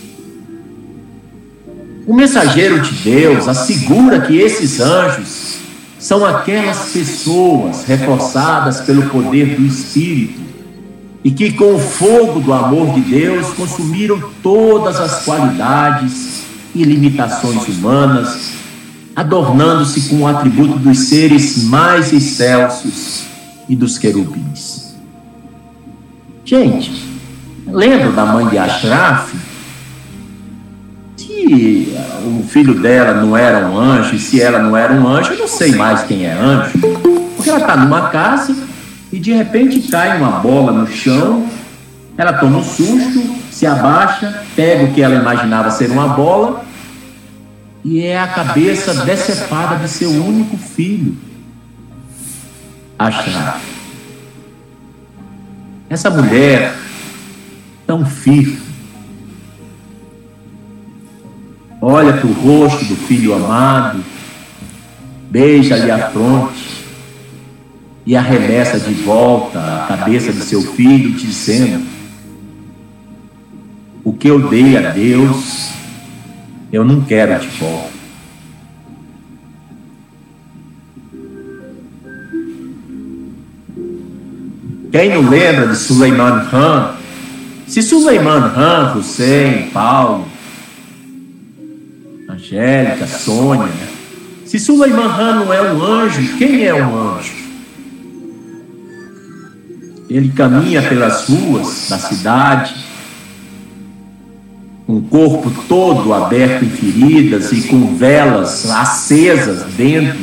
O 2.06 2.14
mensageiro 2.14 2.82
de 2.82 2.92
Deus 2.98 3.48
assegura 3.48 4.22
que 4.22 4.38
esses 4.38 4.80
anjos 4.80 5.47
são 6.00 6.26
aquelas 6.26 6.89
pessoas 6.91 7.84
reforçadas 7.86 8.82
pelo 8.82 9.10
poder 9.10 9.56
do 9.56 9.66
Espírito 9.66 10.41
e 11.24 11.32
que, 11.32 11.52
com 11.54 11.76
o 11.76 11.80
fogo 11.80 12.39
do 12.39 12.54
amor 12.54 12.93
de 12.93 13.02
Deus, 13.02 13.48
consumiram 13.54 14.22
todas 14.41 15.00
as 15.00 15.24
qualidades 15.26 16.43
e 16.74 16.84
limitações 16.84 17.68
humanas, 17.68 18.52
adornando-se 19.16 20.10
com 20.10 20.22
o 20.22 20.28
atributo 20.28 20.78
dos 20.78 21.00
seres 21.00 21.64
mais 21.64 22.14
excelsos 22.14 23.24
e 23.68 23.76
dos 23.76 23.98
querubins. 23.98 24.95
Gente, 26.45 27.04
lembra 27.68 28.12
da 28.12 28.26
mãe 28.26 28.48
de 28.48 28.58
Ashraf? 28.58 29.34
O 31.54 32.43
filho 32.48 32.80
dela 32.80 33.14
não 33.14 33.36
era 33.36 33.68
um 33.68 33.78
anjo, 33.78 34.16
e 34.16 34.20
se 34.20 34.41
ela 34.41 34.60
não 34.60 34.76
era 34.76 34.93
um 34.93 35.08
anjo, 35.08 35.34
eu 35.34 35.39
não 35.39 35.48
sei 35.48 35.76
mais 35.76 36.04
quem 36.04 36.26
é 36.26 36.34
anjo. 36.34 36.78
Porque 37.36 37.50
ela 37.50 37.60
está 37.60 37.78
numa 37.78 38.10
casa 38.10 38.56
e 39.12 39.20
de 39.20 39.32
repente 39.32 39.80
cai 39.89 40.18
uma 40.18 40.39
bola 40.39 40.72
no 40.72 40.88
chão, 40.88 41.48
ela 42.18 42.34
toma 42.34 42.60
um 42.60 42.64
susto, 42.64 43.36
se 43.52 43.66
abaixa, 43.66 44.43
pega 44.56 44.86
o 44.86 44.93
que 44.93 45.02
ela 45.02 45.16
imaginava 45.16 45.72
ser 45.72 45.89
uma 45.89 46.10
bola 46.10 46.66
e 47.84 48.04
é 48.04 48.20
a 48.20 48.28
cabeça 48.28 48.93
decepada 49.06 49.76
de 49.78 49.88
seu 49.88 50.10
único 50.10 50.58
filho. 50.58 51.16
Achar. 53.00 53.62
Essa 55.89 56.10
mulher 56.10 56.76
tão 57.86 58.06
firme, 58.06 58.60
olha 61.82 62.13
para 62.13 62.28
o 62.28 62.34
rosto 62.34 62.86
do 62.86 62.95
filho 62.95 63.34
amado, 63.34 64.03
beija-lhe 65.30 65.91
a 65.91 66.09
fronte 66.09 66.86
e 68.05 68.15
arremessa 68.15 68.80
de 68.80 68.93
volta 68.93 69.59
a 69.59 69.97
cabeça 69.97 70.32
de 70.32 70.41
seu 70.41 70.61
filho, 70.61 71.11
dizendo: 71.11 71.86
O 74.03 74.13
que 74.13 74.30
eu 74.30 74.49
dei 74.49 74.78
a 74.78 74.91
Deus, 74.91 75.71
eu 76.71 76.84
não 76.86 77.01
quero 77.01 77.39
de 77.39 77.47
volta. 77.59 77.97
Quem 84.89 85.09
não 85.13 85.30
lembra 85.30 85.67
de 85.67 85.75
Suleiman 85.75 86.47
Han? 86.51 86.95
Se 87.67 87.82
Suleiman 87.82 88.53
Han, 88.55 88.95
Hussein, 88.95 89.69
Paulo, 89.71 90.25
Angélica, 92.48 93.06
Sônia. 93.08 93.68
Se 94.45 94.58
Suleiman 94.58 95.08
Han 95.08 95.36
não 95.43 95.54
é 95.54 95.74
um 95.74 95.84
anjo, 95.84 96.38
quem 96.38 96.64
é 96.64 96.74
um 96.74 96.98
anjo? 96.98 97.36
Ele 100.10 100.30
caminha 100.30 100.82
pelas 100.82 101.28
ruas 101.28 101.88
da 101.89 102.00
cidade, 102.00 102.74
com 104.86 104.98
o 104.98 105.02
corpo 105.02 105.52
todo 105.68 106.14
aberto 106.14 106.64
em 106.64 106.70
feridas 106.70 107.52
e 107.52 107.64
com 107.64 107.98
velas 107.98 108.70
acesas 108.70 109.64
dentro 109.74 110.18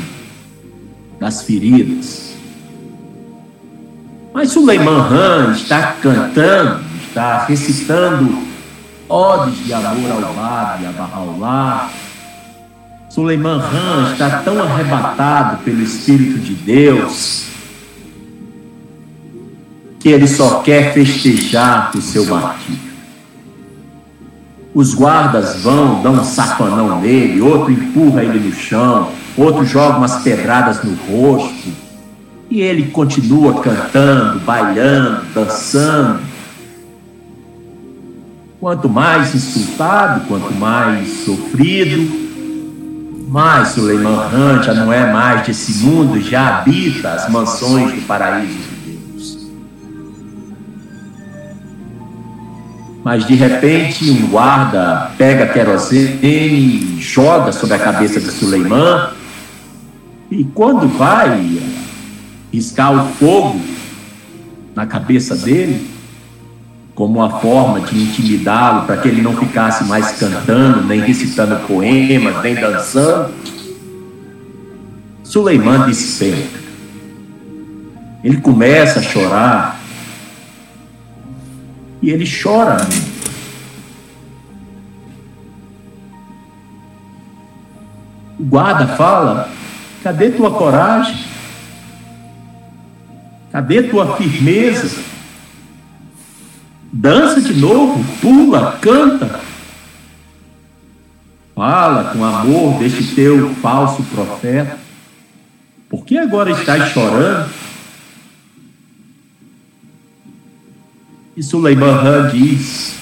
das 1.20 1.42
feridas. 1.42 2.34
Mas 4.32 4.52
Suleiman 4.52 5.02
Han 5.10 5.52
está 5.52 5.92
cantando, 6.00 6.82
está 7.06 7.44
recitando 7.44 8.42
odes 9.06 9.62
de 9.66 9.74
amor 9.74 10.24
ao 10.24 10.32
Bab 10.32 10.82
e 10.82 10.86
a 10.86 10.92
Bahá'u'lláh. 10.92 12.03
Suleiman 13.14 13.60
Han 13.60 14.10
está 14.10 14.38
tão 14.40 14.60
arrebatado 14.60 15.62
pelo 15.62 15.80
Espírito 15.80 16.40
de 16.40 16.52
Deus 16.52 17.44
que 20.00 20.08
ele 20.08 20.26
só 20.26 20.62
quer 20.62 20.92
festejar 20.92 21.92
o 21.96 22.02
seu 22.02 22.26
martírio. 22.26 22.80
Os 24.74 24.94
guardas 24.94 25.62
vão, 25.62 26.02
dão 26.02 26.14
um 26.14 26.24
safanão 26.24 27.00
nele, 27.00 27.40
outro 27.40 27.70
empurra 27.70 28.24
ele 28.24 28.48
no 28.48 28.52
chão, 28.52 29.12
outro 29.36 29.64
joga 29.64 29.98
umas 29.98 30.16
pedradas 30.24 30.82
no 30.82 30.94
rosto. 30.94 31.68
E 32.50 32.60
ele 32.60 32.90
continua 32.90 33.60
cantando, 33.60 34.40
bailando, 34.40 35.24
dançando. 35.32 36.18
Quanto 38.58 38.88
mais 38.88 39.32
insultado, 39.36 40.26
quanto 40.26 40.52
mais 40.54 41.24
sofrido, 41.24 42.23
mais 43.26 43.68
Suleiman 43.68 44.28
Han 44.32 44.62
já 44.62 44.74
não 44.74 44.92
é 44.92 45.12
mais 45.12 45.46
desse 45.46 45.84
mundo, 45.84 46.20
já 46.20 46.58
habita 46.58 47.12
as 47.12 47.28
mansões 47.30 47.92
do 47.92 48.02
paraíso 48.02 48.74
mas 53.04 53.26
de 53.26 53.34
repente 53.34 54.10
um 54.10 54.26
guarda 54.28 55.10
pega 55.18 55.46
querosene 55.46 56.18
e 56.22 56.96
joga 56.98 57.52
sobre 57.52 57.76
a 57.76 57.78
cabeça 57.78 58.18
de 58.18 58.30
Suleiman. 58.30 59.10
E 60.30 60.42
quando 60.42 60.88
vai 60.88 61.60
riscar 62.50 62.94
o 62.94 63.12
fogo 63.12 63.60
na 64.74 64.86
cabeça 64.86 65.36
dele, 65.36 65.86
como 66.94 67.18
uma 67.18 67.40
forma 67.40 67.80
de 67.80 68.00
intimidá-lo 68.00 68.86
para 68.86 68.98
que 68.98 69.08
ele 69.08 69.20
não 69.20 69.36
ficasse 69.36 69.84
mais 69.84 70.12
cantando, 70.12 70.84
nem 70.84 71.00
recitando 71.00 71.56
poemas, 71.66 72.40
nem 72.42 72.54
dançando, 72.54 73.32
Suleiman 75.24 75.86
desperta. 75.86 76.60
Ele 78.22 78.36
começa 78.36 79.00
a 79.00 79.02
chorar 79.02 79.80
e 82.00 82.10
ele 82.10 82.24
chora. 82.24 82.76
O 88.38 88.44
guarda 88.44 88.86
fala: 88.96 89.50
cadê 90.02 90.30
tua 90.30 90.52
coragem? 90.52 91.16
Cadê 93.50 93.82
tua 93.82 94.16
firmeza? 94.16 95.13
Dança 96.96 97.40
de 97.40 97.54
novo, 97.54 98.04
pula, 98.20 98.78
canta. 98.80 99.40
Fala 101.52 102.12
com 102.12 102.24
amor 102.24 102.78
deste 102.78 103.16
teu 103.16 103.52
falso 103.56 104.00
profeta. 104.14 104.78
Por 105.88 106.04
que 106.04 106.16
agora 106.16 106.52
estás 106.52 106.92
chorando? 106.92 107.50
E 111.36 111.42
Suleiman 111.42 111.98
Han 111.98 112.30
diz: 112.30 112.94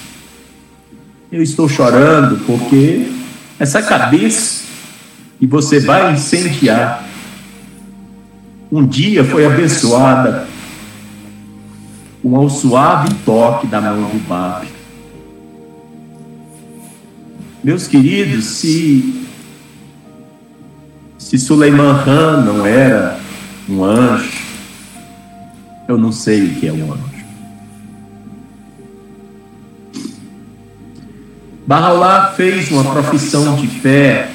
Eu 1.31 1.43
estou 1.43 1.69
chorando 1.69 2.43
porque 2.47 3.11
essa 3.59 3.79
cabeça 3.83 4.63
que 5.37 5.45
você 5.45 5.79
vai 5.79 6.13
incendiar 6.13 7.07
um 8.71 8.87
dia 8.87 9.23
foi 9.23 9.45
abençoada 9.45 10.47
com 12.23 12.45
o 12.45 12.49
suave 12.49 13.13
toque 13.25 13.67
da 13.67 13.81
mão 13.81 14.09
do 14.09 14.27
Bab. 14.27 14.65
Meus 17.61 17.85
queridos, 17.85 18.45
se, 18.45 19.27
se 21.17 21.37
Suleiman 21.37 21.91
Han 22.07 22.41
não 22.45 22.65
era 22.65 23.19
um 23.69 23.83
anjo, 23.83 24.41
eu 25.87 25.97
não 25.97 26.13
sei 26.13 26.45
o 26.45 26.55
que 26.55 26.67
é 26.67 26.71
um 26.71 26.93
anjo. 26.93 27.13
Bahá'u'lláh 31.67 32.33
fez 32.35 32.71
uma 32.71 32.83
profissão 32.83 33.55
de 33.55 33.67
fé, 33.67 34.29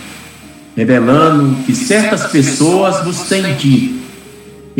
revelando 0.76 1.62
que 1.64 1.74
certas 1.74 2.26
pessoas 2.26 3.04
vos 3.04 3.28
têm 3.28 3.54
dito: 3.56 4.07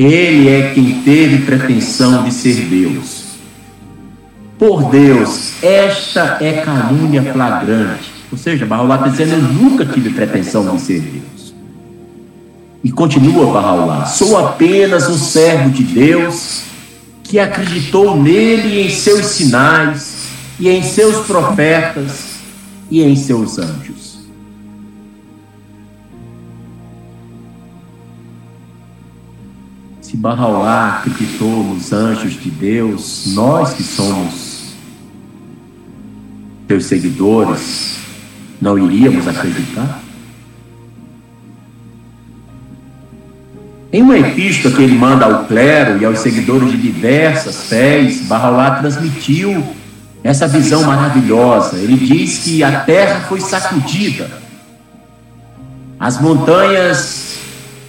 Ele 0.00 0.48
é 0.48 0.70
quem 0.74 1.02
teve 1.02 1.38
pretensão 1.38 2.22
de 2.22 2.32
ser 2.32 2.54
Deus. 2.66 3.24
Por 4.56 4.90
Deus, 4.90 5.54
esta 5.60 6.38
é 6.40 6.62
calúnia 6.64 7.20
flagrante. 7.32 8.12
Ou 8.30 8.38
seja, 8.38 8.64
Bahá'u'lláh 8.64 8.94
está 8.94 9.08
dizendo: 9.08 9.32
Eu 9.32 9.42
nunca 9.54 9.84
tive 9.84 10.10
pretensão 10.10 10.76
de 10.76 10.80
ser 10.80 11.00
Deus. 11.00 11.52
E 12.84 12.92
continua 12.92 13.52
Bahá'u'lláh: 13.52 14.06
Sou 14.06 14.38
apenas 14.38 15.08
um 15.08 15.18
servo 15.18 15.70
de 15.70 15.82
Deus 15.82 16.62
que 17.24 17.40
acreditou 17.40 18.16
nele 18.16 18.76
e 18.76 18.86
em 18.86 18.90
seus 18.90 19.26
sinais 19.26 20.28
e 20.60 20.68
em 20.68 20.80
seus 20.80 21.26
profetas 21.26 22.38
e 22.88 23.02
em 23.02 23.16
seus 23.16 23.58
anjos. 23.58 24.07
Se 30.08 30.16
Bahá'u'lláh 30.16 31.00
acreditou 31.00 31.62
nos 31.62 31.92
anjos 31.92 32.32
de 32.42 32.50
Deus, 32.50 33.24
nós 33.34 33.74
que 33.74 33.82
somos 33.82 34.72
teus 36.66 36.86
seguidores, 36.86 37.98
não 38.58 38.78
iríamos 38.78 39.28
acreditar? 39.28 40.00
Em 43.92 44.00
uma 44.00 44.16
epístola 44.16 44.74
que 44.74 44.82
ele 44.82 44.96
manda 44.96 45.26
ao 45.26 45.44
clero 45.44 46.00
e 46.00 46.06
aos 46.06 46.20
seguidores 46.20 46.72
de 46.72 46.78
diversas 46.78 47.64
fés, 47.64 48.22
Bahá'u'lláh 48.22 48.80
transmitiu 48.80 49.62
essa 50.24 50.48
visão 50.48 50.84
maravilhosa. 50.84 51.76
Ele 51.76 51.98
diz 51.98 52.38
que 52.44 52.64
a 52.64 52.80
terra 52.80 53.26
foi 53.28 53.42
sacudida, 53.42 54.30
as 56.00 56.18
montanhas 56.18 57.27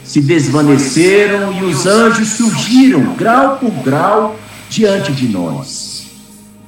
se 0.10 0.22
desvaneceram 0.22 1.54
e 1.54 1.64
os 1.66 1.86
anjos 1.86 2.30
surgiram, 2.30 3.14
grau 3.14 3.58
por 3.58 3.70
grau, 3.84 4.40
diante 4.68 5.12
de 5.12 5.28
nós. 5.28 6.08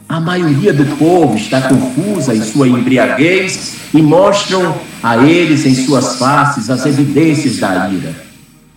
A 0.07 0.19
maioria 0.19 0.71
do 0.71 0.85
povo 0.95 1.35
está 1.35 1.59
confusa 1.59 2.35
em 2.35 2.43
sua 2.43 2.67
embriaguez 2.67 3.77
e 3.95 3.99
mostram 3.99 4.77
a 5.01 5.25
eles 5.25 5.65
em 5.65 5.73
suas 5.73 6.17
faces 6.17 6.69
as 6.69 6.85
evidências 6.85 7.57
da 7.57 7.89
ira. 7.89 8.13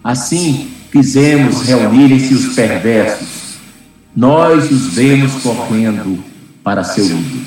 Assim, 0.02 0.70
fizemos 0.90 1.60
reunirem-se 1.60 2.32
os 2.32 2.54
perversos. 2.54 3.58
Nós 4.16 4.70
os 4.70 4.94
vemos 4.94 5.42
correndo 5.42 6.24
para 6.62 6.82
seu 6.82 7.04
ídolo. 7.04 7.44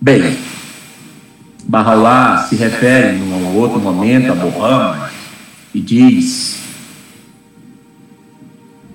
Bem, 0.00 0.38
Bahá'u'lláh 1.70 2.48
se 2.48 2.56
refere 2.56 3.12
num 3.12 3.56
outro 3.56 3.78
momento 3.78 4.32
a 4.32 4.34
Muhammad 4.34 5.12
e 5.72 5.80
diz 5.80 6.58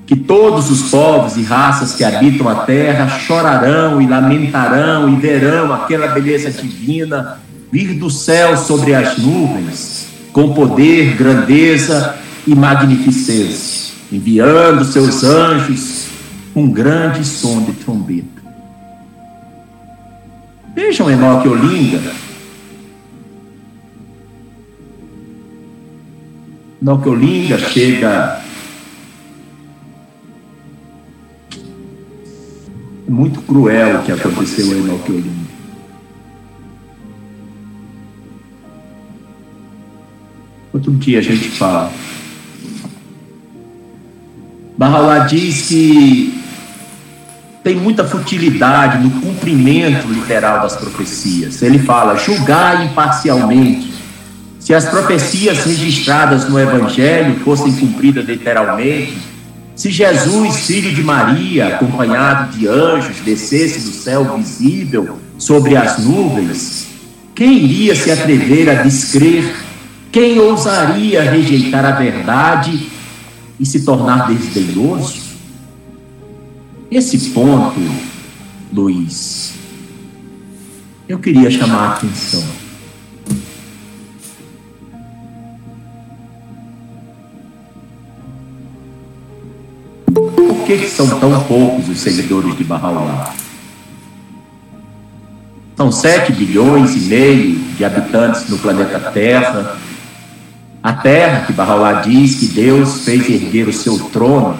que 0.05 0.13
todos 0.13 0.69
os 0.69 0.89
povos 0.89 1.37
e 1.37 1.41
raças 1.41 1.93
que 1.93 2.03
habitam 2.03 2.49
a 2.49 2.55
terra 2.65 3.07
chorarão 3.07 4.01
e 4.01 4.07
lamentarão 4.07 5.07
e 5.07 5.15
verão 5.15 5.73
aquela 5.73 6.07
beleza 6.07 6.51
divina 6.51 7.39
vir 7.71 7.93
do 7.93 8.09
céu 8.09 8.57
sobre 8.57 8.93
as 8.93 9.17
nuvens, 9.19 10.07
com 10.33 10.53
poder, 10.53 11.15
grandeza 11.15 12.15
e 12.45 12.53
magnificência, 12.53 13.93
enviando 14.11 14.83
seus 14.83 15.23
anjos 15.23 16.07
um 16.53 16.69
grande 16.69 17.23
som 17.23 17.61
de 17.61 17.71
trombeta. 17.71 18.43
Vejam 20.75 21.09
Enoque 21.09 21.47
Olinda. 21.47 22.24
Enoque 26.85 27.09
Olinda 27.09 27.57
chega 27.57 28.39
É 33.07 33.11
muito 33.11 33.41
cruel 33.41 34.01
o 34.01 34.03
que 34.03 34.11
aconteceu 34.11 34.71
a 34.71 34.75
Enoque 34.75 35.11
Olinda. 35.11 35.49
Outro 40.71 40.91
dia 40.91 41.17
a 41.17 41.21
gente 41.23 41.49
fala. 41.49 41.91
Bahá'u'lláh 44.77 45.25
diz 45.25 45.67
que 45.67 46.39
tem 47.63 47.77
muita 47.77 48.03
futilidade 48.03 49.03
no 49.03 49.09
cumprimento 49.21 50.07
literal 50.07 50.61
das 50.61 50.75
profecias. 50.75 51.63
Ele 51.63 51.79
fala: 51.79 52.15
julgar 52.15 52.85
imparcialmente. 52.85 53.94
Se 54.65 54.73
as 54.73 54.85
profecias 54.85 55.63
registradas 55.63 56.49
no 56.49 56.59
Evangelho 56.59 57.39
fossem 57.41 57.71
cumpridas 57.71 58.25
literalmente, 58.25 59.15
Se 59.75 59.91
Jesus, 59.91 60.61
filho 60.61 60.95
de 60.95 61.03
Maria, 61.03 61.75
acompanhado 61.75 62.57
de 62.57 62.65
anjos, 62.65 63.17
descesse 63.17 63.81
do 63.81 63.91
céu 63.91 64.37
visível 64.37 65.19
sobre 65.37 65.75
as 65.75 65.99
nuvens, 65.99 66.87
quem 67.35 67.65
iria 67.65 67.93
se 67.93 68.09
atrever 68.09 68.69
a 68.69 68.81
descrer? 68.81 69.53
Quem 70.11 70.39
ousaria 70.39 71.29
rejeitar 71.29 71.85
a 71.85 71.91
verdade 71.91 72.89
e 73.59 73.65
se 73.65 73.81
tornar 73.81 74.33
desdenhoso? 74.33 75.19
Esse 76.89 77.19
ponto, 77.31 77.79
Luiz, 78.73 79.53
eu 81.07 81.19
queria 81.19 81.51
chamar 81.51 81.83
a 81.83 81.89
atenção. 81.97 82.64
Que, 90.65 90.79
que 90.79 90.89
são 90.89 91.19
tão 91.19 91.43
poucos 91.43 91.87
os 91.87 91.99
seguidores 91.99 92.57
de 92.57 92.63
Bahá'u'lláh? 92.63 93.35
São 95.77 95.91
7 95.91 96.33
bilhões 96.33 96.95
e 96.95 96.99
meio 97.01 97.59
de 97.77 97.85
habitantes 97.85 98.49
no 98.49 98.57
planeta 98.57 98.99
Terra. 99.11 99.77
A 100.81 100.93
Terra, 100.93 101.45
que 101.45 101.53
Bahá'u'lláh 101.53 102.01
diz 102.01 102.39
que 102.39 102.47
Deus 102.47 103.05
fez 103.05 103.29
erguer 103.29 103.67
o 103.67 103.73
seu 103.73 103.99
trono. 104.09 104.57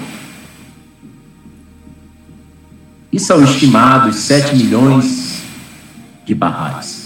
E 3.12 3.20
são 3.20 3.44
estimados 3.44 4.18
7 4.18 4.56
milhões 4.56 5.42
de 6.24 6.36
barrais. 6.36 7.06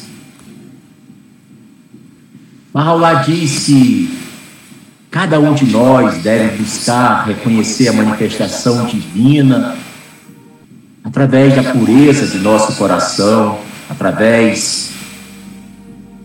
Bahá'u'lláh 2.74 3.24
diz 3.24 3.66
que 3.66 4.29
cada 5.12 5.40
um 5.40 5.54
de 5.54 5.66
nós 5.66 6.22
deve 6.22 6.58
buscar 6.58 7.26
reconhecer 7.26 7.88
a 7.88 7.94
manifestação 7.94 8.86
divina 8.86 9.76
através 11.04 11.56
da 11.56 11.72
pureza 11.72 12.28
de 12.28 12.38
nosso 12.40 12.76
coração, 12.76 13.60
através 13.90 14.92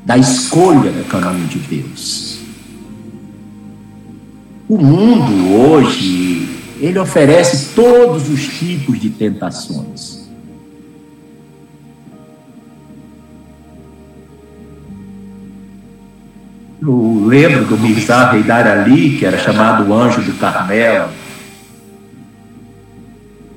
da 0.05 0.18
escolha 0.18 0.91
do 0.93 1.05
caminho 1.05 1.47
de 1.49 1.59
Deus. 1.59 2.39
O 4.68 4.78
mundo 4.78 5.55
hoje, 5.55 6.49
ele 6.80 6.99
oferece 6.99 7.74
todos 7.74 8.28
os 8.28 8.47
tipos 8.59 9.01
de 9.01 9.09
tentações. 9.11 10.24
Eu 16.87 17.24
lembro 17.26 17.64
do 17.64 17.78
Mirzá 17.78 18.35
Heidar 18.35 18.66
Ali, 18.66 19.16
que 19.16 19.24
era 19.24 19.39
chamado 19.39 19.91
Anjo 19.95 20.20
do 20.20 20.35
Carmelo. 20.35 21.09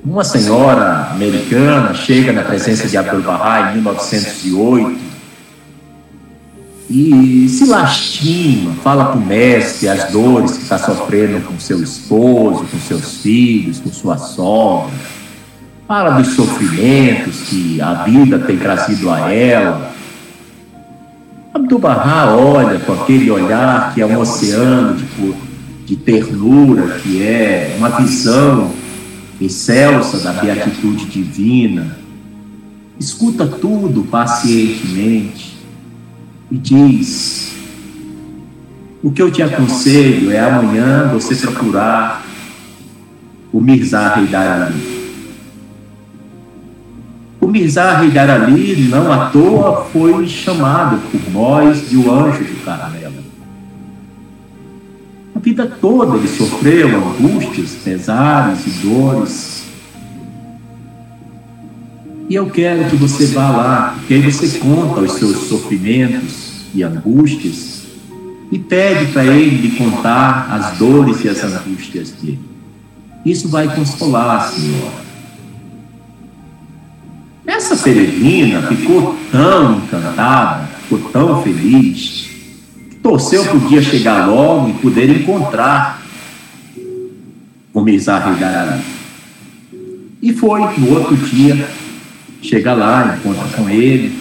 Uma 0.02 0.24
senhora 0.24 1.10
americana 1.10 1.92
chega 1.92 2.32
na 2.32 2.40
presença 2.40 2.88
de 2.88 2.96
Abdul 2.96 3.20
Bahá 3.20 3.70
em 3.70 3.74
1908 3.74 4.98
e 6.88 7.46
se 7.50 7.66
lastima, 7.66 8.72
fala 8.82 9.04
para 9.04 9.18
o 9.18 9.26
mestre 9.26 9.90
as 9.90 10.10
dores 10.10 10.52
que 10.52 10.62
está 10.62 10.78
sofrendo 10.78 11.46
com 11.46 11.60
seu 11.60 11.82
esposo, 11.82 12.64
com 12.64 12.78
seus 12.78 13.20
filhos, 13.20 13.78
com 13.78 13.92
sua 13.92 14.16
sogra. 14.16 14.90
Fala 15.86 16.12
dos 16.12 16.28
sofrimentos 16.28 17.42
que 17.42 17.78
a 17.82 17.92
vida 18.04 18.38
tem 18.38 18.56
trazido 18.56 19.10
a 19.10 19.30
ela 19.30 19.97
Abdu'l-Bahá 21.68 22.34
olha 22.34 22.78
com 22.78 22.94
aquele 22.94 23.30
olhar 23.30 23.92
que 23.92 24.00
é 24.00 24.06
um 24.06 24.18
oceano 24.18 24.96
de, 24.96 25.04
de 25.84 25.96
ternura, 25.96 26.98
que 27.00 27.22
é 27.22 27.74
uma 27.76 27.90
visão 27.90 28.72
excelsa 29.38 30.18
da 30.18 30.32
beatitude 30.32 31.04
divina, 31.04 31.98
escuta 32.98 33.46
tudo 33.46 34.02
pacientemente 34.04 35.58
e 36.50 36.56
diz: 36.56 37.52
O 39.02 39.12
que 39.12 39.20
eu 39.20 39.30
te 39.30 39.42
aconselho 39.42 40.32
é 40.32 40.40
amanhã 40.40 41.10
você 41.12 41.36
procurar 41.36 42.24
o 43.52 43.60
Mirzá 43.60 44.14
Haidar 44.14 44.68
Ali 44.68 44.97
o 47.40 47.46
Mirzá 47.46 47.98
Haidar 47.98 48.28
Ali, 48.30 48.88
não 48.88 49.12
à 49.12 49.26
toa, 49.30 49.84
foi 49.92 50.26
chamado 50.26 50.98
por 51.10 51.32
nós 51.32 51.88
de 51.88 51.96
o 51.96 52.12
anjo 52.12 52.44
do 52.44 52.64
Carmelo. 52.64 53.14
A 55.34 55.38
vida 55.38 55.66
toda 55.80 56.16
ele 56.16 56.26
sofreu 56.26 56.88
angústias, 56.96 57.76
pesares 57.84 58.66
e 58.66 58.70
dores. 58.86 59.64
E 62.28 62.34
eu 62.34 62.50
quero 62.50 62.90
que 62.90 62.96
você 62.96 63.26
vá 63.26 63.50
lá, 63.50 63.94
porque 63.96 64.14
aí 64.14 64.20
você 64.20 64.58
conta 64.58 65.00
os 65.00 65.12
seus 65.12 65.48
sofrimentos 65.48 66.66
e 66.74 66.82
angústias 66.82 67.84
e 68.50 68.58
pede 68.58 69.12
para 69.12 69.24
ele 69.24 69.68
lhe 69.68 69.76
contar 69.76 70.48
as 70.50 70.76
dores 70.76 71.24
e 71.24 71.28
as 71.28 71.42
angústias 71.44 72.10
dele. 72.10 72.40
Isso 73.24 73.48
vai 73.48 73.74
consolar, 73.74 74.50
Senhora. 74.50 75.07
Essa 77.58 77.76
peregrina 77.76 78.62
ficou 78.68 79.18
tão 79.32 79.78
encantada, 79.78 80.68
ficou 80.82 81.10
tão 81.10 81.42
feliz, 81.42 82.30
que 82.88 82.96
torceu 83.02 83.44
para 83.44 83.56
o 83.56 83.60
dia 83.68 83.82
chegar 83.82 84.28
logo 84.28 84.68
e 84.70 84.72
poder 84.74 85.10
encontrar 85.10 86.00
o 87.74 87.80
Mizar 87.80 88.32
Hidarari. 88.32 88.80
E 90.22 90.32
foi 90.32 90.60
no 90.78 90.94
outro 90.94 91.16
dia, 91.16 91.68
chega 92.40 92.74
lá, 92.74 93.16
encontra 93.18 93.48
com 93.48 93.68
ele, 93.68 94.16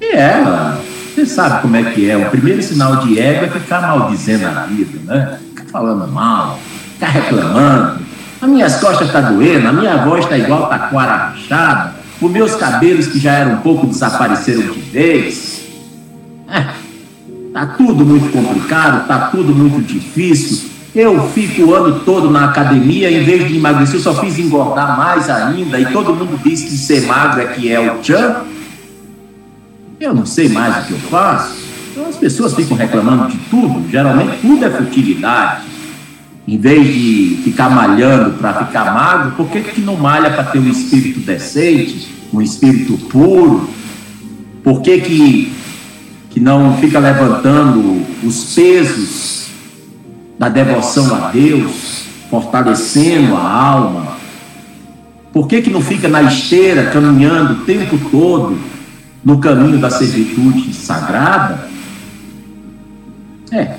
e 0.00 0.16
ela, 0.16 0.82
você 1.14 1.26
sabe 1.26 1.62
como 1.62 1.76
é 1.76 1.84
que 1.92 2.10
é, 2.10 2.16
o 2.16 2.28
primeiro 2.28 2.60
sinal 2.60 2.96
de 2.96 3.20
ego 3.20 3.44
é 3.44 3.50
ficar 3.50 3.82
maldizendo 3.82 4.48
a 4.48 4.66
vida, 4.66 4.98
né? 5.04 5.38
Ficar 5.50 5.70
falando 5.70 6.12
mal, 6.12 6.58
ficar 6.94 7.10
reclamando. 7.10 8.00
As 8.42 8.48
minhas 8.48 8.80
costas 8.80 9.06
estão 9.06 9.22
tá 9.22 9.30
doendo, 9.30 9.68
a 9.68 9.72
minha 9.72 9.98
voz 9.98 10.24
está 10.24 10.36
igual 10.36 10.68
taquara 10.68 11.28
rachada, 11.28 11.97
os 12.20 12.30
meus 12.30 12.54
cabelos 12.54 13.06
que 13.06 13.18
já 13.18 13.32
eram 13.32 13.54
um 13.54 13.58
pouco 13.58 13.86
desapareceram 13.86 14.72
de 14.72 14.80
vez. 14.80 15.62
É, 16.48 16.66
tá 17.52 17.66
tudo 17.66 18.04
muito 18.04 18.32
complicado, 18.32 19.06
tá 19.06 19.28
tudo 19.28 19.54
muito 19.54 19.80
difícil. 19.82 20.68
Eu 20.94 21.28
fico 21.28 21.62
o 21.62 21.74
ano 21.74 22.00
todo 22.00 22.30
na 22.30 22.46
academia, 22.46 23.10
em 23.10 23.22
vez 23.22 23.46
de 23.46 23.56
emagrecer, 23.56 23.96
eu 23.96 24.02
só 24.02 24.14
fiz 24.14 24.38
engordar 24.38 24.96
mais 24.96 25.28
ainda. 25.30 25.78
E 25.78 25.86
todo 25.92 26.14
mundo 26.14 26.40
diz 26.42 26.62
que 26.62 26.76
ser 26.76 27.06
magro 27.06 27.42
é 27.42 27.46
que 27.46 27.70
é 27.70 27.78
o 27.78 27.98
tchan. 27.98 28.42
Eu 30.00 30.14
não 30.14 30.26
sei 30.26 30.48
mais 30.48 30.84
o 30.84 30.86
que 30.86 30.92
eu 30.92 30.98
faço. 31.10 31.56
Então 31.92 32.08
as 32.08 32.16
pessoas 32.16 32.54
ficam 32.54 32.76
reclamando 32.76 33.28
de 33.28 33.38
tudo. 33.50 33.88
Geralmente 33.90 34.38
tudo 34.40 34.64
é 34.64 34.70
futilidade. 34.70 35.62
Em 36.48 36.56
vez 36.56 36.86
de 36.86 37.42
ficar 37.44 37.68
malhando 37.68 38.38
para 38.38 38.64
ficar 38.64 38.94
magro, 38.94 39.32
por 39.32 39.50
que, 39.50 39.60
que 39.60 39.82
não 39.82 39.96
malha 39.96 40.30
para 40.30 40.44
ter 40.44 40.58
um 40.58 40.66
espírito 40.66 41.20
decente, 41.20 42.08
um 42.32 42.40
espírito 42.40 42.96
puro? 43.08 43.68
Por 44.64 44.80
que, 44.80 44.98
que, 44.98 45.52
que 46.30 46.40
não 46.40 46.78
fica 46.78 46.98
levantando 46.98 48.02
os 48.24 48.54
pesos 48.54 49.48
da 50.38 50.48
devoção 50.48 51.14
a 51.16 51.28
Deus, 51.28 52.04
fortalecendo 52.30 53.36
a 53.36 53.42
alma? 53.42 54.16
Por 55.34 55.46
que, 55.46 55.60
que 55.60 55.68
não 55.68 55.82
fica 55.82 56.08
na 56.08 56.22
esteira, 56.22 56.86
caminhando 56.86 57.52
o 57.52 57.64
tempo 57.66 57.98
todo 58.10 58.58
no 59.22 59.38
caminho 59.38 59.76
da 59.76 59.90
servitude 59.90 60.72
sagrada? 60.72 61.68
É, 63.52 63.74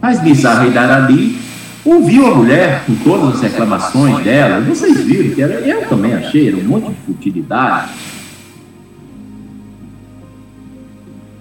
mas 0.00 0.22
Mizar 0.22 0.60
Haidar 0.60 0.90
Ali 0.90 1.38
ouviu 1.84 2.26
a 2.26 2.34
mulher 2.34 2.84
com 2.86 2.94
todas 2.96 3.36
as 3.36 3.40
reclamações 3.42 4.22
dela. 4.24 4.60
Vocês 4.60 4.98
viram 5.00 5.34
que 5.34 5.42
era, 5.42 5.54
eu 5.54 5.86
também 5.88 6.14
achei, 6.14 6.48
era 6.48 6.56
um 6.56 6.64
monte 6.64 6.88
de 6.90 6.96
futilidade. 7.06 7.90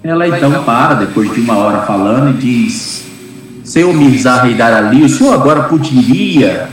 Ela 0.03 0.27
então 0.27 0.63
para, 0.63 0.95
depois 0.95 1.33
de 1.33 1.41
uma 1.41 1.57
hora 1.57 1.81
falando, 1.81 2.37
e 2.37 2.41
diz: 2.41 3.05
Senhor 3.63 3.93
Mirzar 3.93 4.45
Haidar 4.45 4.73
Ali, 4.73 5.03
o 5.03 5.09
senhor 5.09 5.33
agora 5.33 5.63
poderia 5.63 6.69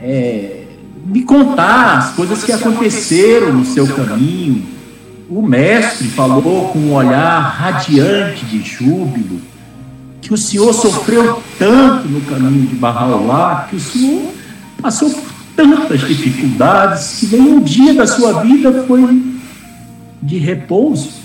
é, 0.00 0.64
me 1.06 1.22
contar 1.22 1.98
as 1.98 2.10
coisas 2.10 2.42
que 2.42 2.52
aconteceram 2.52 3.52
no 3.52 3.64
seu 3.64 3.86
caminho. 3.86 4.70
O 5.30 5.40
mestre 5.40 6.08
falou 6.08 6.68
com 6.68 6.78
um 6.78 6.94
olhar 6.94 7.40
radiante 7.40 8.44
de 8.44 8.60
júbilo 8.60 9.40
que 10.22 10.32
o 10.32 10.36
Senhor 10.38 10.72
sofreu 10.72 11.42
tanto 11.58 12.08
no 12.08 12.22
caminho 12.22 12.66
de 12.66 12.76
Barraolá, 12.76 13.66
que 13.68 13.76
o 13.76 13.80
Senhor 13.80 14.32
passou 14.80 15.10
por 15.10 15.32
tantas 15.54 16.00
dificuldades, 16.00 17.18
que 17.20 17.26
nenhum 17.36 17.60
dia 17.60 17.92
da 17.92 18.06
sua 18.06 18.42
vida 18.42 18.84
foi 18.86 19.22
de 20.22 20.38
repouso. 20.38 21.20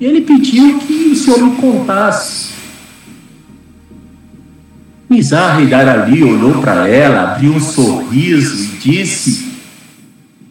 Ele 0.00 0.22
pediu 0.22 0.80
que 0.80 1.10
o 1.12 1.14
Senhor 1.14 1.40
me 1.40 1.56
contasse 1.56 2.56
Mizarra 5.08 5.60
ali 5.92 6.24
olhou 6.24 6.60
para 6.60 6.88
ela, 6.88 7.32
abriu 7.34 7.52
um 7.52 7.60
sorriso 7.60 8.56
e 8.56 8.78
disse: 8.78 9.52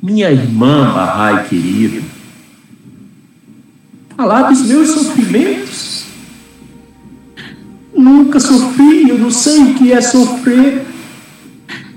Minha 0.01 0.32
irmã 0.32 0.93
Barai 0.93 1.45
querida, 1.47 2.01
falar 4.16 4.43
dos 4.43 4.61
meus 4.63 4.89
sofrimentos. 4.89 6.05
Nunca 7.93 8.39
sofri, 8.39 9.09
eu 9.09 9.18
não 9.18 9.32
sei 9.32 9.59
o 9.59 9.74
que 9.76 9.91
é 9.91 10.01
sofrer. 10.01 10.86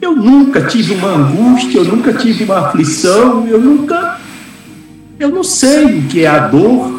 Eu 0.01 0.15
nunca 0.15 0.63
tive 0.63 0.95
uma 0.95 1.09
angústia, 1.09 1.79
eu 1.79 1.85
nunca 1.85 2.13
tive 2.13 2.45
uma 2.45 2.69
aflição, 2.69 3.47
eu 3.47 3.61
nunca. 3.61 4.21
Eu 5.19 5.31
não 5.31 5.43
sei 5.43 5.99
o 5.99 6.03
que 6.03 6.25
é 6.25 6.29
a 6.29 6.47
dor. 6.47 6.99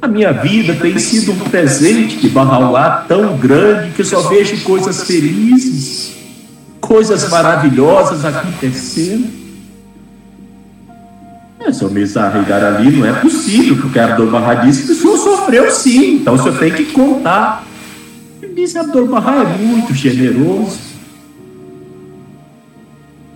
A 0.00 0.06
minha 0.06 0.32
vida 0.32 0.74
tem 0.74 0.98
sido 0.98 1.32
um 1.32 1.38
presente 1.38 2.18
de 2.18 2.28
Barrauá 2.28 3.04
tão 3.08 3.36
grande 3.38 3.92
que 3.92 4.02
eu 4.02 4.06
só 4.06 4.20
vejo 4.28 4.62
coisas 4.62 5.04
felizes, 5.04 6.12
coisas 6.80 7.28
maravilhosas 7.28 8.24
acontecendo. 8.24 9.43
É, 11.64 11.72
seu 11.72 11.88
Mizarregar 11.90 12.62
ali 12.62 12.94
não 12.94 13.06
é 13.06 13.12
possível, 13.20 13.78
porque 13.78 13.98
Abdul 13.98 14.30
Barra 14.30 14.54
disse 14.66 14.84
que 14.84 14.92
o 14.92 14.94
senhor 14.94 15.16
sofreu 15.16 15.70
sim, 15.70 16.16
então 16.16 16.34
o 16.34 16.38
senhor 16.38 16.58
tem 16.58 16.70
que 16.70 16.84
contar. 16.86 17.66
Ele 18.42 18.52
disse: 18.52 18.76
Abdul 18.76 19.06
Barra 19.06 19.42
é 19.42 19.56
muito 19.58 19.94
generoso. 19.94 20.78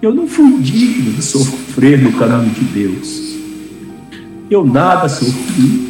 Eu 0.02 0.14
não 0.14 0.28
fui 0.28 0.58
digno 0.58 1.12
de 1.12 1.22
sofrer 1.22 2.00
no 2.00 2.12
caminho 2.12 2.52
de 2.52 2.64
Deus. 2.64 3.28
Eu 4.50 4.64
nada 4.64 5.08
sofri. 5.08 5.88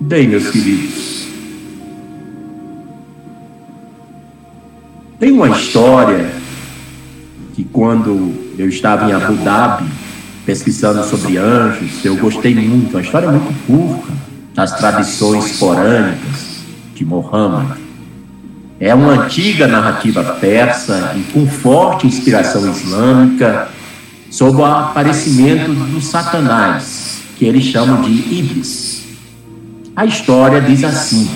Bem, 0.00 0.26
meus 0.26 0.48
queridos, 0.48 1.17
tem 5.18 5.32
uma 5.32 5.48
história 5.50 6.30
que 7.54 7.64
quando 7.64 8.34
eu 8.56 8.68
estava 8.68 9.10
em 9.10 9.12
Abu 9.12 9.34
Dhabi 9.34 9.84
pesquisando 10.46 11.04
sobre 11.04 11.36
anjos, 11.36 12.04
eu 12.04 12.16
gostei 12.16 12.54
muito, 12.54 12.92
uma 12.92 13.02
história 13.02 13.30
muito 13.30 13.52
curta 13.66 14.12
das 14.54 14.72
tradições 14.78 15.58
corânicas 15.58 16.60
de 16.94 17.04
Muhammad. 17.04 17.76
É 18.80 18.94
uma 18.94 19.24
antiga 19.24 19.66
narrativa 19.66 20.22
persa 20.40 21.14
e 21.16 21.32
com 21.32 21.46
forte 21.46 22.06
inspiração 22.06 22.70
islâmica 22.70 23.68
sobre 24.30 24.62
o 24.62 24.64
aparecimento 24.64 25.72
do 25.72 26.00
Satanás, 26.00 27.18
que 27.36 27.44
eles 27.44 27.64
chamam 27.64 28.02
de 28.02 28.10
Iblis. 28.10 29.04
A 29.96 30.06
história 30.06 30.60
diz 30.60 30.84
assim: 30.84 31.28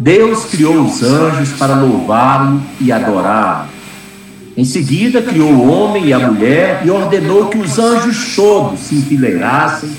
Deus 0.00 0.46
criou 0.46 0.86
os 0.86 1.02
anjos 1.02 1.52
para 1.58 1.74
louvá-lo 1.74 2.62
e 2.80 2.90
adorá-lo. 2.90 3.68
Em 4.56 4.64
seguida, 4.64 5.20
criou 5.20 5.50
o 5.50 5.70
homem 5.70 6.06
e 6.06 6.12
a 6.14 6.18
mulher 6.18 6.80
e 6.86 6.90
ordenou 6.90 7.48
que 7.48 7.58
os 7.58 7.78
anjos 7.78 8.34
todos 8.34 8.80
se 8.80 8.94
enfileirassem 8.94 9.90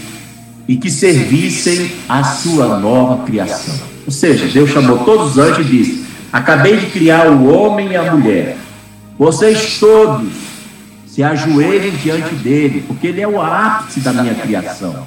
e 0.67 0.75
que 0.75 0.89
servissem 0.89 1.91
à 2.09 2.23
sua 2.23 2.79
nova 2.79 3.23
criação. 3.25 3.75
Ou 4.03 4.11
seja, 4.11 4.47
Deus 4.47 4.71
chamou 4.71 5.05
todos 5.05 5.33
os 5.33 5.37
anjos 5.37 5.67
e 5.67 5.69
disse: 5.69 6.05
Acabei 6.33 6.77
de 6.77 6.87
criar 6.87 7.29
o 7.29 7.45
homem 7.53 7.91
e 7.91 7.95
a 7.95 8.11
mulher. 8.11 8.57
Vocês 9.19 9.77
todos 9.79 10.31
se 11.05 11.21
ajoelhem 11.21 11.91
diante 11.91 12.33
dele, 12.33 12.83
porque 12.87 13.05
ele 13.05 13.21
é 13.21 13.27
o 13.27 13.39
ápice 13.39 13.99
da 13.99 14.11
minha 14.11 14.33
criação. 14.33 15.05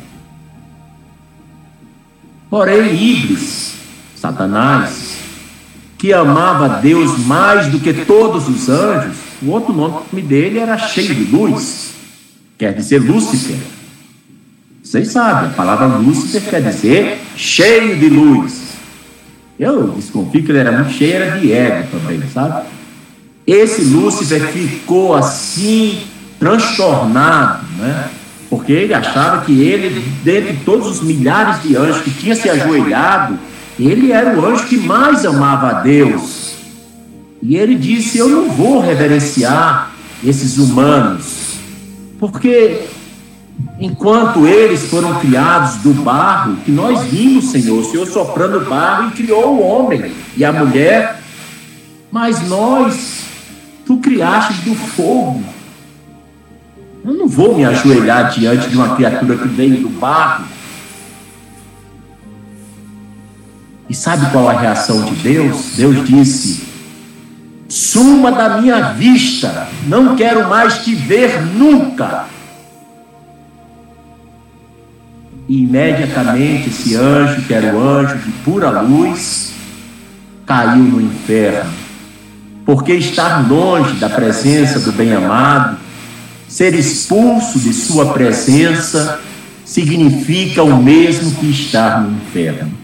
Porém, 2.48 2.94
Iblis, 2.94 3.74
Satanás, 4.24 5.18
que 5.98 6.10
amava 6.10 6.80
Deus 6.80 7.18
mais 7.26 7.66
do 7.66 7.78
que 7.78 7.92
todos 7.92 8.48
os 8.48 8.70
anjos, 8.70 9.16
o 9.42 9.50
outro 9.50 9.74
nome 9.74 10.22
dele 10.22 10.58
era 10.58 10.78
cheio 10.78 11.14
de 11.14 11.24
luz, 11.24 11.90
quer 12.56 12.72
dizer 12.72 13.00
Lúcifer. 13.00 13.58
Vocês 14.82 15.08
sabem, 15.08 15.50
a 15.50 15.52
palavra 15.52 15.88
Lúcifer 15.98 16.40
quer 16.40 16.62
dizer 16.62 17.20
cheio 17.36 17.98
de 17.98 18.08
luz. 18.08 18.62
Eu 19.58 19.88
desconfio 19.88 20.42
que 20.42 20.50
ele 20.52 20.58
era 20.58 20.72
muito 20.72 20.92
cheio 20.92 21.16
era 21.16 21.38
de 21.38 21.52
ego 21.52 21.88
também, 21.90 22.22
sabe? 22.32 22.66
Esse 23.46 23.82
Lúcifer 23.82 24.40
ficou 24.48 25.14
assim, 25.14 26.00
transtornado, 26.38 27.66
né? 27.76 28.08
Porque 28.48 28.72
ele 28.72 28.94
achava 28.94 29.44
que 29.44 29.60
ele, 29.60 30.02
dentre 30.22 30.60
todos 30.64 30.86
os 30.86 31.02
milhares 31.02 31.62
de 31.62 31.76
anjos 31.76 32.00
que 32.00 32.10
tinha 32.10 32.34
se 32.34 32.48
ajoelhado, 32.48 33.38
ele 33.78 34.12
era 34.12 34.38
o 34.38 34.44
anjo 34.44 34.66
que 34.66 34.76
mais 34.76 35.24
amava 35.24 35.68
a 35.68 35.72
Deus. 35.80 36.54
E 37.42 37.56
ele 37.56 37.74
disse: 37.74 38.18
Eu 38.18 38.28
não 38.28 38.50
vou 38.50 38.80
reverenciar 38.80 39.90
esses 40.22 40.56
humanos, 40.58 41.58
porque 42.18 42.88
Enquanto 43.78 44.46
eles 44.46 44.86
foram 44.86 45.18
criados 45.20 45.76
do 45.76 45.92
barro, 45.92 46.56
que 46.64 46.70
nós 46.70 47.02
vimos, 47.04 47.50
Senhor, 47.50 47.80
o 47.80 47.84
Senhor 47.84 48.06
soprando 48.06 48.68
barro 48.68 49.08
e 49.08 49.10
criou 49.12 49.56
o 49.56 49.62
homem 49.62 50.12
e 50.36 50.44
a 50.44 50.52
mulher, 50.52 51.20
mas 52.10 52.48
nós, 52.48 53.24
tu 53.84 53.98
criaste 53.98 54.54
do 54.62 54.74
fogo. 54.74 55.42
Eu 57.04 57.14
não 57.14 57.28
vou 57.28 57.56
me 57.56 57.64
ajoelhar 57.64 58.30
diante 58.30 58.68
de 58.68 58.76
uma 58.76 58.96
criatura 58.96 59.36
que 59.36 59.48
veio 59.48 59.82
do 59.82 59.88
barro. 59.88 60.44
E 63.88 63.94
sabe 63.94 64.30
qual 64.30 64.48
a 64.48 64.58
reação 64.58 65.04
de 65.04 65.14
Deus? 65.16 65.74
Deus 65.76 66.06
disse: 66.06 66.64
Suma 67.68 68.32
da 68.32 68.60
minha 68.60 68.92
vista, 68.92 69.68
não 69.86 70.16
quero 70.16 70.48
mais 70.48 70.84
te 70.84 70.94
ver 70.94 71.42
nunca. 71.42 72.26
E 75.46 75.62
imediatamente 75.62 76.70
esse 76.70 76.94
anjo, 76.94 77.42
que 77.42 77.52
era 77.52 77.74
o 77.74 77.82
anjo 77.82 78.16
de 78.16 78.30
pura 78.44 78.80
luz, 78.80 79.52
caiu 80.46 80.82
no 80.82 81.00
inferno. 81.00 81.70
Porque 82.64 82.94
estar 82.94 83.46
longe 83.46 83.96
da 83.96 84.08
presença 84.08 84.80
do 84.80 84.92
bem-amado, 84.92 85.76
ser 86.48 86.74
expulso 86.74 87.58
de 87.58 87.74
sua 87.74 88.14
presença, 88.14 89.20
significa 89.66 90.62
o 90.62 90.82
mesmo 90.82 91.32
que 91.32 91.50
estar 91.50 92.00
no 92.00 92.16
inferno. 92.16 92.83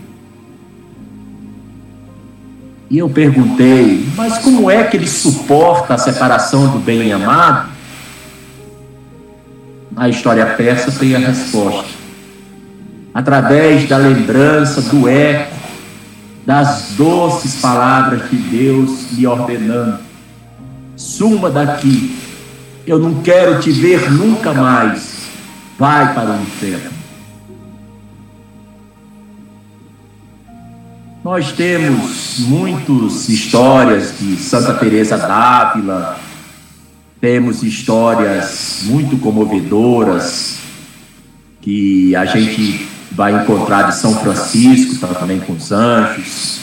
E 2.90 2.98
eu 2.98 3.08
perguntei, 3.08 4.04
mas 4.16 4.38
como 4.38 4.68
é 4.68 4.82
que 4.82 4.96
ele 4.96 5.06
suporta 5.06 5.94
a 5.94 5.98
separação 5.98 6.72
do 6.72 6.80
bem-amado? 6.80 7.70
A 9.96 10.08
história 10.08 10.44
persa 10.44 10.90
tem 10.90 11.14
a 11.14 11.18
resposta 11.18 12.00
através 13.12 13.88
da 13.88 13.96
lembrança, 13.96 14.80
do 14.82 15.08
eco, 15.08 15.54
das 16.46 16.94
doces 16.96 17.60
palavras 17.60 18.28
de 18.30 18.36
Deus 18.36 19.12
lhe 19.12 19.26
ordenando: 19.26 19.98
suma 20.96 21.50
daqui, 21.50 22.18
eu 22.86 22.98
não 22.98 23.22
quero 23.22 23.60
te 23.60 23.70
ver 23.70 24.10
nunca 24.10 24.52
mais, 24.52 25.28
vai 25.78 26.12
para 26.14 26.30
o 26.30 26.42
inferno. 26.42 26.99
Nós 31.22 31.52
temos 31.52 32.38
muitas 32.38 33.28
histórias 33.28 34.14
de 34.18 34.36
Santa 34.36 34.72
Teresa 34.72 35.18
d'Ávila, 35.18 36.18
temos 37.20 37.62
histórias 37.62 38.84
muito 38.84 39.18
comovedoras 39.18 40.56
que 41.60 42.16
a 42.16 42.24
gente 42.24 42.88
vai 43.12 43.34
encontrar 43.34 43.82
de 43.82 43.96
São 43.96 44.14
Francisco, 44.14 45.06
também 45.14 45.40
com 45.40 45.52
os 45.52 45.70
anjos. 45.70 46.60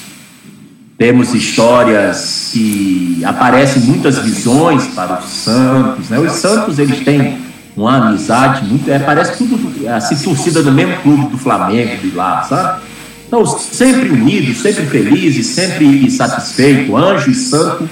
Temos 0.97 1.35
histórias 1.35 2.49
que 2.51 3.21
aparecem 3.23 3.83
muitas 3.83 4.17
visões 4.17 4.87
para 4.87 5.19
os 5.19 5.29
santos. 5.29 6.09
Né? 6.09 6.17
Os 6.17 6.31
santos 6.31 6.79
eles 6.79 7.01
têm 7.01 7.37
uma 7.75 8.07
amizade 8.07 8.65
muito. 8.65 8.89
É, 8.89 8.97
parece 8.97 9.37
tudo 9.37 9.87
assim, 9.87 10.17
torcida 10.17 10.63
do 10.63 10.71
mesmo 10.71 10.97
clube 11.03 11.29
do 11.29 11.37
Flamengo 11.37 11.97
de 11.97 12.09
lá, 12.09 12.41
sabe? 12.41 12.86
Então, 13.27 13.45
sempre 13.45 14.09
unidos, 14.09 14.61
sempre 14.61 14.85
felizes, 14.85 15.47
sempre 15.47 16.09
satisfeitos. 16.09 16.95
Anjo 16.95 17.29
e 17.29 17.35
santo 17.35 17.89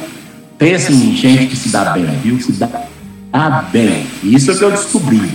pensem 0.57 0.95
em 0.95 1.15
gente 1.15 1.47
que 1.47 1.57
se 1.57 1.69
dá 1.69 1.86
bem, 1.91 2.05
viu? 2.23 2.39
Se 2.39 2.53
dá, 2.53 3.65
bem. 3.71 4.07
Isso 4.23 4.49
é 4.49 4.53
o 4.53 4.57
que 4.57 4.63
eu 4.63 4.71
descobri. 4.71 5.29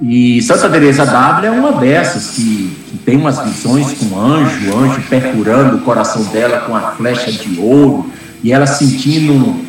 E 0.00 0.42
Santa 0.42 0.68
Teresa 0.68 1.06
d'Ávila 1.06 1.46
é 1.46 1.50
uma 1.50 1.72
dessas 1.72 2.30
que, 2.30 2.76
que, 2.90 2.98
tem 2.98 3.16
umas 3.16 3.38
visões 3.38 3.92
com 3.92 4.18
anjo, 4.18 4.76
anjo 4.76 5.00
perfurando 5.02 5.76
o 5.76 5.80
coração 5.82 6.24
dela 6.24 6.62
com 6.62 6.74
a 6.74 6.90
flecha 6.92 7.30
de 7.30 7.60
ouro, 7.60 8.10
e 8.42 8.52
ela 8.52 8.66
sentindo 8.66 9.64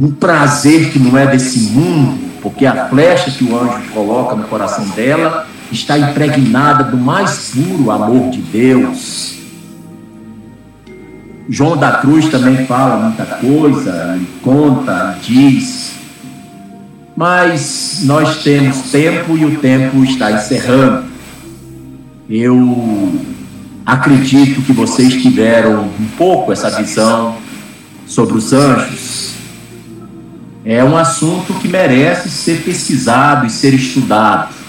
um 0.00 0.12
prazer 0.12 0.90
que 0.90 0.98
não 1.00 1.18
é 1.18 1.26
desse 1.26 1.58
mundo, 1.58 2.20
porque 2.40 2.64
a 2.64 2.86
flecha 2.88 3.32
que 3.32 3.42
o 3.42 3.58
anjo 3.58 3.82
coloca 3.92 4.36
no 4.36 4.44
coração 4.44 4.86
dela 4.90 5.44
está 5.74 5.98
impregnada 5.98 6.84
do 6.84 6.96
mais 6.96 7.52
puro 7.52 7.90
amor 7.90 8.30
de 8.30 8.40
Deus. 8.40 9.34
João 11.48 11.76
da 11.76 11.98
Cruz 11.98 12.28
também 12.30 12.64
fala 12.66 12.96
muita 12.96 13.24
coisa, 13.24 14.18
conta, 14.42 15.18
diz. 15.20 15.92
Mas 17.16 18.00
nós 18.04 18.42
temos 18.42 18.90
tempo 18.90 19.36
e 19.36 19.44
o 19.44 19.58
tempo 19.58 20.02
está 20.04 20.32
encerrando. 20.32 21.04
Eu 22.30 23.20
acredito 23.84 24.62
que 24.62 24.72
vocês 24.72 25.12
tiveram 25.20 25.90
um 26.00 26.08
pouco 26.16 26.50
essa 26.52 26.70
visão 26.70 27.36
sobre 28.06 28.38
os 28.38 28.52
anjos. 28.52 29.34
É 30.64 30.82
um 30.82 30.96
assunto 30.96 31.52
que 31.54 31.68
merece 31.68 32.30
ser 32.30 32.62
pesquisado 32.62 33.46
e 33.46 33.50
ser 33.50 33.74
estudado. 33.74 34.63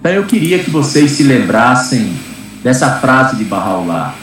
Então 0.00 0.12
eu 0.12 0.24
queria 0.24 0.58
que 0.58 0.70
vocês 0.70 1.10
se 1.10 1.22
lembrassem 1.22 2.10
dessa 2.64 2.98
frase 3.00 3.36
de 3.36 3.44
Bahá'u'lláh. 3.44 4.14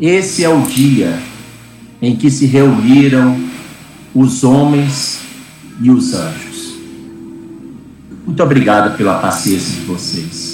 Esse 0.00 0.42
é 0.42 0.48
o 0.48 0.62
dia 0.62 1.16
em 2.02 2.16
que 2.16 2.28
se 2.30 2.44
reuniram 2.44 3.38
os 4.12 4.42
homens 4.42 5.20
e 5.80 5.88
os 5.88 6.12
anjos. 6.14 6.74
Muito 8.26 8.42
obrigado 8.42 8.96
pela 8.96 9.20
paciência 9.20 9.72
de 9.72 9.86
vocês. 9.86 10.53